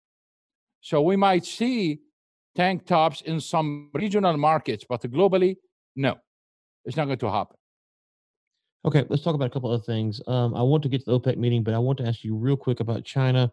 So 0.80 1.02
we 1.02 1.16
might 1.16 1.44
see 1.44 1.98
tank 2.54 2.86
tops 2.86 3.20
in 3.22 3.40
some 3.40 3.90
regional 3.92 4.36
markets, 4.36 4.84
but 4.88 5.02
globally, 5.02 5.56
no, 5.96 6.16
it's 6.84 6.96
not 6.96 7.06
going 7.06 7.18
to 7.18 7.30
happen. 7.30 7.56
Okay, 8.84 9.04
let's 9.08 9.24
talk 9.24 9.34
about 9.34 9.46
a 9.46 9.50
couple 9.50 9.72
other 9.72 9.82
things. 9.82 10.20
Um, 10.28 10.54
I 10.54 10.62
want 10.62 10.84
to 10.84 10.88
get 10.88 11.04
to 11.04 11.06
the 11.06 11.18
OPEC 11.18 11.36
meeting, 11.36 11.64
but 11.64 11.74
I 11.74 11.78
want 11.78 11.98
to 11.98 12.06
ask 12.06 12.22
you 12.22 12.36
real 12.36 12.56
quick 12.56 12.78
about 12.78 13.04
China. 13.04 13.50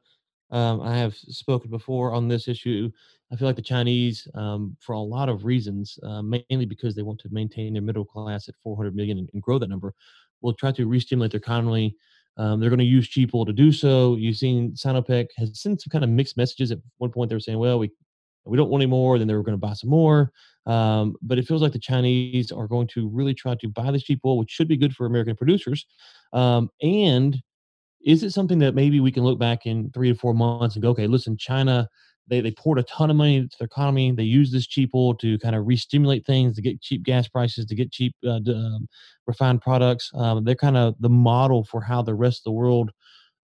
Um, 0.56 0.82
I 0.82 0.96
have 0.98 1.16
spoken 1.16 1.70
before 1.70 2.14
on 2.14 2.28
this 2.28 2.48
issue. 2.48 2.90
I 3.32 3.36
feel 3.36 3.48
like 3.48 3.58
the 3.58 3.62
Chinese, 3.62 4.28
um, 4.36 4.78
for 4.80 4.94
a 4.94 5.00
lot 5.00 5.28
of 5.28 5.44
reasons, 5.44 6.00
uh, 6.04 6.22
mainly 6.22 6.66
because 6.66 6.96
they 6.96 7.02
want 7.02 7.20
to 7.22 7.30
maintain 7.32 7.74
their 7.74 7.82
middle 7.82 8.06
class 8.06 8.48
at 8.48 8.56
400 8.64 8.96
million 8.96 9.18
and, 9.18 9.30
and 9.34 9.42
grow 9.42 9.60
that 9.60 9.70
number, 9.70 9.94
will 10.42 10.54
try 10.54 10.72
to 10.72 10.86
re-stimulate 10.88 11.32
their 11.32 11.40
economy. 11.40 11.96
Um, 12.38 12.60
they're 12.60 12.70
going 12.70 12.80
to 12.80 12.86
use 12.86 13.08
cheap 13.08 13.34
oil 13.34 13.46
to 13.46 13.54
do 13.54 13.72
so. 13.72 14.16
You've 14.16 14.38
seen 14.38 14.74
Sinopec 14.74 15.28
has 15.38 15.60
sent 15.60 15.82
some 15.82 15.90
kind 15.90 16.04
of 16.04 16.10
mixed 16.10 16.38
messages. 16.38 16.72
At 16.72 16.80
one 16.98 17.12
point, 17.12 17.30
they 17.30 17.36
were 17.36 17.40
saying, 17.42 17.60
"Well, 17.60 17.80
we 17.80 17.92
we 18.46 18.58
don't 18.58 18.70
want 18.70 18.84
any 18.84 18.90
more." 18.90 19.18
Then 19.18 19.28
they 19.28 19.36
were 19.36 19.44
going 19.44 19.60
to 19.60 19.68
buy 19.68 19.74
some 19.74 19.90
more. 19.90 20.32
Um, 20.66 21.16
but 21.22 21.38
it 21.38 21.48
feels 21.48 21.62
like 21.62 21.74
the 21.74 21.80
Chinese 21.80 22.52
are 22.52 22.68
going 22.68 22.88
to 22.90 23.08
really 23.10 23.34
try 23.34 23.56
to 23.56 23.70
buy 23.70 23.92
this 23.92 24.04
cheap 24.04 24.20
oil, 24.26 24.38
which 24.38 24.52
should 24.52 24.68
be 24.68 24.78
good 24.78 24.96
for 24.96 25.06
American 25.06 25.36
producers. 25.36 25.86
Um, 26.34 26.70
and 26.82 27.42
is 28.06 28.24
it 28.24 28.32
something 28.32 28.60
that 28.60 28.76
maybe 28.76 29.00
we 29.00 29.12
can 29.12 29.24
look 29.24 29.40
back 29.40 29.66
in 29.66 29.92
three 29.92 30.10
to 30.10 30.16
four 30.18 30.34
months 30.34 30.76
and 30.76 30.84
go, 30.84 30.90
okay, 30.90 31.08
listen, 31.08 31.36
China, 31.36 31.90
they, 32.28 32.40
they 32.40 32.52
poured 32.52 32.80
a 32.80 32.84
ton 32.84 33.10
of 33.10 33.16
money 33.16 33.36
into 33.36 33.56
their 33.60 33.66
economy. 33.66 34.12
They 34.12 34.24
use 34.24 34.52
this 34.52 34.68
cheap 34.68 34.92
oil 34.96 35.16
to 35.16 35.38
kind 35.40 35.56
of 35.56 35.68
re-stimulate 35.68 36.26
things, 36.26 36.56
to 36.56 36.62
get 36.62 36.82
cheap 36.82 37.04
gas 37.04 37.28
prices, 37.28 37.66
to 37.66 37.76
get 37.76 37.92
cheap 37.92 38.16
uh, 38.26 38.40
um, 38.48 38.88
refined 39.28 39.62
products. 39.62 40.10
Um, 40.14 40.44
they're 40.44 40.56
kind 40.56 40.78
of 40.78 40.96
the 41.00 41.10
model 41.10 41.66
for 41.66 41.82
how 41.82 42.02
the 42.02 42.16
rest 42.16 42.40
of 42.40 42.44
the 42.46 42.52
world 42.52 42.92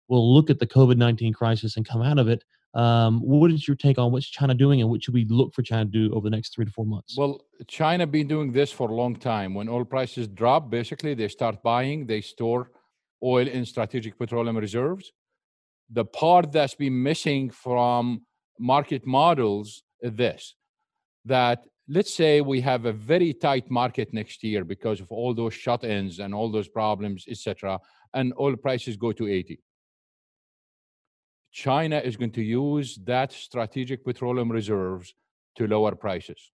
will 0.08 0.34
look 0.34 0.50
at 0.50 0.60
the 0.60 0.67
COVID 0.67 0.98
19 0.98 1.34
crisis 1.34 1.78
and 1.78 1.88
come 1.88 2.02
out 2.02 2.19
of 2.19 2.28
it 2.28 2.43
um, 2.74 3.19
what 3.22 3.52
is 3.52 3.67
your 3.67 3.76
take 3.76 3.98
on 3.98 4.12
what's 4.12 4.28
China 4.28 4.54
doing 4.54 4.82
and 4.82 4.89
what 4.89 5.04
should 5.04 5.13
we 5.13 5.26
look 5.26 5.54
for 5.54 5.63
China 5.63 5.86
to 5.86 5.91
do 5.91 6.13
over 6.13 6.30
the 6.30 6.36
next 6.36 6.54
three 6.54 6.65
to 6.65 6.72
four 6.72 6.86
months? 6.86 7.17
Well, 7.17 7.41
China 7.67 8.06
been 8.06 8.28
doing 8.28 8.52
this 8.52 8.72
for 8.72 8.89
a 8.89 8.93
long 8.93 9.15
time. 9.15 9.56
When 9.56 9.67
oil 9.67 9.86
prices 9.86 10.28
drop, 10.28 10.69
basically 10.69 11.15
they 11.15 11.28
start 11.28 11.63
buying, 11.63 12.06
they 12.06 12.22
store 12.22 12.72
oil 13.23 13.47
in 13.47 13.65
strategic 13.65 14.17
petroleum 14.17 14.58
reserves. 14.58 15.12
The 15.89 16.05
part 16.05 16.51
that's 16.51 16.75
been 16.75 17.01
missing 17.01 17.49
from 17.49 18.21
market 18.60 19.05
models 19.05 19.84
is 20.01 20.13
this 20.13 20.55
that 21.25 21.65
let's 21.88 22.13
say 22.13 22.39
we 22.41 22.62
have 22.62 22.86
a 22.86 22.93
very 22.93 23.34
tight 23.34 23.69
market 23.69 24.13
next 24.13 24.43
year 24.43 24.63
because 24.63 25.01
of 25.01 25.12
all 25.12 25.34
those 25.34 25.53
shut-ins 25.53 26.19
and 26.19 26.34
all 26.34 26.51
those 26.51 26.69
problems, 26.69 27.25
etc., 27.27 27.79
and 28.13 28.34
oil 28.39 28.55
prices 28.55 28.95
go 28.95 29.12
to 29.12 29.27
80 29.27 29.60
China 31.51 31.97
is 31.97 32.15
going 32.15 32.32
to 32.32 32.43
use 32.43 32.99
that 33.05 33.32
strategic 33.32 34.05
petroleum 34.05 34.51
reserves 34.51 35.13
to 35.55 35.67
lower 35.67 35.95
prices. 35.95 36.51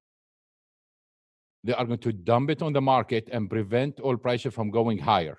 They 1.63 1.73
are 1.73 1.85
going 1.85 1.99
to 1.99 2.13
dump 2.13 2.49
it 2.49 2.61
on 2.61 2.73
the 2.73 2.81
market 2.81 3.27
and 3.31 3.49
prevent 3.49 3.99
oil 4.03 4.17
prices 4.17 4.53
from 4.53 4.71
going 4.71 4.99
higher. 4.99 5.37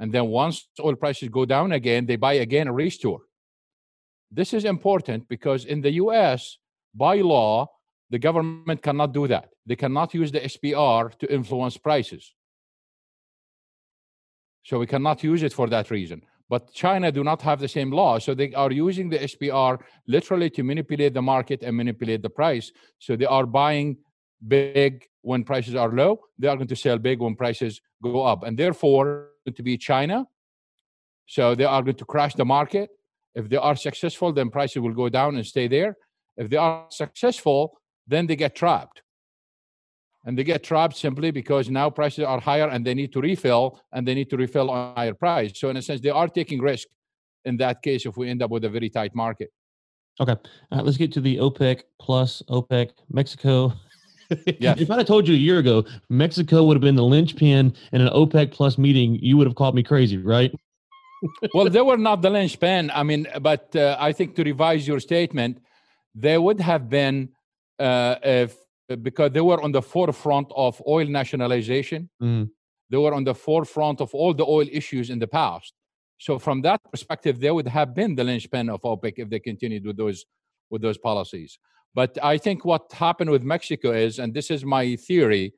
And 0.00 0.12
then 0.12 0.26
once 0.28 0.68
oil 0.80 0.94
prices 0.94 1.28
go 1.28 1.44
down 1.44 1.72
again, 1.72 2.06
they 2.06 2.16
buy 2.16 2.34
again 2.34 2.68
a 2.68 2.72
restore. 2.72 3.20
This 4.30 4.52
is 4.52 4.64
important 4.64 5.28
because 5.28 5.64
in 5.64 5.80
the 5.80 5.92
US, 5.92 6.58
by 6.94 7.16
law, 7.16 7.66
the 8.10 8.18
government 8.18 8.82
cannot 8.82 9.12
do 9.12 9.26
that. 9.28 9.50
They 9.66 9.76
cannot 9.76 10.14
use 10.14 10.32
the 10.32 10.40
SPR 10.40 11.16
to 11.18 11.32
influence 11.32 11.76
prices. 11.76 12.34
So 14.62 14.78
we 14.78 14.86
cannot 14.86 15.22
use 15.22 15.42
it 15.42 15.52
for 15.52 15.66
that 15.68 15.90
reason. 15.90 16.22
But 16.50 16.72
China 16.72 17.12
do 17.12 17.22
not 17.22 17.42
have 17.42 17.60
the 17.60 17.68
same 17.68 17.90
law. 17.90 18.18
So 18.18 18.34
they 18.34 18.54
are 18.54 18.72
using 18.72 19.10
the 19.10 19.18
SPR 19.18 19.78
literally 20.06 20.48
to 20.50 20.62
manipulate 20.62 21.12
the 21.12 21.22
market 21.22 21.62
and 21.62 21.76
manipulate 21.76 22.22
the 22.22 22.30
price. 22.30 22.72
So 22.98 23.16
they 23.16 23.26
are 23.26 23.44
buying 23.44 23.98
big 24.46 25.06
when 25.22 25.44
prices 25.44 25.74
are 25.74 25.90
low. 25.90 26.20
They 26.38 26.48
are 26.48 26.56
going 26.56 26.68
to 26.68 26.76
sell 26.76 26.98
big 26.98 27.20
when 27.20 27.34
prices 27.34 27.80
go 28.02 28.22
up. 28.22 28.44
And 28.44 28.58
therefore, 28.58 29.28
to 29.52 29.62
be 29.62 29.76
China. 29.76 30.26
So 31.26 31.54
they 31.54 31.64
are 31.64 31.82
going 31.82 31.96
to 31.96 32.04
crash 32.04 32.34
the 32.34 32.44
market. 32.44 32.90
If 33.34 33.48
they 33.48 33.56
are 33.56 33.76
successful, 33.76 34.32
then 34.32 34.50
prices 34.50 34.80
will 34.80 34.94
go 34.94 35.08
down 35.08 35.36
and 35.36 35.46
stay 35.46 35.68
there. 35.68 35.96
If 36.36 36.48
they 36.50 36.56
are 36.56 36.86
successful, 36.90 37.78
then 38.06 38.26
they 38.26 38.36
get 38.36 38.54
trapped 38.54 39.02
and 40.28 40.36
they 40.36 40.44
get 40.44 40.62
trapped 40.62 40.96
simply 40.96 41.30
because 41.30 41.70
now 41.70 41.88
prices 41.88 42.24
are 42.24 42.40
higher 42.40 42.68
and 42.68 42.84
they 42.84 42.94
need 42.94 43.12
to 43.12 43.20
refill 43.20 43.80
and 43.92 44.06
they 44.06 44.14
need 44.14 44.28
to 44.30 44.36
refill 44.36 44.70
on 44.70 44.94
higher 44.94 45.14
price. 45.14 45.52
So 45.54 45.70
in 45.70 45.76
a 45.78 45.82
sense, 45.82 46.00
they 46.00 46.10
are 46.10 46.28
taking 46.28 46.60
risk 46.60 46.88
in 47.44 47.56
that 47.58 47.82
case 47.82 48.04
if 48.04 48.16
we 48.16 48.28
end 48.28 48.42
up 48.42 48.50
with 48.50 48.64
a 48.64 48.68
very 48.68 48.90
tight 48.90 49.14
market. 49.14 49.50
Okay, 50.20 50.36
uh, 50.72 50.82
let's 50.82 50.96
get 50.96 51.12
to 51.12 51.20
the 51.20 51.36
OPEC 51.36 51.82
plus 51.98 52.42
OPEC 52.50 52.90
Mexico. 53.08 53.72
Yeah. 54.60 54.74
if 54.76 54.90
I'd 54.90 54.98
have 54.98 55.06
told 55.06 55.26
you 55.26 55.34
a 55.34 55.38
year 55.38 55.58
ago 55.58 55.84
Mexico 56.10 56.64
would 56.64 56.76
have 56.76 56.82
been 56.82 56.96
the 56.96 57.04
linchpin 57.04 57.74
in 57.92 58.00
an 58.00 58.08
OPEC 58.08 58.52
plus 58.52 58.76
meeting, 58.76 59.18
you 59.22 59.36
would 59.36 59.46
have 59.46 59.56
called 59.56 59.74
me 59.74 59.82
crazy, 59.82 60.18
right? 60.18 60.52
well, 61.54 61.68
they 61.68 61.80
were 61.80 61.96
not 61.96 62.22
the 62.22 62.30
linchpin. 62.30 62.90
I 62.94 63.02
mean, 63.02 63.26
but 63.40 63.74
uh, 63.74 63.96
I 63.98 64.12
think 64.12 64.34
to 64.36 64.44
revise 64.44 64.86
your 64.86 65.00
statement, 65.00 65.60
they 66.14 66.38
would 66.38 66.60
have 66.60 66.88
been 66.88 67.30
uh, 67.78 68.16
if 68.22 68.56
because 69.02 69.32
they 69.32 69.40
were 69.40 69.62
on 69.62 69.72
the 69.72 69.82
forefront 69.82 70.50
of 70.56 70.80
oil 70.86 71.06
nationalization. 71.06 72.08
Mm. 72.22 72.50
They 72.90 72.96
were 72.96 73.14
on 73.14 73.24
the 73.24 73.34
forefront 73.34 74.00
of 74.00 74.14
all 74.14 74.32
the 74.32 74.46
oil 74.46 74.66
issues 74.70 75.10
in 75.10 75.18
the 75.18 75.26
past. 75.26 75.74
So 76.18 76.38
from 76.38 76.62
that 76.62 76.80
perspective, 76.90 77.38
they 77.38 77.50
would 77.50 77.68
have 77.68 77.94
been 77.94 78.14
the 78.14 78.24
linchpin 78.24 78.70
of 78.70 78.80
OPEC 78.82 79.14
if 79.16 79.28
they 79.28 79.38
continued 79.38 79.86
with 79.86 79.96
those 79.96 80.24
with 80.70 80.82
those 80.82 80.98
policies. 80.98 81.58
But 81.94 82.16
I 82.22 82.38
think 82.38 82.64
what 82.64 82.92
happened 82.92 83.30
with 83.30 83.42
Mexico 83.42 83.92
is, 83.92 84.18
and 84.18 84.34
this 84.34 84.50
is 84.50 84.64
my 84.64 84.96
theory, 84.96 85.54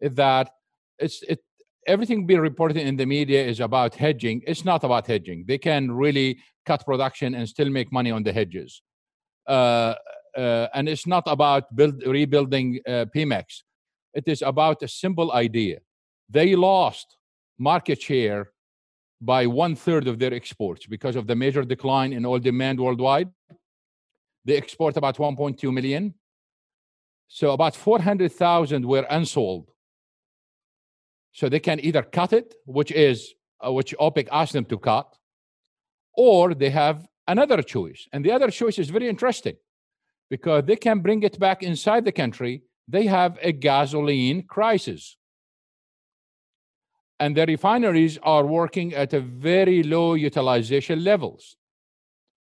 is 0.00 0.14
that 0.16 0.50
it's 0.98 1.22
it 1.22 1.40
everything 1.86 2.26
being 2.26 2.40
reported 2.40 2.76
in 2.76 2.96
the 2.96 3.06
media 3.06 3.44
is 3.44 3.60
about 3.60 3.94
hedging. 3.94 4.42
It's 4.46 4.64
not 4.64 4.84
about 4.84 5.06
hedging. 5.06 5.44
They 5.46 5.58
can 5.58 5.90
really 5.90 6.38
cut 6.64 6.84
production 6.84 7.34
and 7.34 7.48
still 7.48 7.70
make 7.70 7.92
money 7.92 8.10
on 8.10 8.22
the 8.22 8.32
hedges. 8.32 8.82
Uh, 9.48 9.94
uh, 10.36 10.68
and 10.74 10.88
it's 10.88 11.06
not 11.06 11.24
about 11.26 11.74
build, 11.74 12.02
rebuilding 12.06 12.80
uh, 12.86 13.06
Pemex. 13.14 13.62
It 14.14 14.24
is 14.26 14.42
about 14.42 14.82
a 14.82 14.88
simple 14.88 15.32
idea. 15.32 15.78
They 16.28 16.54
lost 16.54 17.16
market 17.58 18.00
share 18.00 18.50
by 19.20 19.46
one 19.46 19.74
third 19.76 20.08
of 20.08 20.18
their 20.18 20.34
exports 20.34 20.86
because 20.86 21.16
of 21.16 21.26
the 21.26 21.36
major 21.36 21.62
decline 21.62 22.12
in 22.12 22.24
oil 22.24 22.38
demand 22.38 22.80
worldwide. 22.80 23.30
They 24.44 24.56
export 24.56 24.96
about 24.96 25.16
1.2 25.16 25.72
million. 25.72 26.14
So 27.28 27.52
about 27.52 27.76
400,000 27.76 28.84
were 28.84 29.06
unsold. 29.08 29.70
So 31.32 31.48
they 31.48 31.60
can 31.60 31.80
either 31.80 32.02
cut 32.02 32.32
it, 32.32 32.54
which 32.66 32.92
is 32.92 33.34
uh, 33.64 33.72
which 33.72 33.94
OPEC 33.98 34.28
asked 34.30 34.52
them 34.52 34.64
to 34.66 34.76
cut, 34.76 35.16
or 36.14 36.54
they 36.54 36.70
have 36.70 37.06
another 37.26 37.62
choice. 37.62 38.08
And 38.12 38.24
the 38.24 38.32
other 38.32 38.50
choice 38.50 38.78
is 38.78 38.90
very 38.90 39.08
interesting 39.08 39.56
because 40.28 40.64
they 40.64 40.76
can 40.76 41.00
bring 41.00 41.22
it 41.22 41.38
back 41.38 41.62
inside 41.62 42.04
the 42.04 42.12
country. 42.12 42.62
They 42.88 43.06
have 43.06 43.38
a 43.40 43.52
gasoline 43.52 44.42
crisis. 44.42 45.16
And 47.20 47.36
the 47.36 47.46
refineries 47.46 48.18
are 48.22 48.44
working 48.44 48.94
at 48.94 49.12
a 49.12 49.20
very 49.20 49.84
low 49.84 50.14
utilization 50.14 51.04
levels. 51.04 51.56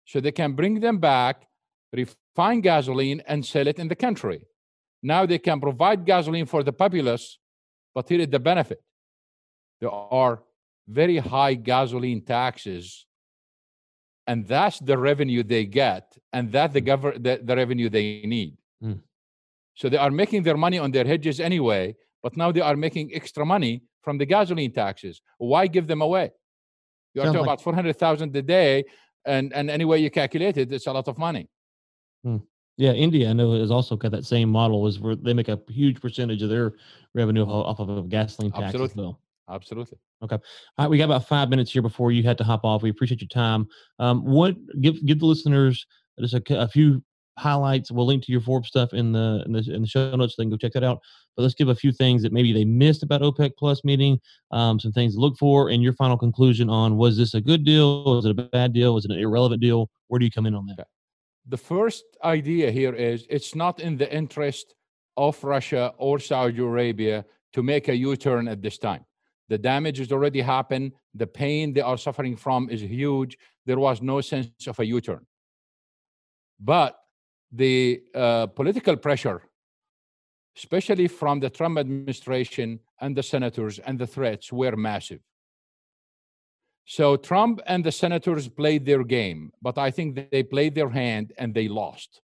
So 0.05 0.19
they 0.19 0.31
can 0.31 0.53
bring 0.53 0.79
them 0.79 0.99
back, 0.99 1.48
refine 1.93 2.61
gasoline, 2.61 3.21
and 3.27 3.45
sell 3.45 3.67
it 3.67 3.79
in 3.79 3.87
the 3.87 3.95
country. 3.95 4.45
Now 5.01 5.25
they 5.25 5.39
can 5.39 5.59
provide 5.59 6.05
gasoline 6.05 6.45
for 6.45 6.61
the 6.63 6.73
populace, 6.73 7.37
but 7.95 8.07
here 8.09 8.19
is 8.21 8.27
the 8.27 8.39
benefit. 8.39 8.81
There 9.81 9.89
are 9.91 10.43
very 10.87 11.17
high 11.17 11.53
gasoline 11.53 12.21
taxes 12.25 13.05
and 14.27 14.47
that's 14.47 14.79
the 14.79 14.97
revenue 14.97 15.43
they 15.43 15.65
get 15.65 16.17
and 16.33 16.51
that 16.51 16.73
the, 16.73 16.81
gover- 16.81 17.21
the, 17.21 17.39
the 17.43 17.55
revenue 17.55 17.89
they 17.89 18.21
need 18.25 18.55
Mm. 18.83 19.01
so 19.75 19.89
they 19.89 19.97
are 19.97 20.09
making 20.09 20.43
their 20.43 20.55
money 20.55 20.79
on 20.79 20.89
their 20.91 21.03
hedges 21.03 21.41
anyway 21.41 21.93
but 22.23 22.37
now 22.37 22.49
they 22.49 22.61
are 22.61 22.77
making 22.77 23.11
extra 23.13 23.45
money 23.45 23.83
from 24.01 24.17
the 24.17 24.25
gasoline 24.25 24.71
taxes 24.71 25.21
why 25.37 25.67
give 25.67 25.85
them 25.85 26.01
away 26.01 26.31
you 27.13 27.21
are 27.21 27.25
Sounds 27.25 27.35
talking 27.35 27.47
like- 27.47 27.59
about 27.59 27.61
400000 27.61 28.35
a 28.37 28.41
day 28.41 28.85
and 29.25 29.51
and 29.53 29.69
any 29.69 29.83
way 29.83 29.97
you 29.99 30.09
calculate 30.09 30.55
it 30.57 30.71
it's 30.71 30.87
a 30.87 30.93
lot 30.93 31.09
of 31.09 31.17
money 31.17 31.49
Yeah, 32.77 32.93
India 32.93 33.29
I 33.29 33.33
know 33.33 33.59
has 33.59 33.71
also 33.71 33.97
got 33.97 34.11
that 34.11 34.25
same 34.25 34.49
model 34.49 34.87
is 34.87 34.99
where 34.99 35.15
they 35.15 35.33
make 35.33 35.49
a 35.49 35.59
huge 35.67 35.99
percentage 35.99 36.41
of 36.41 36.49
their 36.49 36.75
revenue 37.13 37.45
off 37.45 37.79
of 37.79 37.89
a 37.89 38.01
gasoline 38.03 38.51
tax 38.51 38.73
as 38.73 38.75
Absolutely. 38.75 39.03
well. 39.03 39.19
absolutely 39.49 39.97
Okay. 40.23 40.35
All 40.35 40.85
right, 40.85 40.89
we 40.89 40.97
got 40.97 41.05
about 41.05 41.27
five 41.27 41.49
minutes 41.49 41.71
here 41.71 41.81
before 41.81 42.11
you 42.11 42.23
had 42.23 42.37
to 42.37 42.43
hop 42.43 42.63
off. 42.63 42.81
We 42.81 42.89
appreciate 42.89 43.21
your 43.21 43.27
time. 43.27 43.67
Um, 43.99 44.23
what 44.23 44.55
give 44.81 45.05
give 45.05 45.19
the 45.19 45.25
listeners 45.25 45.85
just 46.19 46.33
a, 46.33 46.61
a 46.61 46.67
few 46.67 47.03
highlights. 47.37 47.91
We'll 47.91 48.05
link 48.05 48.23
to 48.25 48.31
your 48.31 48.41
Forbes 48.41 48.67
stuff 48.67 48.93
in 48.93 49.11
the 49.11 49.43
in 49.45 49.53
the 49.53 49.73
in 49.73 49.81
the 49.81 49.87
show 49.87 50.15
notes. 50.15 50.35
So 50.35 50.41
they 50.41 50.45
can 50.45 50.51
go 50.51 50.57
check 50.57 50.73
that 50.73 50.83
out. 50.83 50.99
But 51.35 51.43
let's 51.43 51.55
give 51.55 51.69
a 51.69 51.75
few 51.75 51.91
things 51.91 52.21
that 52.23 52.33
maybe 52.33 52.53
they 52.53 52.65
missed 52.65 53.03
about 53.03 53.21
OPEC 53.21 53.51
Plus 53.57 53.83
meeting. 53.83 54.19
Um, 54.51 54.79
some 54.79 54.91
things 54.91 55.15
to 55.15 55.21
look 55.21 55.37
for, 55.37 55.69
and 55.69 55.81
your 55.81 55.93
final 55.93 56.17
conclusion 56.17 56.69
on 56.69 56.97
was 56.97 57.17
this 57.17 57.33
a 57.33 57.41
good 57.41 57.63
deal? 57.63 58.03
Was 58.03 58.25
it 58.25 58.37
a 58.37 58.43
bad 58.43 58.73
deal? 58.73 58.93
Was 58.93 59.05
it 59.05 59.11
an 59.11 59.19
irrelevant 59.19 59.61
deal? 59.61 59.89
Where 60.07 60.19
do 60.19 60.25
you 60.25 60.31
come 60.31 60.45
in 60.45 60.55
on 60.55 60.65
that? 60.67 60.87
The 61.49 61.57
first 61.57 62.05
idea 62.23 62.71
here 62.71 62.93
is 62.93 63.25
it's 63.29 63.55
not 63.55 63.79
in 63.79 63.97
the 63.97 64.11
interest 64.15 64.75
of 65.17 65.43
Russia 65.43 65.93
or 65.97 66.19
Saudi 66.19 66.59
Arabia 66.59 67.25
to 67.53 67.63
make 67.63 67.87
a 67.89 67.95
U 67.95 68.15
turn 68.15 68.47
at 68.47 68.61
this 68.61 68.77
time. 68.77 69.03
The 69.49 69.57
damage 69.57 69.97
has 69.97 70.11
already 70.11 70.41
happened. 70.41 70.93
The 71.15 71.25
pain 71.25 71.73
they 71.73 71.81
are 71.81 71.97
suffering 71.97 72.35
from 72.35 72.69
is 72.69 72.81
huge. 72.81 73.35
There 73.65 73.79
was 73.79 74.01
no 74.01 74.21
sense 74.21 74.67
of 74.67 74.79
a 74.79 74.85
U 74.85 75.01
turn. 75.01 75.25
But 76.59 76.95
the 77.51 78.01
uh, 78.13 78.47
political 78.47 78.95
pressure, 78.95 79.41
especially 80.55 81.07
from 81.07 81.39
the 81.39 81.49
Trump 81.49 81.79
administration 81.79 82.79
and 83.01 83.15
the 83.15 83.23
senators 83.23 83.79
and 83.79 83.97
the 83.97 84.05
threats, 84.05 84.53
were 84.53 84.75
massive. 84.75 85.21
So 86.89 87.17
Trump 87.17 87.61
and 87.67 87.83
the 87.83 87.91
senators 87.91 88.47
played 88.47 88.83
their 88.83 89.03
game, 89.03 89.51
but 89.61 89.77
I 89.77 89.91
think 89.91 90.31
they 90.31 90.41
played 90.41 90.73
their 90.73 90.89
hand 90.89 91.33
and 91.37 91.53
they 91.53 91.67
lost. 91.67 92.19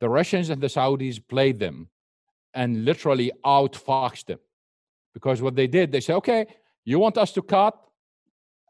The 0.00 0.10
Russians 0.10 0.50
and 0.50 0.60
the 0.60 0.66
Saudis 0.66 1.18
played 1.26 1.58
them 1.58 1.88
and 2.52 2.84
literally 2.84 3.32
outfoxed 3.46 4.26
them. 4.26 4.40
Because 5.14 5.40
what 5.40 5.56
they 5.56 5.66
did, 5.66 5.90
they 5.90 6.02
said, 6.02 6.16
okay, 6.16 6.44
you 6.84 6.98
want 6.98 7.16
us 7.16 7.32
to 7.32 7.40
cut, 7.40 7.74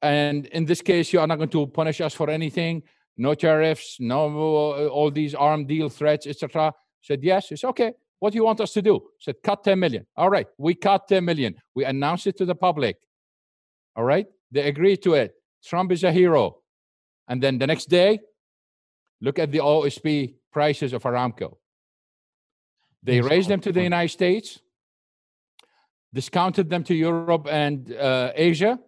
and 0.00 0.46
in 0.46 0.66
this 0.66 0.82
case, 0.82 1.12
you 1.12 1.18
are 1.18 1.26
not 1.26 1.38
going 1.38 1.48
to 1.48 1.66
punish 1.66 2.00
us 2.00 2.14
for 2.14 2.30
anything, 2.30 2.84
no 3.16 3.34
tariffs, 3.34 3.96
no 3.98 4.88
all 4.88 5.10
these 5.10 5.34
armed 5.34 5.66
deal 5.66 5.88
threats, 5.88 6.28
etc. 6.28 6.72
Said, 7.02 7.24
yes, 7.24 7.50
it's 7.50 7.64
okay. 7.64 7.92
What 8.20 8.30
do 8.32 8.36
you 8.36 8.44
want 8.44 8.60
us 8.60 8.72
to 8.74 8.82
do? 8.82 9.00
Said, 9.18 9.42
cut 9.42 9.64
10 9.64 9.80
million. 9.80 10.06
All 10.16 10.30
right, 10.30 10.46
we 10.58 10.76
cut 10.76 11.08
10 11.08 11.24
million. 11.24 11.56
We 11.74 11.84
announced 11.84 12.28
it 12.28 12.36
to 12.36 12.44
the 12.44 12.54
public. 12.54 12.98
All 13.96 14.04
right. 14.04 14.26
They 14.52 14.68
agreed 14.68 15.02
to 15.02 15.14
it. 15.14 15.34
Trump 15.64 15.90
is 15.90 16.04
a 16.04 16.12
hero. 16.12 16.58
And 17.28 17.42
then 17.42 17.58
the 17.58 17.66
next 17.66 17.86
day, 17.86 18.20
look 19.20 19.38
at 19.38 19.50
the 19.50 19.58
OSP 19.58 20.34
prices 20.52 20.92
of 20.92 21.02
Aramco. 21.02 21.56
They 23.02 23.20
raised 23.20 23.48
them 23.48 23.60
to 23.60 23.72
the. 23.72 23.82
United 23.82 24.12
States, 24.12 24.60
discounted 26.12 26.68
them 26.68 26.82
to 26.84 26.94
Europe 26.94 27.46
and 27.48 27.92
uh, 27.92 28.32
Asia. 28.34 28.78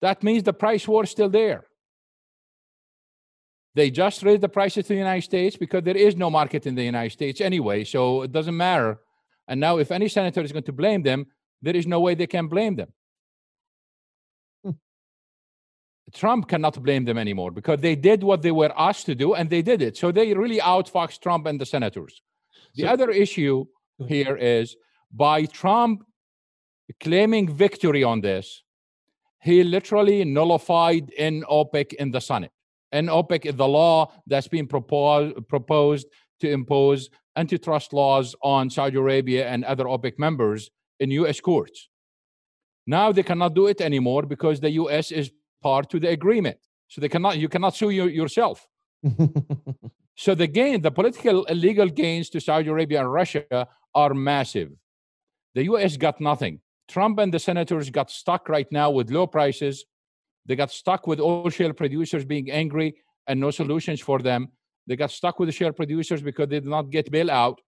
That 0.00 0.22
means 0.22 0.44
the 0.44 0.52
price 0.52 0.86
war 0.86 1.04
is 1.04 1.10
still 1.10 1.28
there. 1.28 1.66
They 3.74 3.90
just 3.90 4.22
raised 4.22 4.40
the 4.40 4.48
prices 4.48 4.84
to 4.84 4.88
the 4.88 4.98
United 4.98 5.22
States 5.22 5.56
because 5.56 5.82
there 5.82 5.96
is 5.96 6.16
no 6.16 6.30
market 6.30 6.66
in 6.66 6.74
the 6.74 6.84
United 6.84 7.12
States 7.12 7.40
anyway. 7.40 7.84
So 7.84 8.22
it 8.22 8.32
doesn't 8.32 8.56
matter. 8.56 9.00
And 9.48 9.60
now, 9.60 9.78
if 9.78 9.90
any 9.90 10.08
senator 10.08 10.42
is 10.42 10.52
going 10.52 10.64
to 10.64 10.72
blame 10.72 11.02
them, 11.02 11.26
there 11.62 11.76
is 11.76 11.86
no 11.86 12.00
way 12.00 12.14
they 12.14 12.26
can 12.26 12.46
blame 12.48 12.76
them. 12.76 12.92
Trump 16.14 16.48
cannot 16.48 16.82
blame 16.82 17.04
them 17.04 17.18
anymore 17.18 17.50
because 17.50 17.80
they 17.80 17.94
did 17.94 18.22
what 18.22 18.42
they 18.42 18.50
were 18.52 18.72
asked 18.76 19.06
to 19.06 19.14
do 19.14 19.34
and 19.34 19.50
they 19.50 19.62
did 19.62 19.82
it. 19.82 19.96
So 19.96 20.10
they 20.10 20.32
really 20.34 20.58
outfoxed 20.58 21.20
Trump 21.20 21.46
and 21.46 21.60
the 21.60 21.66
senators. 21.66 22.22
The 22.74 22.84
So- 22.84 22.88
other 22.88 23.10
issue 23.10 23.66
here 24.06 24.36
is 24.36 24.76
by 25.12 25.44
Trump 25.46 26.04
claiming 27.00 27.48
victory 27.52 28.02
on 28.02 28.20
this, 28.20 28.62
he 29.42 29.62
literally 29.62 30.24
nullified 30.24 31.12
NOPEC 31.18 31.92
in 31.94 32.10
the 32.10 32.20
Senate. 32.20 32.52
NOPEC 32.92 33.46
is 33.46 33.56
the 33.56 33.68
law 33.68 34.10
that's 34.26 34.48
been 34.48 34.66
proposed, 34.66 35.46
proposed 35.48 36.06
to 36.40 36.50
impose 36.50 37.10
antitrust 37.36 37.92
laws 37.92 38.34
on 38.42 38.70
Saudi 38.70 38.96
Arabia 38.96 39.48
and 39.48 39.64
other 39.64 39.84
OPEC 39.84 40.18
members 40.18 40.70
in 40.98 41.10
US 41.10 41.40
courts. 41.40 41.88
Now 42.86 43.12
they 43.12 43.22
cannot 43.22 43.54
do 43.54 43.66
it 43.66 43.80
anymore 43.80 44.22
because 44.22 44.60
the 44.60 44.70
US 44.70 45.12
is 45.12 45.30
part 45.62 45.90
to 45.90 46.00
the 46.00 46.08
agreement. 46.08 46.58
So 46.88 47.00
they 47.00 47.08
cannot 47.08 47.38
you 47.38 47.48
cannot 47.48 47.74
sue 47.74 47.90
you 47.90 48.06
yourself. 48.06 48.66
So 50.18 50.34
the 50.34 50.48
gain, 50.48 50.82
the 50.82 50.90
political 50.90 51.44
illegal 51.44 51.88
gains 51.88 52.28
to 52.30 52.40
Saudi 52.40 52.68
Arabia 52.68 53.02
and 53.02 53.12
Russia 53.12 53.68
are 53.94 54.14
massive. 54.14 54.72
The 55.54 55.62
US 55.70 55.96
got 55.96 56.20
nothing. 56.20 56.60
Trump 56.88 57.20
and 57.20 57.32
the 57.32 57.38
senators 57.38 57.88
got 57.88 58.10
stuck 58.10 58.48
right 58.48 58.66
now 58.72 58.90
with 58.90 59.12
low 59.12 59.28
prices. 59.28 59.84
They 60.44 60.56
got 60.56 60.72
stuck 60.72 61.06
with 61.06 61.20
oil 61.20 61.48
shale 61.50 61.72
producers 61.72 62.24
being 62.24 62.50
angry 62.50 62.96
and 63.28 63.38
no 63.38 63.52
solutions 63.52 64.00
for 64.00 64.18
them. 64.18 64.48
They 64.88 64.96
got 64.96 65.12
stuck 65.12 65.38
with 65.38 65.50
the 65.50 65.52
shale 65.52 65.72
producers 65.72 66.20
because 66.20 66.48
they 66.48 66.58
did 66.58 66.68
not 66.68 66.90
get 66.90 67.12
bailout 67.12 67.58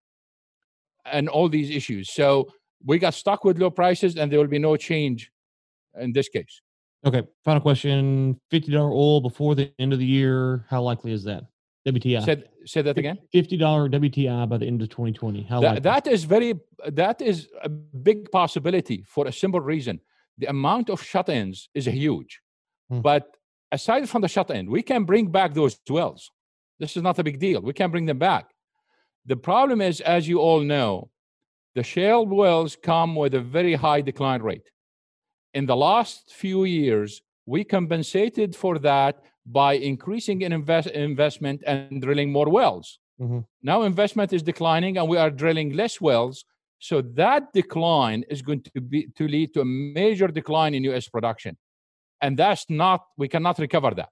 and 1.05 1.29
all 1.29 1.49
these 1.49 1.71
issues. 1.71 2.13
So 2.13 2.49
we 2.85 2.99
got 2.99 3.15
stuck 3.15 3.45
with 3.45 3.61
low 3.61 3.71
prices 3.71 4.17
and 4.17 4.33
there 4.33 4.41
will 4.41 4.49
be 4.49 4.59
no 4.59 4.77
change 4.77 5.31
in 6.01 6.13
this 6.13 6.29
case. 6.29 6.63
Okay, 7.05 7.23
final 7.45 7.61
question: 7.61 8.41
fifty 8.51 8.73
dollar 8.73 8.91
oil 8.91 9.21
before 9.21 9.55
the 9.55 9.73
end 9.79 9.93
of 9.93 9.99
the 9.99 10.07
year. 10.07 10.67
How 10.69 10.83
likely 10.83 11.13
is 11.13 11.25
that? 11.25 11.45
WTI. 11.87 12.25
Said 12.25 12.49
say 12.65 12.83
that 12.83 12.99
again. 12.99 13.19
Fifty 13.33 13.57
dollar 13.57 13.89
WTI 13.89 14.49
by 14.49 14.59
the 14.59 14.67
end 14.67 14.83
of 14.83 14.89
2020. 14.91 15.43
How 15.43 15.61
That, 15.61 15.67
likely? 15.67 15.81
that 15.81 16.07
is 16.07 16.25
very 16.25 16.55
that 16.89 17.23
is 17.23 17.49
a 17.63 17.69
big 17.69 18.31
possibility 18.31 19.05
for 19.07 19.27
a 19.27 19.33
simple 19.33 19.61
reason. 19.61 20.01
The 20.39 20.47
amount 20.47 20.91
of 20.91 21.03
shut-ins 21.03 21.69
is 21.75 21.87
huge. 21.87 22.41
Hmm. 22.91 23.01
But 23.01 23.37
aside 23.73 24.09
from 24.09 24.23
the 24.23 24.29
shut-in, 24.29 24.71
we 24.71 24.83
can 24.83 25.05
bring 25.05 25.31
back 25.31 25.55
those 25.55 25.79
wells. 25.89 26.31
This 26.79 26.97
is 26.97 27.03
not 27.03 27.19
a 27.19 27.25
big 27.25 27.39
deal. 27.39 27.61
We 27.61 27.73
can 27.75 27.91
bring 27.91 28.07
them 28.07 28.19
back. 28.19 28.51
The 29.27 29.37
problem 29.37 29.81
is, 29.83 30.01
as 30.01 30.27
you 30.27 30.41
all 30.41 30.61
know, 30.61 31.11
the 31.75 31.83
shale 31.83 32.27
wells 32.27 32.77
come 32.83 33.15
with 33.15 33.35
a 33.35 33.41
very 33.41 33.75
high 33.75 34.01
decline 34.01 34.43
rate. 34.43 34.71
In 35.55 35.67
the 35.67 35.77
last 35.77 36.33
few 36.33 36.65
years, 36.65 37.23
we 37.47 37.65
compensated 37.65 38.55
for 38.55 38.79
that 38.79 39.23
by 39.47 39.75
increasing 39.75 40.43
in 40.43 40.53
invest, 40.53 40.89
investment 40.89 41.63
and 41.67 42.01
drilling 42.01 42.31
more 42.31 42.49
wells. 42.49 42.99
Mhm. 43.21 43.45
Now 43.63 43.83
investment 43.83 44.33
is 44.33 44.43
declining 44.43 44.97
and 44.97 45.09
we 45.09 45.17
are 45.17 45.31
drilling 45.31 45.71
less 45.73 46.01
wells. 46.01 46.45
So 46.79 47.03
that 47.03 47.53
decline 47.53 48.25
is 48.31 48.43
going 48.43 48.63
to 48.63 48.81
be 48.81 49.09
to 49.19 49.29
lead 49.29 49.53
to 49.55 49.61
a 49.61 49.65
major 49.65 50.29
decline 50.29 50.75
in 50.75 50.85
US 50.85 51.09
production. 51.09 51.57
And 52.23 52.39
that's 52.39 52.65
not 52.69 53.07
we 53.17 53.29
cannot 53.29 53.59
recover 53.59 53.91
that. 53.95 54.11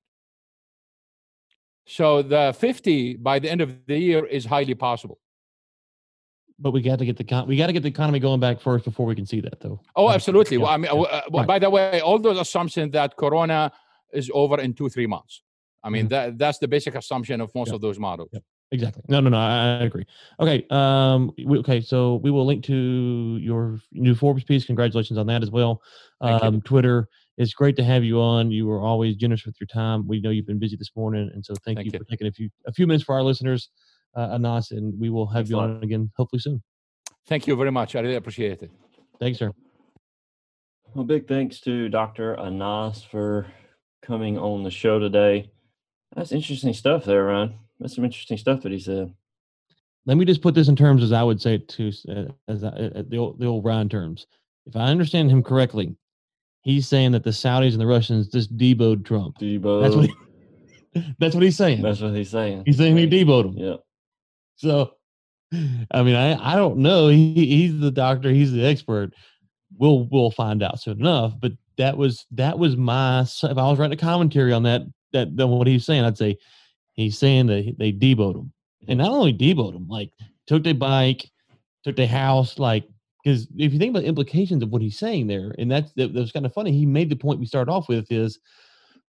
So 1.87 2.23
the 2.23 2.55
50 2.59 3.17
by 3.17 3.39
the 3.39 3.51
end 3.51 3.61
of 3.63 3.87
the 3.87 3.99
year 3.99 4.27
is 4.27 4.45
highly 4.45 4.75
possible. 4.75 5.19
But 6.59 6.73
we 6.73 6.81
got 6.83 6.99
to 6.99 7.05
get 7.05 7.17
the 7.17 7.25
con- 7.25 7.47
we 7.47 7.57
got 7.57 7.69
to 7.69 7.73
get 7.73 7.83
the 7.83 7.89
economy 7.89 8.19
going 8.19 8.41
back 8.41 8.61
first 8.61 8.85
before 8.85 9.07
we 9.07 9.15
can 9.15 9.27
see 9.27 9.41
that 9.41 9.61
though. 9.61 9.81
Oh, 9.97 10.11
absolutely. 10.11 10.57
yeah, 10.57 10.63
Well, 10.65 10.73
I 10.73 10.77
mean, 10.77 10.91
yeah, 10.95 11.01
uh, 11.03 11.21
well, 11.31 11.45
by 11.45 11.59
the 11.59 11.71
way, 11.71 12.01
all 12.01 12.19
those 12.19 12.39
assumptions 12.39 12.93
that 12.93 13.17
Corona 13.17 13.73
is 14.13 14.31
over 14.35 14.61
in 14.61 14.75
two, 14.75 14.89
three 14.89 15.07
months. 15.07 15.43
I 15.85 15.91
mean, 15.91 16.07
Mhm. 16.07 16.11
that 16.11 16.39
that's 16.39 16.59
the 16.59 16.69
basic 16.69 16.95
assumption 16.95 17.41
of 17.41 17.55
most 17.55 17.69
Yeah. 17.69 17.75
of 17.77 17.81
those 17.81 17.99
models. 17.99 18.31
Exactly. 18.71 19.03
No, 19.09 19.21
no, 19.21 19.31
no. 19.31 19.39
I, 19.39 19.79
I 19.81 19.85
agree. 19.85 20.05
Okay. 20.41 20.67
Um. 20.71 21.33
We, 21.47 21.59
okay. 21.61 21.81
So 21.81 22.17
we 22.17 22.31
will 22.31 22.45
link 22.45 22.65
to 22.65 23.39
your 23.41 23.81
new 23.93 24.15
Forbes 24.15 24.45
piece. 24.45 24.67
Congratulations 24.67 25.19
on 25.19 25.27
that 25.29 25.43
as 25.43 25.51
well. 25.51 25.81
Um. 26.21 26.61
Twitter 26.63 27.09
it's 27.39 27.55
great 27.55 27.77
to 27.77 27.85
have 27.85 28.03
you 28.03 28.21
on. 28.21 28.51
You 28.51 28.67
were 28.67 28.81
always 28.81 29.15
generous 29.15 29.47
with 29.47 29.55
your 29.61 29.69
time. 29.69 30.09
We 30.09 30.21
know 30.21 30.31
you've 30.31 30.45
been 30.49 30.59
busy 30.59 30.75
this 30.75 30.91
morning, 30.97 31.31
and 31.33 31.45
so 31.47 31.55
thank, 31.65 31.79
Thank 31.79 31.87
you, 31.87 31.93
you. 31.93 31.99
for 32.01 32.05
taking 32.05 32.27
a 32.27 32.33
few 32.33 32.51
a 32.67 32.73
few 32.73 32.85
minutes 32.87 33.05
for 33.05 33.15
our 33.15 33.23
listeners, 33.23 33.71
uh, 34.17 34.31
Anas, 34.33 34.71
and 34.71 34.99
we 34.99 35.11
will 35.11 35.27
have 35.27 35.49
Thanks 35.49 35.51
you 35.51 35.59
on 35.59 35.83
again 35.83 36.11
hopefully 36.17 36.41
soon. 36.41 36.63
Thank 37.27 37.47
you 37.47 37.57
very 37.57 37.71
much. 37.71 37.95
I 37.95 38.01
really 38.01 38.17
appreciate 38.17 38.63
it. 38.63 38.71
Thanks, 39.21 39.39
sir. 39.39 39.53
Well, 40.95 41.05
big 41.05 41.29
thanks 41.29 41.61
to 41.61 41.89
Dr. 41.89 42.39
Anas 42.39 43.03
for 43.03 43.47
coming 44.03 44.39
on 44.39 44.63
the 44.63 44.71
show 44.71 44.99
today. 44.99 45.51
That's 46.17 46.33
interesting 46.33 46.73
stuff 46.73 47.05
there, 47.05 47.25
Ryan. 47.25 47.55
That's 47.79 47.95
some 47.95 48.05
interesting 48.05 48.39
stuff 48.39 48.63
that 48.63 48.73
he 48.73 48.79
said. 48.79 49.13
Let 50.07 50.17
me 50.17 50.25
just 50.25 50.41
put 50.41 50.55
this 50.55 50.69
in 50.69 50.77
terms 50.77 51.03
as 51.03 51.13
I 51.13 51.23
would 51.23 51.41
say 51.41 51.57
it 51.57 51.69
to 51.69 51.93
uh, 52.09 52.33
as 52.49 52.65
I, 52.65 52.69
uh, 52.69 53.03
the 53.07 53.19
old, 53.19 53.39
the 53.39 53.47
old 53.47 53.65
Ryan 53.65 53.91
terms. 53.91 54.27
If 54.67 54.75
I 54.75 54.85
understand 54.85 55.31
him 55.31 55.43
correctly, 55.43 55.95
he's 56.63 56.89
saying 56.89 57.13
that 57.13 57.25
the 57.25 57.31
Saudis 57.31 57.73
and 57.73 57.81
the 57.81 57.87
Russians 57.87 58.29
just 58.29 58.57
deboed 58.57 59.05
Trump. 59.05 59.39
Debo. 59.39 59.83
That's 59.83 59.95
what 59.95 60.07
he, 60.07 61.15
that's 61.19 61.35
what 61.35 61.45
he's 61.45 61.57
saying. 61.57 61.83
That's 61.83 62.01
what 62.01 62.15
he's 62.15 62.31
saying. 62.31 62.63
He's 62.65 62.79
saying 62.79 62.97
he 62.97 63.07
deboed 63.07 63.47
him. 63.47 63.59
Yeah. 63.59 63.77
So, 64.59 64.95
I 65.53 66.03
mean, 66.03 66.15
I, 66.15 66.53
I 66.53 66.57
don't 66.57 66.79
know. 66.79 67.09
He, 67.09 67.33
he's 67.35 67.81
the 67.81 67.91
doctor. 67.91 68.31
He's 68.31 68.53
the 68.53 68.65
expert. 68.65 69.15
We'll 69.77 70.09
we'll 70.11 70.31
find 70.31 70.63
out 70.63 70.81
soon 70.81 71.01
enough. 71.01 71.33
But 71.41 71.53
that 71.79 71.97
was 71.97 72.27
that 72.33 72.59
was 72.59 72.77
my. 72.77 73.21
If 73.21 73.45
I 73.45 73.69
was 73.69 73.79
writing 73.79 73.97
a 73.97 74.01
commentary 74.01 74.53
on 74.53 74.65
that, 74.65 74.83
that 75.13 75.37
then 75.37 75.49
what 75.49 75.67
he's 75.67 75.87
saying, 75.87 76.05
I'd 76.05 76.19
say 76.19 76.37
he's 76.95 77.17
saying 77.17 77.47
that 77.47 77.77
they 77.79 77.93
deboed 77.93 78.37
him, 78.37 78.53
and 78.89 78.99
not 78.99 79.11
only 79.11 79.33
deboed 79.33 79.75
him, 79.75 79.87
like 79.89 80.11
took 80.47 80.65
their 80.65 80.75
bike, 80.75 81.31
took 81.85 81.97
their 81.97 82.07
house, 82.09 82.59
like 82.59 82.89
because 83.23 83.47
if 83.57 83.73
you 83.73 83.79
think 83.79 83.91
about 83.91 84.03
the 84.03 84.09
implications 84.09 84.63
of 84.63 84.71
what 84.71 84.83
he's 84.83 84.99
saying 84.99 85.29
there, 85.29 85.55
and 85.59 85.71
that's 85.71 85.93
that, 85.93 86.13
that 86.15 86.21
was 86.21 86.33
kind 86.33 86.47
of 86.47 86.53
funny. 86.53 86.73
He 86.73 86.85
made 86.85 87.11
the 87.11 87.17
point 87.17 87.41
we 87.41 87.47
started 87.47 87.71
off 87.71 87.89
with 87.89 88.11
is, 88.11 88.39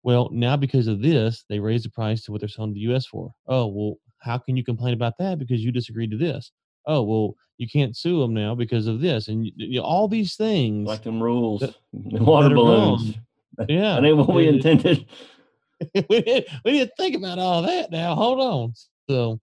well, 0.03 0.29
now 0.31 0.55
because 0.57 0.87
of 0.87 1.01
this, 1.01 1.43
they 1.49 1.59
raised 1.59 1.85
the 1.85 1.89
price 1.89 2.23
to 2.23 2.31
what 2.31 2.41
they're 2.41 2.49
selling 2.49 2.73
the 2.73 2.81
U.S. 2.81 3.05
for. 3.05 3.31
Oh, 3.47 3.67
well, 3.67 3.95
how 4.19 4.37
can 4.37 4.55
you 4.57 4.63
complain 4.63 4.93
about 4.93 5.17
that 5.19 5.39
because 5.39 5.63
you 5.63 5.71
disagreed 5.71 6.11
to 6.11 6.17
this? 6.17 6.51
Oh, 6.85 7.03
well, 7.03 7.35
you 7.57 7.67
can't 7.67 7.95
sue 7.95 8.19
them 8.21 8.33
now 8.33 8.55
because 8.55 8.87
of 8.87 9.01
this, 9.01 9.27
and 9.27 9.49
you 9.55 9.81
all 9.81 10.07
these 10.07 10.35
things. 10.35 10.87
Like 10.87 11.03
them 11.03 11.21
rules. 11.21 11.61
that- 11.61 11.75
water 11.93 12.49
that 12.49 12.55
balloons. 12.55 13.15
yeah, 13.69 13.99
ain't 13.99 14.17
what 14.17 14.33
we 14.33 14.47
intended. 14.47 15.05
we 16.09 16.21
didn't 16.21 16.47
we 16.65 16.71
didn't 16.71 16.91
think 16.97 17.15
about 17.15 17.39
all 17.39 17.61
that 17.63 17.91
now. 17.91 18.15
Hold 18.15 18.39
on. 18.39 18.73
So 19.09 19.39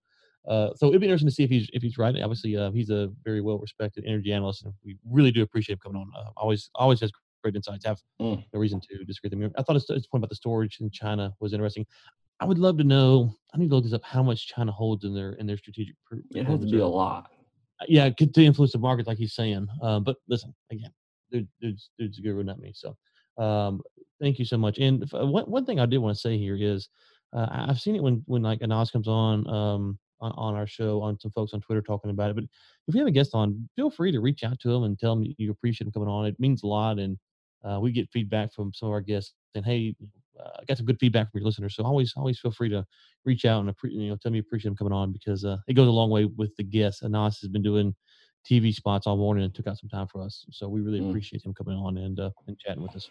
uh 0.47 0.69
so 0.75 0.87
it'd 0.87 1.01
be 1.01 1.07
interesting 1.07 1.29
to 1.29 1.33
see 1.35 1.43
if 1.43 1.49
he's 1.49 1.69
if 1.73 1.81
he's 1.83 1.97
right. 1.97 2.15
Obviously, 2.21 2.55
uh, 2.57 2.71
he's 2.71 2.89
a 2.89 3.11
very 3.23 3.41
well 3.41 3.57
respected 3.59 4.03
energy 4.07 4.31
analyst, 4.33 4.63
and 4.65 4.73
we 4.83 4.97
really 5.09 5.31
do 5.31 5.41
appreciate 5.41 5.73
him 5.75 5.79
coming 5.83 6.01
on. 6.01 6.11
Uh, 6.17 6.29
always 6.37 6.69
always 6.75 6.99
has 7.01 7.11
great 7.43 7.55
insights. 7.55 7.85
Have 7.85 7.99
Mm. 8.21 8.43
no 8.53 8.59
reason 8.59 8.79
to 8.81 9.03
disagree 9.05 9.29
with 9.29 9.39
him. 9.43 9.51
I 9.57 9.61
thought 9.63 9.75
his, 9.75 9.87
his 9.87 10.07
point 10.07 10.21
about 10.21 10.29
the 10.29 10.35
storage 10.35 10.77
in 10.81 10.89
China 10.89 11.33
was 11.39 11.53
interesting. 11.53 11.85
I 12.39 12.45
would 12.45 12.59
love 12.59 12.77
to 12.77 12.83
know. 12.83 13.35
I 13.53 13.57
need 13.57 13.69
to 13.69 13.75
look 13.75 13.83
this 13.83 13.93
up. 13.93 14.03
How 14.03 14.21
much 14.21 14.47
China 14.47 14.71
holds 14.71 15.03
in 15.05 15.13
their 15.13 15.33
in 15.33 15.47
their 15.47 15.57
strategic? 15.57 15.95
It 16.31 16.45
has 16.45 16.59
to 16.59 16.65
be 16.67 16.79
a 16.79 16.87
lot. 16.87 17.31
yeah, 17.87 18.09
could 18.09 18.33
to 18.35 18.43
influence 18.43 18.73
the 18.73 18.79
market, 18.79 19.07
like 19.07 19.17
he's 19.17 19.33
saying. 19.33 19.67
Um, 19.81 20.03
but 20.03 20.17
listen, 20.27 20.53
again, 20.71 20.91
dude, 21.31 21.47
dude's, 21.61 21.89
dude's 21.97 22.19
a 22.19 22.21
guru, 22.21 22.43
not 22.43 22.59
me. 22.59 22.73
So, 22.75 22.95
um, 23.37 23.81
thank 24.21 24.39
you 24.39 24.45
so 24.45 24.57
much. 24.57 24.77
And 24.77 25.03
if, 25.03 25.13
uh, 25.13 25.25
one 25.25 25.45
one 25.45 25.65
thing 25.65 25.79
I 25.79 25.85
did 25.85 25.97
want 25.99 26.15
to 26.15 26.21
say 26.21 26.37
here 26.37 26.57
is, 26.59 26.89
uh, 27.33 27.47
I've 27.49 27.79
seen 27.79 27.95
it 27.95 28.03
when 28.03 28.23
when 28.25 28.43
like 28.43 28.61
Anas 28.61 28.91
comes 28.91 29.07
on 29.07 29.47
um 29.47 29.99
on, 30.19 30.31
on 30.35 30.55
our 30.55 30.67
show, 30.67 31.01
on 31.01 31.19
some 31.19 31.31
folks 31.31 31.53
on 31.53 31.61
Twitter 31.61 31.81
talking 31.81 32.11
about 32.11 32.31
it. 32.31 32.35
But 32.35 32.45
if 32.87 32.95
you 32.95 32.99
have 33.01 33.07
a 33.07 33.11
guest 33.11 33.31
on, 33.33 33.69
feel 33.75 33.89
free 33.89 34.11
to 34.11 34.19
reach 34.19 34.43
out 34.43 34.59
to 34.59 34.69
them 34.69 34.83
and 34.83 34.97
tell 34.97 35.15
them 35.15 35.33
you 35.37 35.51
appreciate 35.51 35.85
them 35.85 35.93
coming 35.93 36.09
on. 36.09 36.25
It 36.25 36.39
means 36.39 36.63
a 36.63 36.67
lot, 36.67 36.99
and 36.99 37.17
uh, 37.63 37.79
we 37.79 37.91
get 37.91 38.09
feedback 38.11 38.53
from 38.53 38.73
some 38.73 38.87
of 38.87 38.93
our 38.93 39.01
guests 39.01 39.33
saying, 39.53 39.63
"Hey, 39.63 39.95
uh, 40.39 40.49
I 40.59 40.65
got 40.65 40.77
some 40.77 40.85
good 40.85 40.99
feedback 40.99 41.31
from 41.31 41.39
your 41.41 41.45
listeners." 41.47 41.75
So 41.75 41.83
always 41.83 42.13
always 42.15 42.39
feel 42.39 42.51
free 42.51 42.69
to 42.69 42.85
reach 43.25 43.45
out 43.45 43.59
and 43.65 43.73
you 43.83 44.09
know 44.09 44.17
tell 44.17 44.31
me 44.31 44.37
you 44.37 44.41
appreciate 44.41 44.69
them 44.69 44.77
coming 44.77 44.93
on 44.93 45.11
because 45.11 45.43
uh, 45.45 45.57
it 45.67 45.73
goes 45.73 45.87
a 45.87 45.91
long 45.91 46.09
way 46.09 46.25
with 46.25 46.55
the 46.55 46.63
guests. 46.63 47.03
Anas 47.03 47.39
has 47.41 47.49
been 47.49 47.63
doing 47.63 47.95
TV 48.49 48.71
spots 48.73 49.07
all 49.07 49.17
morning 49.17 49.43
and 49.43 49.53
took 49.53 49.67
out 49.67 49.77
some 49.77 49.89
time 49.89 50.07
for 50.07 50.21
us, 50.21 50.45
so 50.51 50.69
we 50.69 50.81
really 50.81 51.01
Mm. 51.01 51.09
appreciate 51.09 51.45
him 51.45 51.53
coming 51.53 51.77
on 51.77 51.97
and 51.97 52.19
uh, 52.19 52.31
and 52.47 52.57
chatting 52.59 52.81
with 52.83 52.95
us. 52.95 53.09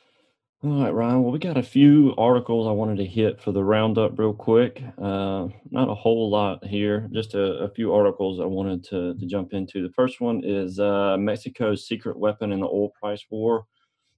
All 0.65 0.81
right, 0.83 0.91
Ryan. 0.91 1.23
Well, 1.23 1.33
we 1.33 1.39
got 1.39 1.59
a 1.59 1.63
few 1.63 2.15
articles 2.17 2.67
I 2.67 2.71
wanted 2.73 2.97
to 2.97 3.05
hit 3.05 3.41
for 3.41 3.53
the 3.53 3.63
roundup 3.63 4.19
real 4.19 4.33
quick. 4.33 4.83
Uh, 4.97 5.49
not 5.71 5.91
a 5.91 5.95
whole 5.95 6.31
lot 6.31 6.65
here, 6.65 7.09
just 7.13 7.35
a, 7.35 7.59
a 7.59 7.69
few 7.69 7.93
articles 7.93 8.41
I 8.41 8.47
wanted 8.47 8.83
to, 8.85 9.15
to 9.15 9.27
jump 9.27 9.53
into. 9.53 9.83
The 9.83 9.93
first 9.93 10.21
one 10.21 10.43
is 10.45 10.81
uh, 10.81 11.19
Mexico's 11.19 11.87
secret 11.87 12.19
weapon 12.19 12.53
in 12.53 12.61
the 12.61 12.67
oil 12.67 12.89
price 12.99 13.25
war. 13.31 13.67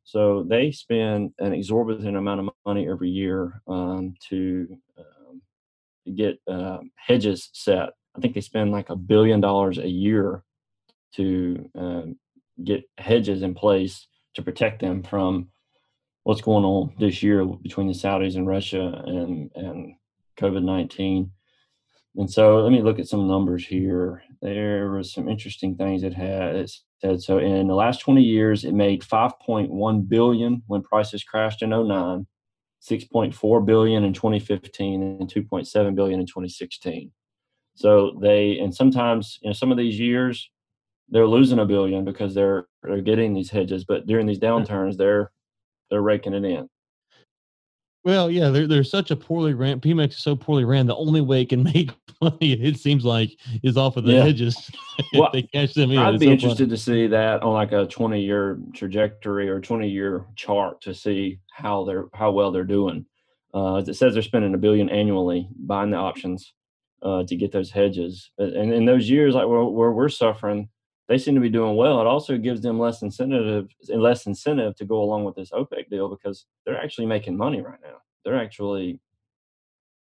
So 0.09 0.43
they 0.43 0.73
spend 0.73 1.33
an 1.39 1.53
exorbitant 1.53 2.17
amount 2.17 2.41
of 2.41 2.49
money 2.65 2.89
every 2.89 3.11
year 3.11 3.61
um, 3.69 4.15
to 4.31 4.79
um, 4.97 5.43
get 6.17 6.41
um 6.49 6.91
hedges 6.97 7.51
set. 7.53 7.91
I 8.17 8.21
think 8.21 8.35
they 8.35 8.41
spend 8.41 8.73
like 8.73 8.89
a 8.89 8.97
billion 8.97 9.43
dollars 9.43 9.77
a 9.77 9.87
year 9.87 10.45
to 11.17 11.69
um, 11.75 12.17
get 12.65 12.85
hedges 12.97 13.43
in 13.43 13.55
place 13.55 14.09
to 14.33 14.41
protect 14.43 14.81
them 14.81 15.03
from 15.03 15.49
what's 16.23 16.41
going 16.41 16.65
on 16.65 16.95
this 16.99 17.23
year 17.23 17.45
between 17.45 17.87
the 17.87 17.93
Saudis 17.93 18.37
and 18.37 18.47
Russia 18.47 19.03
and 19.05 19.51
and 19.55 19.95
COVID 20.41 20.63
nineteen. 20.63 21.33
And 22.17 22.31
so 22.31 22.61
let 22.61 22.73
me 22.73 22.81
look 22.81 22.99
at 22.99 23.09
some 23.09 23.29
numbers 23.29 23.67
here. 23.67 24.23
There 24.41 24.91
was 24.91 25.13
some 25.13 25.29
interesting 25.29 25.77
things 25.77 26.01
that 26.01 26.15
had. 26.15 26.57
It 26.57 26.73
said 27.01 27.23
so 27.23 27.39
in 27.39 27.69
the 27.69 27.75
last 27.75 28.01
20 28.01 28.23
years, 28.23 28.65
it 28.65 28.73
made 28.73 29.03
5.1 29.03 30.09
billion 30.09 30.63
when 30.67 30.83
prices 30.83 31.23
crashed 31.23 31.63
in 31.63 31.71
09, 31.71 32.27
6.4 32.83 33.67
billion 33.67 34.05
in 34.05 34.13
2015, 34.13 35.03
and 35.03 35.33
2.7 35.33 35.95
billion 35.95 36.21
in 36.21 36.27
2016. 36.27 37.13
So 37.75 38.19
they 38.21 38.59
and 38.59 38.75
sometimes 38.75 39.39
you 39.41 39.49
know 39.49 39.53
some 39.53 39.71
of 39.71 39.79
these 39.79 40.01
years 40.01 40.51
they're 41.09 41.29
losing 41.29 41.61
a 41.61 41.65
billion 41.65 42.05
because 42.05 42.35
they're 42.35 42.67
they're 42.83 43.01
getting 43.01 43.35
these 43.35 43.51
hedges, 43.51 43.85
but 43.85 44.07
during 44.07 44.27
these 44.27 44.39
hmm. 44.39 44.47
downturns 44.47 44.97
they're 44.97 45.31
they're 45.91 46.03
raking 46.03 46.35
it 46.35 46.45
in. 46.45 46.69
Well, 48.05 48.31
yeah, 48.31 48.49
they're 48.51 48.67
they're 48.67 48.85
such 48.85 49.11
a 49.11 49.17
poorly 49.17 49.55
ran. 49.55 49.81
Pemex 49.81 50.11
is 50.11 50.19
so 50.19 50.37
poorly 50.37 50.65
ran. 50.65 50.87
The 50.87 50.97
only 50.97 51.21
way 51.21 51.43
it 51.43 51.49
can 51.51 51.63
make 51.75 51.91
money, 52.21 52.53
it 52.53 52.79
seems 52.79 53.05
like, 53.05 53.39
is 53.63 53.77
off 53.77 53.97
of 53.97 54.05
the 54.05 54.13
Yeah. 54.15 54.25
hedges. 54.25 54.71
If 55.13 55.21
Well, 55.21 55.31
they 55.33 55.43
cash 55.43 55.75
them 55.75 55.93
in. 55.93 55.99
I'd 56.01 56.15
It's 56.15 56.21
be 56.21 56.27
so 56.27 56.33
interested 56.33 56.59
funny. 56.69 56.71
to 56.71 56.77
see 56.77 57.07
that 57.07 57.41
on 57.45 57.53
like 57.53 57.71
a 57.71 57.87
20 57.87 58.21
year 58.21 58.59
trajectory 58.75 59.49
or 59.49 59.61
20 59.61 59.89
year 59.89 60.25
chart 60.35 60.81
to 60.83 60.93
see 60.93 61.39
how 61.53 61.85
they're 61.85 62.07
how 62.15 62.33
well 62.33 62.51
they're 62.51 62.65
doing. 62.65 63.07
Uh, 63.55 63.83
it 63.87 63.95
says 63.95 64.13
they're 64.15 64.23
spending 64.23 64.55
a 64.55 64.59
billion 64.59 64.89
annually 64.91 65.49
buying 65.57 65.91
the 65.91 65.97
options 65.97 66.53
uh, 67.03 67.23
to 67.25 67.37
get 67.37 67.53
those 67.53 67.71
hedges. 67.71 68.31
And 68.39 68.73
in 68.73 68.87
those 68.87 69.09
years, 69.09 69.35
like 69.37 69.47
where, 69.47 69.63
where 69.65 69.93
we're 69.93 70.09
suffering, 70.09 70.69
they 71.09 71.19
seem 71.19 71.35
to 71.35 71.41
be 71.41 71.49
doing 71.49 71.77
well. 71.77 72.01
It 72.01 72.07
also 72.07 72.37
gives 72.37 72.61
them 72.61 72.79
less 72.79 73.03
incentive 73.03 73.69
less 73.89 74.27
incentive 74.27 74.77
to 74.77 74.85
go 74.85 75.03
along 75.03 75.25
with 75.25 75.35
this 75.35 75.51
OPEC 75.51 75.89
deal 75.91 76.09
because 76.09 76.47
they're 76.65 76.81
actually 76.81 77.07
making 77.07 77.37
money 77.37 77.63
right 77.63 77.81
now. 77.83 77.97
They're 78.25 78.41
actually 78.41 79.01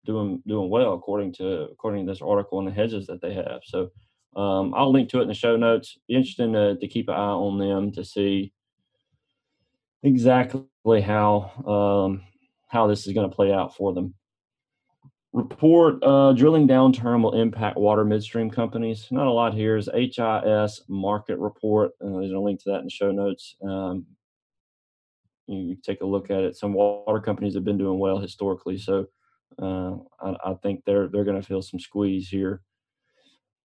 doing 0.06 0.42
doing 0.46 0.70
well 0.70 0.94
according 0.94 1.34
to 1.34 1.64
according 1.72 2.06
to 2.06 2.12
this 2.12 2.22
article 2.22 2.60
and 2.60 2.68
the 2.68 2.74
hedges 2.74 3.08
that 3.08 3.22
they 3.22 3.34
have. 3.34 3.62
So 3.64 3.92
um, 4.36 4.74
I'll 4.76 4.92
link 4.92 5.10
to 5.10 5.20
it 5.20 5.24
in 5.24 5.28
the 5.28 5.34
show 5.34 5.56
notes. 5.56 5.98
Be 6.08 6.16
interesting 6.16 6.54
to, 6.54 6.76
to 6.76 6.88
keep 6.88 7.08
an 7.08 7.16
eye 7.16 7.18
on 7.18 7.58
them 7.58 7.92
to 7.94 8.04
see 8.04 8.52
exactly 10.04 11.02
how 11.02 11.52
um, 11.66 12.24
how 12.68 12.88
this 12.88 13.08
is 13.08 13.14
going 13.14 13.30
to 13.30 13.36
play 13.36 13.54
out 13.54 13.76
for 13.76 13.94
them. 13.94 14.14
Report 15.32 16.04
uh, 16.04 16.34
drilling 16.34 16.68
downturn 16.68 17.22
will 17.22 17.40
impact 17.40 17.78
water 17.78 18.04
midstream 18.04 18.50
companies. 18.50 19.08
Not 19.12 19.28
a 19.28 19.32
lot 19.32 19.54
here 19.54 19.78
is 19.78 19.88
IHS 19.88 20.90
Markit 20.90 21.38
report. 21.38 21.92
Uh, 22.04 22.20
there's 22.20 22.32
a 22.32 22.40
link 22.40 22.64
to 22.64 22.72
that 22.72 22.80
in 22.80 22.86
the 22.86 22.90
show 22.90 23.12
notes. 23.12 23.56
Um, 23.64 24.08
you, 25.46 25.76
take 25.84 26.02
a 26.02 26.06
look 26.06 26.32
at 26.32 26.44
it. 26.44 26.58
Some 26.58 26.74
water 26.74 27.20
companies 27.20 27.54
have 27.54 27.64
been 27.64 27.78
doing 27.78 28.00
well 28.00 28.18
historically, 28.18 28.80
so 28.80 29.06
uh, 29.62 29.98
I, 30.20 30.36
I 30.52 30.54
think 30.64 30.84
they're 30.86 31.08
they're 31.08 31.24
going 31.24 31.40
to 31.40 31.48
feel 31.48 31.62
some 31.62 31.80
squeeze 31.80 32.28
here. 32.28 32.62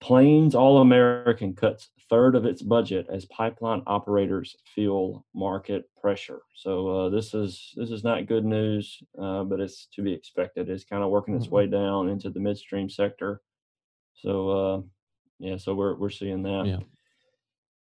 Plains 0.04 0.54
All 0.54 0.82
American 0.82 1.54
cuts 1.54 1.88
third 2.10 2.34
of 2.34 2.44
its 2.44 2.60
budget 2.60 3.06
as 3.10 3.24
pipeline 3.24 3.82
operators 3.86 4.54
feel 4.74 5.24
market 5.34 5.88
pressure. 5.98 6.42
So 6.52 6.88
uh, 6.88 7.08
this 7.08 7.32
is 7.32 7.72
this 7.74 7.90
is 7.90 8.04
not 8.04 8.26
good 8.26 8.44
news, 8.44 9.02
uh, 9.18 9.44
but 9.44 9.60
it's 9.60 9.88
to 9.94 10.02
be 10.02 10.12
expected. 10.12 10.68
It's 10.68 10.84
kind 10.84 11.02
of 11.02 11.08
working 11.08 11.34
its 11.34 11.48
way 11.48 11.66
down 11.66 12.10
into 12.10 12.28
the 12.28 12.38
midstream 12.38 12.90
sector. 12.90 13.40
So 14.16 14.50
uh, 14.50 14.82
yeah, 15.38 15.56
so 15.56 15.74
we're 15.74 15.94
we're 15.94 16.10
seeing 16.10 16.42
that. 16.42 16.66
Yeah. 16.66 16.80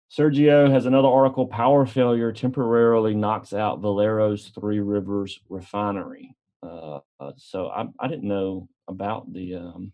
Sergio 0.10 0.68
has 0.72 0.88
another 0.88 1.10
article. 1.10 1.46
Power 1.46 1.86
failure 1.86 2.32
temporarily 2.32 3.14
knocks 3.14 3.54
out 3.54 3.82
Valero's 3.82 4.48
Three 4.60 4.80
Rivers 4.80 5.40
refinery. 5.48 6.36
Uh, 6.64 7.02
uh, 7.20 7.34
so 7.38 7.68
I, 7.68 7.86
I 8.00 8.08
didn't 8.08 8.28
know 8.28 8.68
about 8.88 9.32
the 9.32 9.54
um, 9.54 9.94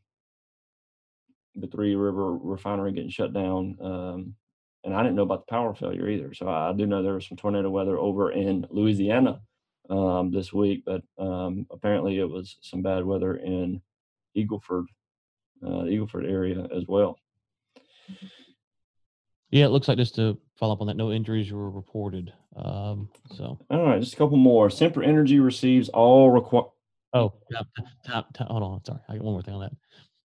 the 1.55 1.67
Three 1.67 1.95
River 1.95 2.33
refinery 2.37 2.91
getting 2.91 3.09
shut 3.09 3.33
down, 3.33 3.77
um, 3.81 4.35
and 4.83 4.93
I 4.93 5.01
didn't 5.01 5.15
know 5.15 5.23
about 5.23 5.45
the 5.47 5.51
power 5.51 5.73
failure 5.73 6.07
either. 6.07 6.33
So 6.33 6.47
I, 6.47 6.73
do 6.73 6.85
know 6.85 7.01
there 7.01 7.15
was 7.15 7.27
some 7.27 7.37
tornado 7.37 7.69
weather 7.69 7.97
over 7.97 8.31
in 8.31 8.65
Louisiana 8.69 9.41
um, 9.89 10.31
this 10.31 10.53
week, 10.53 10.83
but 10.85 11.01
um, 11.17 11.65
apparently 11.71 12.19
it 12.19 12.29
was 12.29 12.57
some 12.61 12.81
bad 12.81 13.03
weather 13.03 13.35
in 13.35 13.81
Eagle 14.35 14.59
Ford, 14.59 14.85
uh, 15.65 15.85
Eagle 15.85 16.07
Ford 16.07 16.25
area 16.25 16.67
as 16.75 16.85
well. 16.87 17.17
Yeah, 19.49 19.65
it 19.65 19.69
looks 19.69 19.87
like 19.87 19.97
just 19.97 20.15
to 20.15 20.37
follow 20.59 20.73
up 20.73 20.81
on 20.81 20.87
that, 20.87 20.97
no 20.97 21.11
injuries 21.11 21.51
were 21.51 21.69
reported. 21.69 22.33
Um, 22.55 23.09
so, 23.35 23.59
All 23.69 23.83
right, 23.83 23.99
just 23.99 24.13
a 24.13 24.17
couple 24.17 24.37
more. 24.37 24.69
Sempra 24.69 25.07
Energy 25.07 25.39
receives 25.39 25.89
all 25.89 26.29
require. 26.29 26.65
oh, 27.13 27.33
top, 27.51 27.67
top, 28.05 28.33
top, 28.33 28.47
hold 28.49 28.63
on. 28.63 28.83
Sorry, 28.85 28.99
I 29.07 29.13
got 29.13 29.23
one 29.23 29.33
more 29.33 29.41
thing 29.41 29.53
on 29.55 29.61
that. 29.61 29.71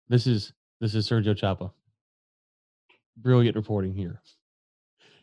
This 0.08 0.26
is 0.26 0.52
this 0.80 0.94
is 0.94 1.08
Sergio 1.08 1.36
Chapa. 1.36 1.72
Brilliant 3.16 3.56
reporting 3.56 3.94
here. 3.94 4.22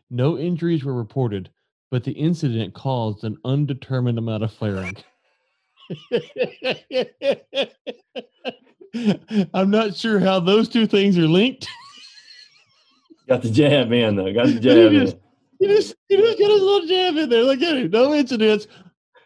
No 0.10 0.38
injuries 0.38 0.84
were 0.84 0.94
reported, 0.94 1.50
but 1.92 2.04
the 2.04 2.12
incident 2.12 2.74
caused 2.74 3.24
an 3.24 3.38
undetermined 3.46 4.18
amount 4.18 4.44
of 4.44 4.52
flaring. 4.52 4.96
I'm 9.54 9.70
not 9.72 9.96
sure 9.96 10.20
how 10.20 10.40
those 10.40 10.70
two 10.70 10.88
things 10.88 11.18
are 11.18 11.28
linked. 11.28 11.68
Got 13.28 13.42
the 13.42 13.50
jab 13.50 13.92
in 13.92 14.16
though. 14.16 14.34
Got 14.34 14.48
the 14.48 14.60
jab 14.60 14.92
he 14.92 14.98
in. 14.98 15.06
just, 15.06 15.18
he 15.60 15.68
just, 15.68 15.96
he 16.10 16.18
just 16.18 16.40
got 16.40 16.52
his 16.52 16.62
little 16.62 16.88
jab 16.88 17.18
in 17.18 17.30
there. 17.30 17.44
Look 17.44 17.62
at 17.62 17.78
him. 17.78 17.90
No 17.90 18.14
incidents, 18.14 18.68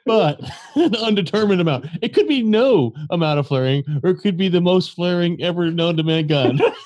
but 0.10 0.42
an 0.76 0.96
undetermined 0.96 1.62
amount. 1.62 1.86
It 2.02 2.16
could 2.16 2.28
be 2.28 2.42
no 2.42 2.94
amount 3.12 3.38
of 3.38 3.46
flaring, 3.46 3.84
or 4.04 4.10
it 4.10 4.18
could 4.18 4.38
be 4.38 4.50
the 4.50 4.60
most 4.60 4.96
flaring 4.96 5.40
ever 5.40 5.70
known 5.70 5.98
to 5.98 6.04
mankind. 6.04 6.64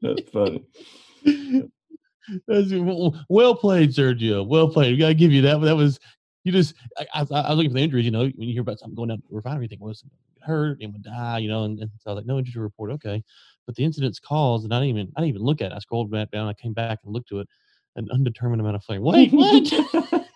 That's 0.00 0.30
funny. 0.32 0.64
That's 2.48 2.72
well, 3.28 3.54
played, 3.54 3.90
Sergio. 3.90 4.48
Well 4.48 4.70
played. 4.70 4.92
We 4.92 4.96
gotta 4.96 5.12
give 5.12 5.30
you 5.30 5.42
that. 5.42 5.60
That 5.60 5.76
was 5.76 6.00
you 6.44 6.52
just. 6.52 6.74
I, 6.96 7.06
I, 7.12 7.20
I 7.20 7.50
was 7.50 7.56
looking 7.58 7.72
for 7.72 7.74
the 7.74 7.84
injuries. 7.84 8.06
You 8.06 8.12
know, 8.12 8.20
when 8.20 8.48
you 8.48 8.54
hear 8.54 8.62
about 8.62 8.78
something 8.78 8.96
going 8.96 9.10
down 9.10 9.22
the 9.28 9.36
refinery, 9.36 9.64
you 9.64 9.68
think 9.68 9.82
well, 9.82 9.92
someone 9.92 10.16
hurt, 10.40 10.78
and 10.80 10.90
would 10.94 11.02
die. 11.02 11.36
You 11.40 11.50
know, 11.50 11.64
and, 11.64 11.78
and 11.80 11.90
so 11.98 12.12
I 12.12 12.14
was 12.14 12.20
like, 12.20 12.26
no 12.26 12.38
injury 12.38 12.62
report. 12.62 12.92
Okay, 12.92 13.22
but 13.66 13.74
the 13.74 13.84
incident's 13.84 14.18
caused, 14.18 14.64
and 14.64 14.72
I 14.72 14.80
didn't 14.80 14.96
even 14.96 15.12
I 15.16 15.20
didn't 15.20 15.34
even 15.34 15.42
look 15.42 15.60
at. 15.60 15.72
it. 15.72 15.74
I 15.74 15.80
scrolled 15.80 16.10
back 16.10 16.30
down. 16.30 16.48
I 16.48 16.54
came 16.54 16.72
back 16.72 17.00
and 17.04 17.12
looked 17.12 17.28
to 17.28 17.40
it. 17.40 17.48
An 17.96 18.08
undetermined 18.10 18.60
amount 18.62 18.76
of 18.76 18.84
flame. 18.84 19.02
Wait, 19.02 19.32
what? 19.32 20.22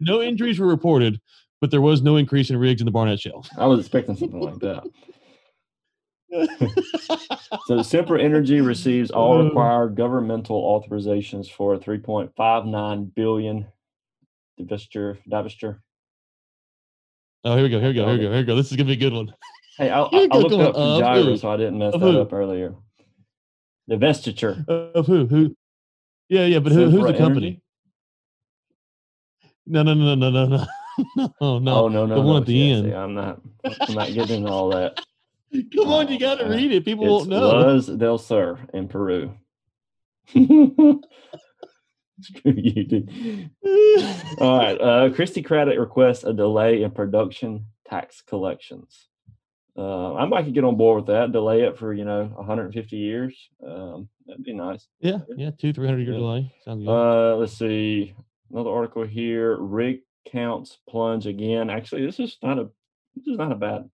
no 0.00 0.20
injuries 0.22 0.58
were 0.58 0.66
reported, 0.66 1.20
but 1.60 1.70
there 1.70 1.80
was 1.80 2.02
no 2.02 2.16
increase 2.16 2.50
in 2.50 2.56
rigs 2.56 2.80
in 2.80 2.84
the 2.84 2.90
Barnett 2.90 3.20
Shale. 3.20 3.44
I 3.56 3.66
was 3.66 3.80
expecting 3.80 4.16
something 4.16 4.40
like 4.40 4.58
that. 4.60 4.84
So 7.66 7.78
Sempra 7.78 8.22
Energy 8.22 8.60
receives 8.60 9.10
all 9.10 9.40
Uh. 9.40 9.44
required 9.44 9.94
governmental 9.96 10.62
authorizations 10.62 11.50
for 11.50 11.74
a 11.74 11.78
3.59 11.78 13.14
billion 13.14 13.66
divestiture. 14.60 15.16
divestiture. 15.30 15.78
oh, 17.44 17.54
here 17.54 17.62
we 17.64 17.70
go. 17.70 17.78
Here 17.80 17.88
we 17.88 17.94
go. 17.94 18.04
Here 18.06 18.12
we 18.16 18.18
go. 18.22 18.28
Here 18.30 18.38
we 18.40 18.44
go. 18.44 18.56
This 18.56 18.70
is 18.70 18.76
gonna 18.76 18.86
be 18.88 18.92
a 18.92 18.96
good 18.96 19.12
one. 19.14 19.34
Hey, 19.78 19.88
I, 19.90 20.00
I, 20.02 20.28
I 20.30 20.36
looked 20.36 20.54
up 20.54 20.74
from 20.74 20.98
gyro, 21.00 21.36
so 21.36 21.50
I 21.50 21.56
didn't 21.56 21.78
mess 21.78 21.94
Of 21.94 22.00
that 22.00 22.12
who? 22.12 22.20
up 22.20 22.32
earlier. 22.32 22.74
Divestiture. 23.90 24.66
Of 24.68 25.06
who? 25.06 25.26
Who? 25.26 25.56
Yeah, 26.28 26.44
yeah, 26.46 26.58
but 26.58 26.72
who, 26.72 26.90
who's 26.90 27.04
the 27.06 27.16
company? 27.16 27.46
Energy? 27.46 27.62
No, 29.70 29.82
no, 29.82 29.92
no, 29.94 30.14
no, 30.14 30.30
no, 30.30 30.46
no, 30.46 30.56
no, 31.16 31.26
no. 31.26 31.32
oh 31.40 31.58
no, 31.58 31.88
no, 31.88 32.06
the 32.06 32.14
one 32.16 32.26
no. 32.26 32.36
at 32.38 32.46
the 32.46 32.52
see, 32.52 32.70
end. 32.70 32.92
I'm 32.92 33.14
not. 33.14 33.40
I'm 33.82 33.94
not 33.94 34.12
getting 34.12 34.46
all 34.48 34.70
that. 34.70 34.98
Come 35.74 35.88
on, 35.88 36.08
you 36.08 36.16
Oh, 36.16 36.18
got 36.18 36.38
to 36.40 36.46
read 36.48 36.72
it. 36.72 36.84
People 36.84 37.06
won't 37.06 37.28
know. 37.28 37.64
was 37.64 37.86
del 37.86 38.18
Sur 38.18 38.58
in 38.74 38.88
Peru. 38.88 39.32
Screw 42.20 42.52
you, 42.56 42.84
dude. 42.84 43.50
All 44.40 44.58
right. 44.58 44.80
Uh, 44.80 45.10
Christi 45.14 45.42
Craddick 45.42 45.78
requests 45.78 46.24
a 46.24 46.32
delay 46.32 46.82
in 46.82 46.90
production 46.90 47.66
tax 47.88 48.22
collections. 48.22 49.06
Uh, 49.76 50.14
I 50.14 50.24
might 50.26 50.44
could 50.44 50.54
get 50.54 50.64
on 50.64 50.76
board 50.76 50.96
with 50.96 51.06
that. 51.14 51.30
Delay 51.30 51.62
it 51.62 51.78
for 51.78 51.92
you 51.94 52.04
know 52.04 52.24
150 52.34 52.96
years. 52.96 53.48
Um, 53.64 54.08
that'd 54.26 54.42
be 54.42 54.52
nice. 54.52 54.88
yeah, 55.00 55.18
yeah, 55.36 55.50
two, 55.56 55.72
three 55.72 55.86
hundred 55.86 56.00
year 56.06 56.14
Yeah. 56.14 56.18
delay. 56.18 56.52
Sounds 56.64 56.84
good. 56.84 56.90
Uh, 56.90 57.36
let's 57.36 57.52
see. 57.56 58.14
Another 58.50 58.70
article 58.70 59.04
here. 59.04 59.56
Rig 59.56 60.00
counts 60.30 60.78
plunge 60.88 61.26
again. 61.26 61.70
Actually, 61.70 62.06
this 62.06 62.18
is 62.20 62.36
not 62.42 62.58
a 62.58 62.68
this 63.14 63.26
is 63.26 63.38
not 63.38 63.52
a 63.52 63.56
bad 63.56 63.88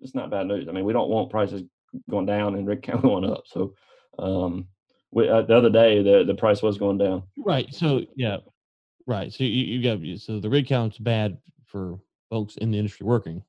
it's 0.00 0.14
not 0.14 0.30
bad 0.30 0.46
news. 0.46 0.68
I 0.68 0.72
mean, 0.72 0.84
we 0.84 0.92
don't 0.92 1.10
want 1.10 1.30
prices 1.30 1.62
going 2.10 2.26
down 2.26 2.54
and 2.54 2.66
rig 2.66 2.82
count 2.82 3.02
going 3.10 3.24
up. 3.24 3.42
So, 3.46 3.74
um, 4.18 4.68
we, 5.10 5.28
uh, 5.28 5.42
the 5.42 5.56
other 5.56 5.70
day 5.70 6.02
the 6.02 6.24
the 6.24 6.34
price 6.34 6.62
was 6.62 6.78
going 6.78 6.98
down. 6.98 7.22
right. 7.36 7.72
So 7.74 8.02
yeah, 8.16 8.38
right. 9.06 9.32
So 9.32 9.44
you, 9.44 9.50
you 9.50 9.82
got 9.82 10.20
so 10.20 10.40
the 10.40 10.50
rig 10.50 10.66
count's 10.66 10.98
bad 10.98 11.38
for 11.66 11.98
folks 12.30 12.56
in 12.56 12.70
the 12.70 12.78
industry 12.78 13.06
working, 13.06 13.42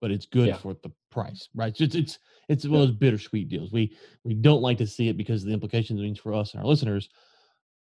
but 0.00 0.10
it's 0.10 0.26
good 0.26 0.48
Yeah. 0.48 0.56
for 0.58 0.74
the 0.82 0.92
price, 1.10 1.48
right? 1.54 1.76
So 1.76 1.84
it's 1.84 1.94
it's 1.94 2.18
it's 2.48 2.66
one 2.66 2.80
of 2.82 2.88
those 2.88 2.96
bittersweet 2.96 3.48
deals. 3.48 3.72
We 3.72 3.96
we 4.24 4.34
don't 4.34 4.62
like 4.62 4.78
to 4.78 4.86
see 4.86 5.08
it 5.08 5.16
because 5.16 5.42
of 5.42 5.48
the 5.48 5.54
implications 5.54 5.98
it 5.98 6.02
means 6.02 6.18
for 6.18 6.34
us 6.34 6.52
and 6.52 6.62
our 6.62 6.68
listeners, 6.68 7.08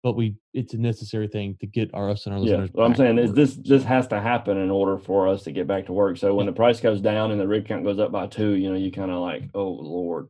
but 0.02 0.16
we 0.16 0.36
it's 0.52 0.74
a 0.74 0.78
necessary 0.78 1.26
thing 1.28 1.56
to 1.60 1.66
get 1.66 1.92
our 1.94 2.10
us 2.10 2.26
and 2.26 2.34
our 2.34 2.40
listeners. 2.40 2.70
Yeah, 2.72 2.80
what 2.80 2.86
I'm 2.86 2.94
saying 2.94 3.18
is 3.18 3.32
this 3.32 3.56
this 3.56 3.82
has 3.84 4.06
to 4.08 4.20
happen 4.20 4.56
in 4.56 4.70
order 4.70 4.98
for 4.98 5.28
us 5.28 5.42
to 5.44 5.52
get 5.52 5.66
back 5.66 5.86
to 5.86 5.92
work. 5.92 6.16
So 6.16 6.34
when 6.34 6.46
Yeah. 6.46 6.52
the 6.52 6.56
price 6.56 6.80
goes 6.80 7.00
down 7.00 7.32
and 7.32 7.40
the 7.40 7.48
rig 7.48 7.66
count 7.66 7.84
goes 7.84 7.98
up 7.98 8.12
by 8.12 8.26
two, 8.26 8.50
you 8.50 8.70
know, 8.70 8.76
you 8.76 8.92
kind 8.92 9.10
of 9.10 9.20
like, 9.20 9.44
oh 9.54 9.68
lord. 9.68 10.28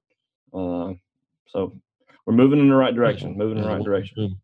Uh, 0.54 0.94
so 1.48 1.76
we're 2.24 2.34
moving 2.34 2.58
in 2.58 2.68
the 2.68 2.74
right 2.74 2.94
direction. 2.94 3.32
Yeah, 3.32 3.36
moving 3.38 3.58
in 3.58 3.64
the 3.64 3.70
right 3.70 3.84
direction. 3.84 4.14
boom. 4.16 4.40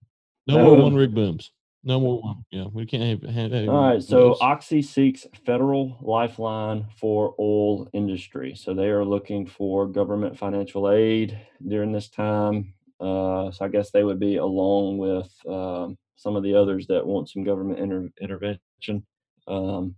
No 0.46 0.64
more 0.64 0.76
one 0.76 0.94
rig 0.94 1.14
booms. 1.14 1.52
No 1.84 1.98
more 1.98 2.20
one. 2.22 2.44
Yeah, 2.50 2.66
we 2.72 2.86
can't 2.86 3.02
have. 3.02 3.34
have, 3.34 3.50
have 3.50 3.68
All 3.68 3.88
right, 3.88 4.02
so. 4.02 4.36
Oxy 4.40 4.82
seeks 4.82 5.26
federal 5.44 5.98
lifeline 6.00 6.86
for 6.96 7.34
oil 7.40 7.88
industry. 7.92 8.54
So 8.54 8.72
they 8.72 8.88
are 8.88 9.04
looking 9.04 9.46
for 9.46 9.86
government 9.86 10.38
financial 10.38 10.90
aid 10.90 11.36
during 11.66 11.90
this 11.90 12.08
time. 12.08 12.74
Uh, 13.02 13.50
so 13.50 13.64
I 13.64 13.68
guess 13.68 13.90
they 13.90 14.04
would 14.04 14.20
be 14.20 14.36
along 14.36 14.98
with 14.98 15.30
um, 15.48 15.98
some 16.16 16.36
of 16.36 16.44
the 16.44 16.54
others 16.54 16.86
that 16.86 17.04
want 17.06 17.28
some 17.28 17.42
government 17.42 17.80
inter- 17.80 18.12
intervention. 18.20 19.04
Um, 19.48 19.96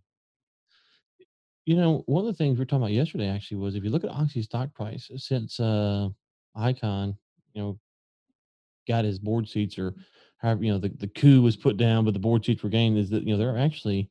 You 1.66 1.76
know, 1.76 2.02
one 2.06 2.26
of 2.26 2.26
the 2.26 2.36
things 2.36 2.56
we 2.56 2.60
were 2.62 2.66
talking 2.66 2.82
about 2.82 2.92
yesterday 2.92 3.28
actually 3.28 3.56
was 3.56 3.74
if 3.74 3.84
you 3.84 3.90
look 3.90 4.04
at 4.04 4.10
Oxy's 4.10 4.44
stock 4.44 4.74
price 4.74 5.10
since 5.16 5.58
uh 5.60 6.08
Icahn, 6.56 7.16
you 7.54 7.62
know, 7.62 7.78
got 8.86 9.04
his 9.04 9.18
board 9.18 9.48
seats 9.48 9.78
or 9.78 9.94
however, 10.38 10.62
you 10.62 10.72
know, 10.72 10.78
the, 10.78 10.90
the 10.90 11.08
coup 11.08 11.40
was 11.42 11.56
put 11.56 11.76
down, 11.76 12.04
but 12.04 12.12
the 12.12 12.20
board 12.20 12.44
seats 12.44 12.62
were 12.62 12.68
gained, 12.68 12.98
is 12.98 13.10
that, 13.10 13.24
you 13.26 13.32
know, 13.32 13.38
they're 13.38 13.58
actually, 13.58 14.10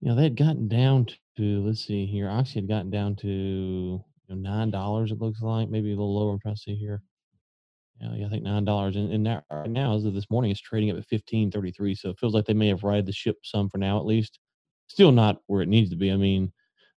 you 0.00 0.08
know, 0.08 0.14
they 0.16 0.24
had 0.24 0.36
gotten 0.36 0.68
down 0.68 1.06
to, 1.36 1.64
let's 1.64 1.86
see 1.86 2.06
here, 2.06 2.28
Oxy 2.28 2.54
had 2.60 2.68
gotten 2.68 2.90
down 2.90 3.14
to 3.16 3.28
you 3.28 4.04
know, 4.28 4.34
nine 4.36 4.70
dollars, 4.70 5.12
it 5.12 5.20
looks 5.20 5.40
like, 5.42 5.68
maybe 5.68 5.88
a 5.92 5.96
little 5.96 6.18
lower. 6.18 6.32
I'm 6.32 6.40
trying 6.40 6.56
to 6.56 6.60
see 6.60 6.74
here. 6.74 7.02
Yeah, 8.00 8.26
I 8.26 8.30
think 8.30 8.42
nine 8.44 8.64
dollars. 8.64 8.96
And, 8.96 9.12
and 9.12 9.22
now 9.22 9.42
right 9.50 9.70
now, 9.70 9.94
as 9.94 10.04
of 10.04 10.14
this 10.14 10.30
morning, 10.30 10.50
it's 10.50 10.60
trading 10.60 10.90
up 10.90 10.96
at 10.96 11.04
fifteen 11.06 11.50
thirty 11.50 11.70
three. 11.70 11.94
So 11.94 12.10
it 12.10 12.18
feels 12.18 12.34
like 12.34 12.46
they 12.46 12.54
may 12.54 12.68
have 12.68 12.82
righted 12.82 13.06
the 13.06 13.12
ship 13.12 13.36
some 13.44 13.68
for 13.68 13.78
now, 13.78 13.98
at 13.98 14.06
least. 14.06 14.38
Still 14.88 15.12
not 15.12 15.40
where 15.46 15.62
it 15.62 15.68
needs 15.68 15.90
to 15.90 15.96
be. 15.96 16.10
I 16.10 16.16
mean, 16.16 16.52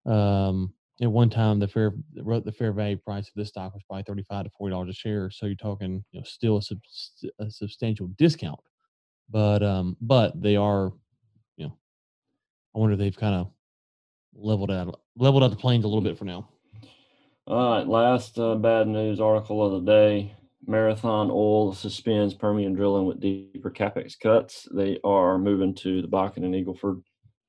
um, 0.05 0.73
at 1.01 1.11
one 1.11 1.29
time 1.29 1.57
the 1.59 1.67
fair 1.67 1.93
ro- 2.17 2.39
the 2.39 2.51
fair 2.51 2.71
value 2.71 2.97
price 2.97 3.27
of 3.27 3.33
this 3.35 3.49
stock 3.49 3.73
was 3.73 3.81
probably 3.87 4.03
thirty 4.03 4.23
five 4.29 4.43
to 4.45 4.51
forty 4.57 4.71
dollars 4.71 4.89
a 4.89 4.93
share. 4.93 5.31
So 5.31 5.47
you're 5.47 5.55
talking, 5.55 6.03
you 6.11 6.19
know, 6.19 6.23
still 6.23 6.57
a, 6.57 6.61
subs- 6.61 7.25
a 7.39 7.49
substantial 7.49 8.07
discount. 8.17 8.59
But 9.29 9.63
um, 9.63 9.97
but 10.01 10.39
they 10.39 10.55
are, 10.55 10.91
you 11.57 11.65
know, 11.65 11.77
I 12.75 12.79
wonder 12.79 12.93
if 12.93 12.99
they've 12.99 13.17
kind 13.17 13.35
of 13.35 13.47
leveled 14.35 14.71
out 14.71 15.01
leveled 15.17 15.43
out 15.43 15.49
the 15.49 15.57
planes 15.57 15.83
a 15.83 15.87
little 15.87 16.03
bit 16.03 16.17
for 16.17 16.25
now. 16.25 16.47
all 17.47 17.77
right, 17.77 17.87
last 17.87 18.37
uh, 18.37 18.53
bad 18.55 18.87
news 18.87 19.19
article 19.19 19.65
of 19.65 19.83
the 19.83 19.91
day. 19.91 20.35
Marathon 20.67 21.29
Oil 21.31 21.73
suspends 21.73 22.33
Permian 22.33 22.73
drilling 22.73 23.05
with 23.05 23.19
deeper 23.19 23.71
capex 23.71 24.13
cuts. 24.19 24.67
They 24.73 24.99
are 25.03 25.37
moving 25.37 25.73
to 25.75 26.01
the 26.01 26.07
Bakken 26.07 26.37
and 26.45 26.55
Eagle 26.55 26.75
Ford. 26.75 27.01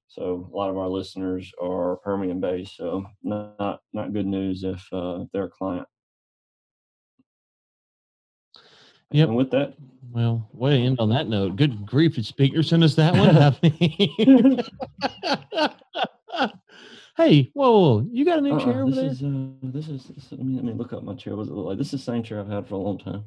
So 0.08 0.50
a 0.52 0.56
lot 0.56 0.70
of 0.70 0.76
our 0.76 0.88
listeners 0.88 1.50
are 1.62 1.96
Permian 1.98 2.40
based. 2.40 2.76
So 2.76 3.04
not 3.22 3.80
not 3.92 4.12
good 4.12 4.26
news 4.26 4.64
if 4.64 4.86
uh, 4.92 5.24
they're 5.32 5.44
a 5.44 5.50
client. 5.50 5.86
Yep. 9.10 9.28
And 9.28 9.36
with 9.36 9.50
that, 9.50 9.74
Well, 10.10 10.48
way 10.52 10.78
to 10.78 10.84
end 10.84 10.98
on 10.98 11.10
that 11.10 11.28
note. 11.28 11.56
Good 11.56 11.86
grief! 11.86 12.14
Did 12.14 12.26
speaker 12.26 12.62
send 12.62 12.82
us 12.82 12.94
that 12.94 13.14
one? 13.14 13.36
I 17.22 17.28
hey, 17.28 17.50
whoa, 17.54 17.70
whoa, 17.70 18.08
you 18.10 18.24
got 18.24 18.38
a 18.38 18.40
new 18.40 18.54
uh-uh, 18.54 18.64
chair 18.64 18.82
over 18.82 18.90
this 18.90 18.96
there? 18.96 19.06
is 19.06 19.22
uh, 19.22 19.48
this 19.62 19.88
is 19.88 20.04
this, 20.06 20.32
let 20.32 20.44
me 20.44 20.54
let 20.56 20.64
me 20.64 20.72
look 20.72 20.92
up 20.92 21.04
my 21.04 21.14
chair. 21.14 21.36
What 21.36 21.44
does 21.44 21.50
it 21.50 21.54
look 21.54 21.66
like? 21.66 21.78
This 21.78 21.88
is 21.88 22.04
the 22.04 22.12
same 22.12 22.22
chair 22.22 22.40
I've 22.40 22.48
had 22.48 22.66
for 22.66 22.74
a 22.74 22.78
long 22.78 22.98
time. 22.98 23.24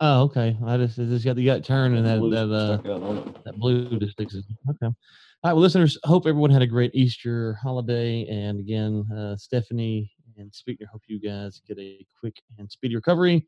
Oh, 0.00 0.22
okay. 0.22 0.56
I 0.64 0.76
just 0.76 0.98
it 0.98 1.08
just 1.08 1.24
got 1.24 1.36
the 1.36 1.44
gut 1.44 1.64
turned 1.64 1.96
and 1.96 2.06
that 2.06 2.20
that 2.30 2.54
uh 2.54 2.78
stuck 2.78 2.86
out 2.86 3.02
on 3.02 3.16
it. 3.18 3.44
that 3.44 3.56
blue 3.56 3.98
just 3.98 4.16
fixes. 4.16 4.44
it. 4.48 4.70
Okay. 4.70 4.86
All 4.86 5.50
right, 5.50 5.52
well, 5.52 5.62
listeners, 5.62 5.98
hope 6.04 6.26
everyone 6.26 6.50
had 6.50 6.62
a 6.62 6.66
great 6.66 6.94
Easter 6.94 7.54
holiday. 7.62 8.26
And 8.28 8.60
again, 8.60 9.06
uh, 9.14 9.36
Stephanie 9.36 10.10
and 10.38 10.54
Speaker, 10.54 10.86
hope 10.90 11.02
you 11.06 11.20
guys 11.20 11.60
get 11.68 11.78
a 11.78 12.06
quick 12.18 12.40
and 12.58 12.70
speedy 12.70 12.94
recovery. 12.96 13.46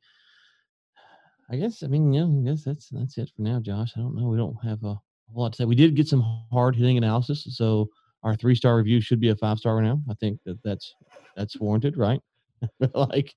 I 1.51 1.57
guess, 1.57 1.83
I 1.83 1.87
mean, 1.87 2.13
yeah, 2.13 2.25
I 2.25 2.51
guess 2.53 2.65
that's 2.65 2.89
that's 2.91 3.17
it 3.17 3.31
for 3.35 3.43
now, 3.43 3.61
Josh. 3.61 3.93
I 3.97 4.01
don't 4.01 4.17
know. 4.17 4.29
We 4.29 4.37
don't 4.37 4.57
have 4.65 4.83
a 4.83 4.97
a 5.35 5.39
lot 5.39 5.53
to 5.53 5.57
say. 5.57 5.65
We 5.65 5.75
did 5.75 5.97
get 5.97 6.09
some 6.09 6.23
hard 6.53 6.77
hitting 6.77 6.99
analysis, 6.99 7.47
so 7.51 7.89
our 8.23 8.35
three 8.37 8.55
star 8.55 8.77
review 8.77 9.01
should 9.01 9.21
be 9.21 9.31
a 9.31 9.37
five 9.37 9.59
star 9.59 9.81
now. 9.81 10.01
I 10.11 10.15
think 10.15 10.41
that 10.45 10.63
that's 10.63 10.95
that's 11.37 11.59
warranted, 11.59 11.97
right? 11.97 12.21
like, 12.95 13.35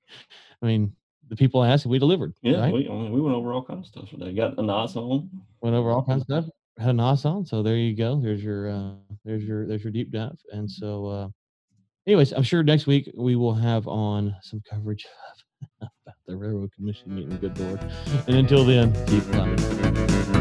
I 0.61 0.65
mean, 0.65 0.93
the 1.29 1.35
people 1.35 1.63
asked, 1.63 1.85
if 1.85 1.89
we 1.89 1.99
delivered. 1.99 2.33
Yeah, 2.41 2.59
right? 2.59 2.73
we 2.73 2.87
we 2.87 3.21
went 3.21 3.35
over 3.35 3.53
all 3.53 3.63
kinds 3.63 3.87
of 3.87 4.07
stuff 4.07 4.09
today. 4.09 4.33
Got 4.33 4.57
a 4.57 4.61
nice 4.61 4.95
on. 4.95 5.29
went 5.61 5.75
over 5.75 5.91
all 5.91 6.03
kinds 6.03 6.21
of 6.21 6.25
stuff. 6.25 6.45
Had 6.77 6.89
Anas 6.91 7.25
on, 7.25 7.45
so 7.45 7.61
there 7.61 7.75
you 7.75 7.95
go. 7.95 8.19
There's 8.19 8.43
your 8.43 8.69
uh, 8.69 8.91
there's 9.25 9.43
your 9.43 9.67
there's 9.67 9.83
your 9.83 9.91
deep 9.91 10.11
dive. 10.11 10.39
And 10.51 10.69
so, 10.69 11.05
uh, 11.07 11.27
anyways, 12.07 12.31
I'm 12.31 12.43
sure 12.43 12.63
next 12.63 12.87
week 12.87 13.11
we 13.17 13.35
will 13.35 13.53
have 13.53 13.87
on 13.87 14.35
some 14.41 14.61
coverage 14.69 15.05
about 15.81 16.15
the 16.25 16.37
railroad 16.37 16.71
commission 16.73 17.13
meeting. 17.13 17.37
Good 17.37 17.57
lord! 17.59 17.79
And 18.27 18.37
until 18.37 18.63
then, 18.63 18.93
keep 19.07 19.23
climbing. 19.25 20.38